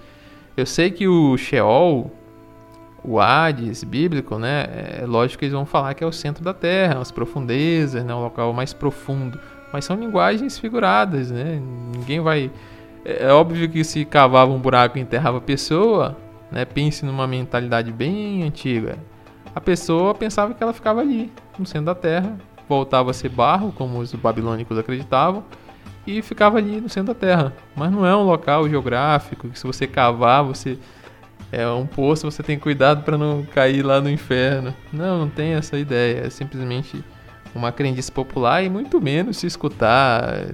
Eu 0.56 0.64
sei 0.64 0.90
que 0.90 1.06
o 1.06 1.36
Sheol, 1.36 2.10
o 3.04 3.20
Hades 3.20 3.84
bíblico, 3.84 4.38
né? 4.38 4.66
É 5.00 5.04
lógico 5.06 5.40
que 5.40 5.44
eles 5.44 5.52
vão 5.52 5.66
falar 5.66 5.94
que 5.94 6.02
é 6.02 6.06
o 6.06 6.12
centro 6.12 6.42
da 6.42 6.54
Terra, 6.54 7.00
as 7.00 7.12
profundezas, 7.12 8.02
né? 8.02 8.14
O 8.14 8.20
local 8.20 8.52
mais 8.52 8.72
profundo. 8.72 9.38
Mas 9.72 9.84
são 9.84 9.96
linguagens 9.96 10.58
figuradas, 10.58 11.30
né? 11.30 11.60
Ninguém 11.94 12.20
vai... 12.20 12.50
É, 13.08 13.24
é 13.24 13.32
óbvio 13.32 13.66
que 13.70 13.82
se 13.82 14.04
cavava 14.04 14.52
um 14.52 14.58
buraco 14.58 14.98
e 14.98 15.00
enterrava 15.00 15.38
a 15.38 15.40
pessoa, 15.40 16.14
né? 16.52 16.66
Pense 16.66 17.06
numa 17.06 17.26
mentalidade 17.26 17.90
bem 17.90 18.42
antiga. 18.42 18.98
A 19.54 19.60
pessoa 19.60 20.14
pensava 20.14 20.52
que 20.52 20.62
ela 20.62 20.74
ficava 20.74 21.00
ali, 21.00 21.32
no 21.58 21.64
centro 21.64 21.86
da 21.86 21.94
Terra, 21.94 22.36
voltava 22.68 23.10
a 23.10 23.14
ser 23.14 23.30
barro, 23.30 23.72
como 23.72 23.98
os 23.98 24.12
babilônicos 24.14 24.76
acreditavam, 24.76 25.42
e 26.06 26.20
ficava 26.20 26.58
ali 26.58 26.80
no 26.80 26.88
centro 26.88 27.14
da 27.14 27.18
Terra. 27.18 27.54
Mas 27.74 27.90
não 27.90 28.04
é 28.04 28.14
um 28.14 28.24
local 28.24 28.68
geográfico 28.68 29.48
que 29.48 29.58
se 29.58 29.66
você 29.66 29.86
cavar, 29.86 30.44
você 30.44 30.78
é 31.50 31.66
um 31.66 31.86
poço, 31.86 32.30
você 32.30 32.42
tem 32.42 32.58
cuidado 32.58 33.02
para 33.04 33.16
não 33.16 33.42
cair 33.42 33.82
lá 33.82 34.02
no 34.02 34.10
inferno. 34.10 34.74
Não, 34.92 35.18
não 35.20 35.28
tem 35.30 35.54
essa 35.54 35.78
ideia. 35.78 36.26
É 36.26 36.30
simplesmente 36.30 37.02
uma 37.54 37.72
crendice 37.72 38.12
popular 38.12 38.62
e 38.62 38.68
muito 38.68 39.00
menos 39.00 39.38
se 39.38 39.46
escutar 39.46 40.44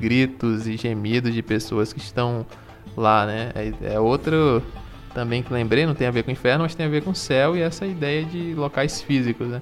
gritos 0.00 0.66
e 0.66 0.76
gemidos 0.76 1.34
de 1.34 1.42
pessoas 1.42 1.92
que 1.92 2.00
estão 2.00 2.46
lá, 2.96 3.26
né? 3.26 3.52
É, 3.54 3.94
é 3.94 4.00
outro 4.00 4.62
também 5.14 5.42
que 5.42 5.52
lembrei, 5.52 5.86
não 5.86 5.94
tem 5.94 6.06
a 6.06 6.10
ver 6.10 6.22
com 6.22 6.30
inferno, 6.30 6.62
mas 6.62 6.74
tem 6.74 6.86
a 6.86 6.88
ver 6.88 7.02
com 7.02 7.14
céu 7.14 7.56
e 7.56 7.60
essa 7.60 7.86
ideia 7.86 8.24
de 8.24 8.54
locais 8.54 9.02
físicos, 9.02 9.48
né? 9.48 9.60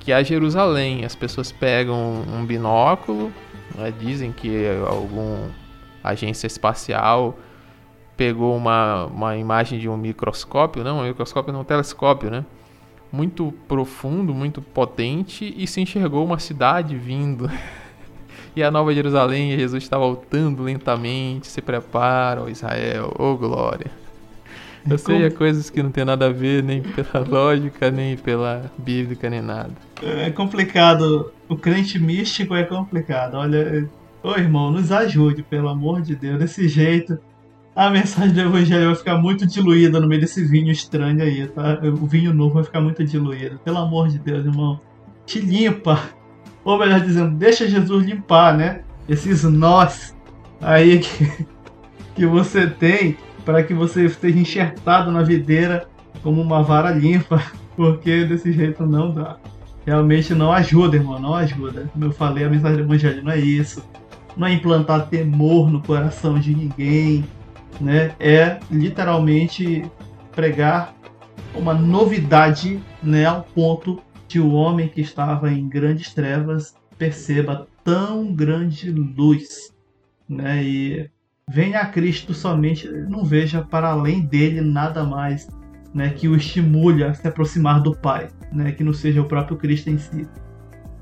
Que 0.00 0.12
é 0.12 0.22
Jerusalém. 0.22 1.04
As 1.04 1.14
pessoas 1.14 1.50
pegam 1.50 2.22
um 2.32 2.44
binóculo, 2.44 3.32
né? 3.74 3.92
dizem 3.98 4.32
que 4.32 4.66
algum 4.86 5.48
agência 6.02 6.46
espacial 6.46 7.36
pegou 8.16 8.56
uma, 8.56 9.06
uma 9.06 9.36
imagem 9.36 9.78
de 9.78 9.88
um 9.88 9.96
microscópio, 9.96 10.82
não, 10.82 11.00
um 11.00 11.06
microscópio 11.06 11.52
não, 11.52 11.60
um 11.60 11.64
telescópio, 11.64 12.30
né? 12.30 12.44
Muito 13.10 13.52
profundo, 13.66 14.34
muito 14.34 14.60
potente 14.60 15.54
e 15.56 15.66
se 15.66 15.80
enxergou 15.80 16.24
uma 16.24 16.38
cidade 16.38 16.96
vindo. 16.96 17.50
e 18.54 18.62
a 18.62 18.70
Nova 18.70 18.92
Jerusalém, 18.94 19.56
Jesus 19.56 19.82
está 19.82 19.98
voltando 19.98 20.62
lentamente, 20.62 21.46
se 21.46 21.60
prepara, 21.60 22.42
ó 22.42 22.48
Israel, 22.48 23.14
ô 23.18 23.32
oh, 23.32 23.36
glória. 23.36 23.90
Eu 24.88 24.96
sei 24.96 25.24
é 25.24 25.30
coisas 25.30 25.68
que 25.68 25.82
não 25.82 25.90
tem 25.90 26.04
nada 26.04 26.26
a 26.26 26.30
ver 26.30 26.62
nem 26.62 26.82
pela 26.82 27.24
lógica, 27.26 27.90
nem 27.90 28.16
pela 28.16 28.70
bíblica, 28.78 29.28
nem 29.28 29.42
nada. 29.42 29.72
É 30.02 30.30
complicado. 30.30 31.32
O 31.48 31.56
crente 31.56 31.98
místico 31.98 32.54
é 32.54 32.64
complicado. 32.64 33.34
Olha, 33.34 33.88
ô 34.22 34.32
irmão, 34.32 34.70
nos 34.70 34.90
ajude, 34.90 35.42
pelo 35.42 35.68
amor 35.68 36.00
de 36.00 36.14
Deus. 36.14 36.38
Desse 36.38 36.68
jeito, 36.68 37.18
a 37.74 37.90
mensagem 37.90 38.32
do 38.32 38.40
evangelho 38.40 38.86
vai 38.86 38.94
ficar 38.94 39.18
muito 39.18 39.46
diluída 39.46 40.00
no 40.00 40.08
meio 40.08 40.20
desse 40.20 40.44
vinho 40.44 40.70
estranho 40.70 41.22
aí, 41.22 41.46
tá? 41.48 41.78
O 41.82 42.06
vinho 42.06 42.32
novo 42.32 42.54
vai 42.54 42.64
ficar 42.64 42.80
muito 42.80 43.04
diluído. 43.04 43.58
Pelo 43.58 43.78
amor 43.78 44.08
de 44.08 44.18
Deus, 44.18 44.44
irmão. 44.44 44.80
Te 45.26 45.40
limpa. 45.40 46.00
Ou 46.68 46.78
melhor 46.78 47.00
dizendo, 47.00 47.34
deixa 47.34 47.66
Jesus 47.66 48.04
limpar, 48.04 48.54
né? 48.54 48.82
Esses 49.08 49.42
nós 49.42 50.14
aí 50.60 50.98
que, 50.98 51.46
que 52.14 52.26
você 52.26 52.66
tem 52.66 53.16
para 53.42 53.62
que 53.62 53.72
você 53.72 54.04
esteja 54.04 54.38
enxertado 54.38 55.10
na 55.10 55.22
videira 55.22 55.88
como 56.22 56.42
uma 56.42 56.62
vara 56.62 56.90
limpa, 56.90 57.42
porque 57.74 58.26
desse 58.26 58.52
jeito 58.52 58.84
não 58.84 59.14
dá. 59.14 59.38
Realmente 59.86 60.34
não 60.34 60.52
ajuda, 60.52 60.96
irmão, 60.96 61.18
não 61.18 61.34
ajuda. 61.34 61.88
Como 61.90 62.04
eu 62.04 62.12
falei, 62.12 62.44
a 62.44 62.50
mensagem 62.50 62.76
do 62.76 62.82
evangelho 62.82 63.24
não 63.24 63.32
é 63.32 63.38
isso. 63.38 63.82
Não 64.36 64.46
é 64.46 64.52
implantar 64.52 65.06
temor 65.06 65.70
no 65.70 65.80
coração 65.80 66.38
de 66.38 66.54
ninguém 66.54 67.24
né, 67.80 68.12
é 68.20 68.58
literalmente 68.70 69.90
pregar 70.32 70.94
uma 71.54 71.72
novidade 71.72 72.78
né, 73.02 73.24
ao 73.24 73.40
ponto 73.54 74.02
que 74.28 74.38
o 74.38 74.52
homem 74.52 74.88
que 74.88 75.00
estava 75.00 75.50
em 75.50 75.68
grandes 75.68 76.12
trevas 76.12 76.74
perceba 76.98 77.66
tão 77.82 78.34
grande 78.34 78.90
luz. 78.90 79.72
Né, 80.28 80.62
e 80.62 81.10
venha 81.48 81.80
a 81.80 81.86
Cristo 81.86 82.34
somente, 82.34 82.86
não 82.86 83.24
veja 83.24 83.62
para 83.62 83.88
além 83.88 84.20
dele 84.20 84.60
nada 84.60 85.02
mais 85.04 85.48
né, 85.94 86.10
que 86.10 86.28
o 86.28 86.36
estimule 86.36 87.02
a 87.02 87.14
se 87.14 87.26
aproximar 87.26 87.80
do 87.80 87.96
Pai, 87.96 88.28
né, 88.52 88.72
que 88.72 88.84
não 88.84 88.92
seja 88.92 89.22
o 89.22 89.24
próprio 89.24 89.56
Cristo 89.56 89.88
em 89.88 89.96
si. 89.96 90.28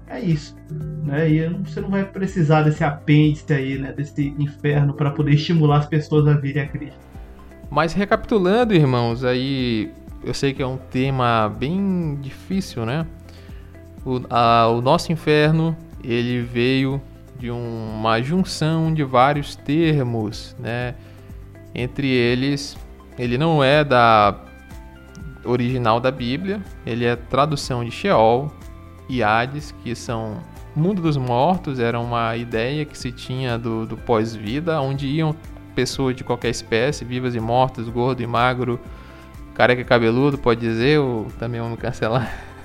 É 0.07 0.21
isso. 0.21 0.57
Né? 1.05 1.31
E 1.31 1.49
você 1.49 1.81
não 1.81 1.91
vai 1.91 2.05
precisar 2.05 2.63
desse 2.63 2.85
apêndice 2.85 3.53
aí, 3.53 3.77
né? 3.77 3.93
desse 3.93 4.29
inferno, 4.39 4.95
para 4.95 5.11
poder 5.11 5.33
estimular 5.33 5.79
as 5.79 5.87
pessoas 5.87 6.29
a 6.29 6.35
virem 6.35 6.63
a 6.63 6.69
Cristo. 6.69 7.01
Mas 7.69 7.93
recapitulando, 7.93 8.73
irmãos, 8.73 9.25
aí 9.25 9.91
eu 10.23 10.33
sei 10.33 10.55
que 10.55 10.63
é 10.63 10.67
um 10.67 10.77
tema 10.77 11.49
bem 11.49 12.17
difícil, 12.21 12.87
né? 12.87 13.05
O, 14.07 14.23
a, 14.31 14.69
o 14.69 14.81
nosso 14.81 15.13
inferno, 15.13 15.77
ele 16.03 16.41
veio 16.41 17.03
de 17.39 17.51
um, 17.51 17.97
uma 17.99 18.23
junção 18.23 18.95
de 18.95 19.03
vários 19.05 19.57
termos, 19.57 20.57
né? 20.59 20.95
Entre 21.75 22.07
eles, 22.07 22.77
ele 23.19 23.37
não 23.37 23.63
é 23.63 23.85
da 23.85 24.41
original 25.45 26.01
da 26.01 26.11
Bíblia, 26.11 26.63
ele 26.87 27.05
é 27.05 27.17
tradução 27.17 27.85
de 27.85 27.91
Sheol, 27.91 28.51
e 29.09 29.23
Hades, 29.23 29.75
que 29.83 29.95
são 29.95 30.39
mundo 30.75 31.01
dos 31.01 31.17
mortos, 31.17 31.79
era 31.79 31.99
uma 31.99 32.37
ideia 32.37 32.85
que 32.85 32.99
se 32.99 33.11
tinha 33.11 33.59
do, 33.59 33.87
do 33.87 33.97
pós-vida, 33.97 34.81
onde 34.81 35.07
iam 35.07 35.35
pessoas 35.75 36.15
de 36.15 36.25
qualquer 36.25 36.51
espécie, 36.51 37.05
vivas 37.05 37.35
e 37.35 37.41
mortas, 37.41 37.89
gordo 37.89 38.23
e 38.23 38.27
magro, 38.27 38.79
careca 39.55 39.81
e 39.81 39.85
cabeludo, 39.85 40.37
pode 40.37 40.61
dizer, 40.61 40.99
ou 40.99 41.27
também 41.39 41.61
vamos 41.61 41.79
cancelar. 41.79 42.31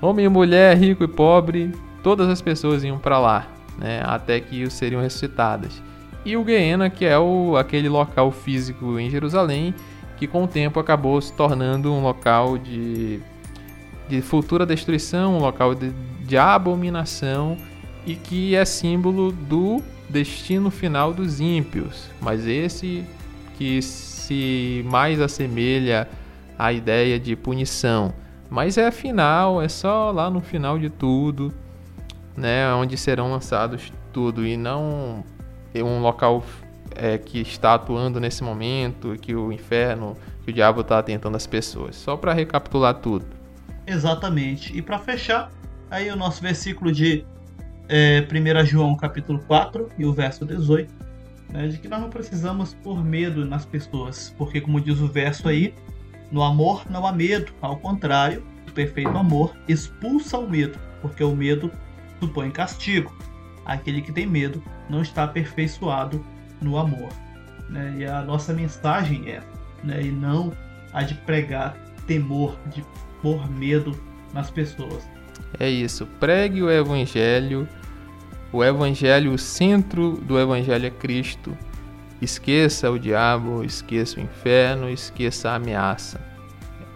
Homem 0.00 0.24
e 0.24 0.28
mulher, 0.28 0.76
rico 0.76 1.04
e 1.04 1.08
pobre, 1.08 1.72
todas 2.02 2.28
as 2.28 2.40
pessoas 2.40 2.82
iam 2.82 2.98
para 2.98 3.18
lá, 3.18 3.46
né, 3.78 4.02
até 4.04 4.40
que 4.40 4.68
seriam 4.70 5.02
ressuscitadas. 5.02 5.82
E 6.24 6.36
o 6.36 6.44
Gehenna, 6.44 6.88
que 6.90 7.04
é 7.04 7.18
o, 7.18 7.56
aquele 7.56 7.88
local 7.88 8.30
físico 8.30 8.98
em 8.98 9.10
Jerusalém, 9.10 9.74
que 10.16 10.26
com 10.26 10.44
o 10.44 10.48
tempo 10.48 10.78
acabou 10.78 11.20
se 11.20 11.32
tornando 11.32 11.92
um 11.92 12.02
local 12.02 12.58
de 12.58 13.20
de 14.10 14.20
futura 14.20 14.66
destruição, 14.66 15.36
um 15.36 15.38
local 15.38 15.72
de, 15.72 15.92
de 16.26 16.36
abominação 16.36 17.56
e 18.04 18.16
que 18.16 18.56
é 18.56 18.64
símbolo 18.64 19.30
do 19.30 19.80
destino 20.08 20.68
final 20.68 21.14
dos 21.14 21.40
ímpios. 21.40 22.10
Mas 22.20 22.44
esse 22.44 23.04
que 23.56 23.80
se 23.80 24.84
mais 24.90 25.20
assemelha 25.20 26.08
à 26.58 26.72
ideia 26.72 27.20
de 27.20 27.36
punição. 27.36 28.12
Mas 28.50 28.76
é 28.76 28.90
final, 28.90 29.62
é 29.62 29.68
só 29.68 30.10
lá 30.10 30.28
no 30.28 30.40
final 30.40 30.76
de 30.76 30.90
tudo, 30.90 31.54
né, 32.36 32.72
onde 32.74 32.96
serão 32.96 33.30
lançados 33.30 33.92
tudo 34.12 34.44
e 34.44 34.56
não 34.56 35.24
um 35.76 36.00
local 36.00 36.44
é, 36.96 37.16
que 37.16 37.40
está 37.40 37.74
atuando 37.74 38.18
nesse 38.18 38.42
momento, 38.42 39.16
que 39.20 39.34
o 39.34 39.52
inferno, 39.52 40.16
que 40.44 40.50
o 40.50 40.52
diabo 40.52 40.80
está 40.80 41.00
tentando 41.00 41.36
as 41.36 41.46
pessoas. 41.46 41.94
Só 41.94 42.16
para 42.16 42.32
recapitular 42.32 42.94
tudo. 42.94 43.24
Exatamente. 43.86 44.76
E 44.76 44.82
para 44.82 44.98
fechar, 44.98 45.50
aí 45.88 46.10
o 46.10 46.16
nosso 46.16 46.42
versículo 46.42 46.90
de 46.90 47.24
é, 47.88 48.26
1 48.30 48.66
João 48.66 48.96
capítulo 48.96 49.38
4 49.46 49.90
e 49.98 50.04
o 50.04 50.12
verso 50.12 50.44
18, 50.44 50.92
né, 51.50 51.68
de 51.68 51.78
que 51.78 51.88
nós 51.88 52.00
não 52.00 52.10
precisamos 52.10 52.74
pôr 52.74 53.04
medo 53.04 53.44
nas 53.44 53.64
pessoas, 53.64 54.34
porque 54.36 54.60
como 54.60 54.80
diz 54.80 55.00
o 55.00 55.06
verso 55.06 55.48
aí, 55.48 55.74
no 56.30 56.42
amor 56.42 56.84
não 56.88 57.06
há 57.06 57.12
medo, 57.12 57.52
ao 57.60 57.76
contrário, 57.76 58.44
o 58.68 58.72
perfeito 58.72 59.16
amor 59.16 59.54
expulsa 59.68 60.38
o 60.38 60.48
medo, 60.48 60.78
porque 61.02 61.24
o 61.24 61.34
medo 61.34 61.70
supõe 62.20 62.50
castigo. 62.50 63.12
Aquele 63.64 64.00
que 64.00 64.12
tem 64.12 64.26
medo 64.26 64.62
não 64.88 65.02
está 65.02 65.24
aperfeiçoado 65.24 66.24
no 66.60 66.78
amor. 66.78 67.08
Né? 67.68 67.96
E 67.98 68.04
a 68.04 68.22
nossa 68.22 68.52
mensagem 68.52 69.28
é, 69.28 69.42
né, 69.82 70.02
e 70.02 70.10
não 70.10 70.52
a 70.92 71.02
de 71.02 71.14
pregar 71.14 71.76
temor, 72.06 72.58
de 72.66 72.84
pôr 73.22 73.48
medo 73.50 73.98
nas 74.32 74.50
pessoas. 74.50 75.08
É 75.58 75.68
isso. 75.68 76.06
Pregue 76.18 76.62
o 76.62 76.70
Evangelho. 76.70 77.68
O 78.52 78.64
Evangelho, 78.64 79.32
o 79.32 79.38
centro 79.38 80.12
do 80.12 80.38
Evangelho 80.38 80.86
é 80.86 80.90
Cristo. 80.90 81.56
Esqueça 82.20 82.90
o 82.90 82.98
diabo, 82.98 83.64
esqueça 83.64 84.18
o 84.18 84.22
inferno, 84.22 84.90
esqueça 84.90 85.50
a 85.50 85.54
ameaça. 85.54 86.20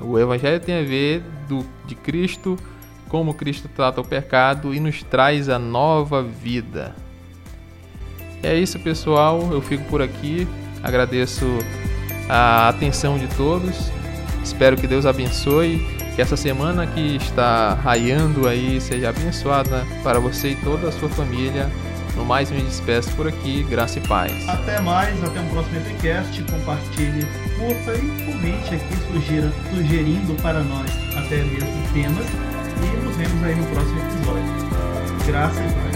O 0.01 0.19
Evangelho 0.19 0.61
tem 0.61 0.79
a 0.79 0.83
ver 0.83 1.23
do, 1.49 1.65
de 1.87 1.95
Cristo, 1.95 2.59
como 3.09 3.33
Cristo 3.33 3.69
trata 3.69 4.01
o 4.01 4.05
pecado 4.05 4.75
e 4.75 4.81
nos 4.81 5.03
traz 5.03 5.49
a 5.49 5.59
nova 5.59 6.23
vida. 6.23 6.95
É 8.43 8.55
isso, 8.55 8.79
pessoal. 8.79 9.49
Eu 9.51 9.63
fico 9.63 9.85
por 9.85 10.03
aqui. 10.03 10.47
Agradeço 10.83 11.47
a 12.29 12.69
atenção 12.69 13.19
de 13.19 13.27
todos. 13.29 13.91
Espero 14.43 14.77
que 14.77 14.87
Deus 14.87 15.07
abençoe 15.07 15.79
que 16.15 16.21
essa 16.21 16.37
semana 16.37 16.87
que 16.87 17.17
está 17.17 17.75
raiando 17.75 18.47
aí 18.47 18.81
seja 18.81 19.09
abençoada 19.09 19.87
para 20.03 20.21
você 20.21 20.51
e 20.51 20.57
toda 20.57 20.89
a 20.89 20.93
sua 20.93 21.09
família. 21.09 21.71
No 22.17 22.25
mais, 22.25 22.51
me 22.51 22.63
despeço 22.63 23.11
por 23.17 23.27
aqui. 23.27 23.65
Graça 23.65 23.99
e 23.99 24.03
paz. 24.03 24.49
Até 24.49 24.81
mais, 24.81 25.23
até 25.23 25.41
um 25.41 25.49
próximo 25.49 25.81
podcast. 25.81 26.43
Compartilhe, 26.45 27.27
curta 27.59 27.95
e 27.97 28.25
comente 28.25 28.75
aqui, 28.75 28.97
sugira, 29.13 29.53
sugerindo 29.71 30.35
para 30.43 30.63
nós 30.63 30.91
até 31.17 31.37
mesmo 31.37 31.93
temas. 31.93 32.27
E 32.83 32.97
nos 33.05 33.17
vemos 33.17 33.43
aí 33.45 33.55
no 33.55 33.67
próximo 33.67 33.99
episódio. 34.01 35.27
Graça 35.27 35.61
e 35.61 35.73
paz. 35.73 35.94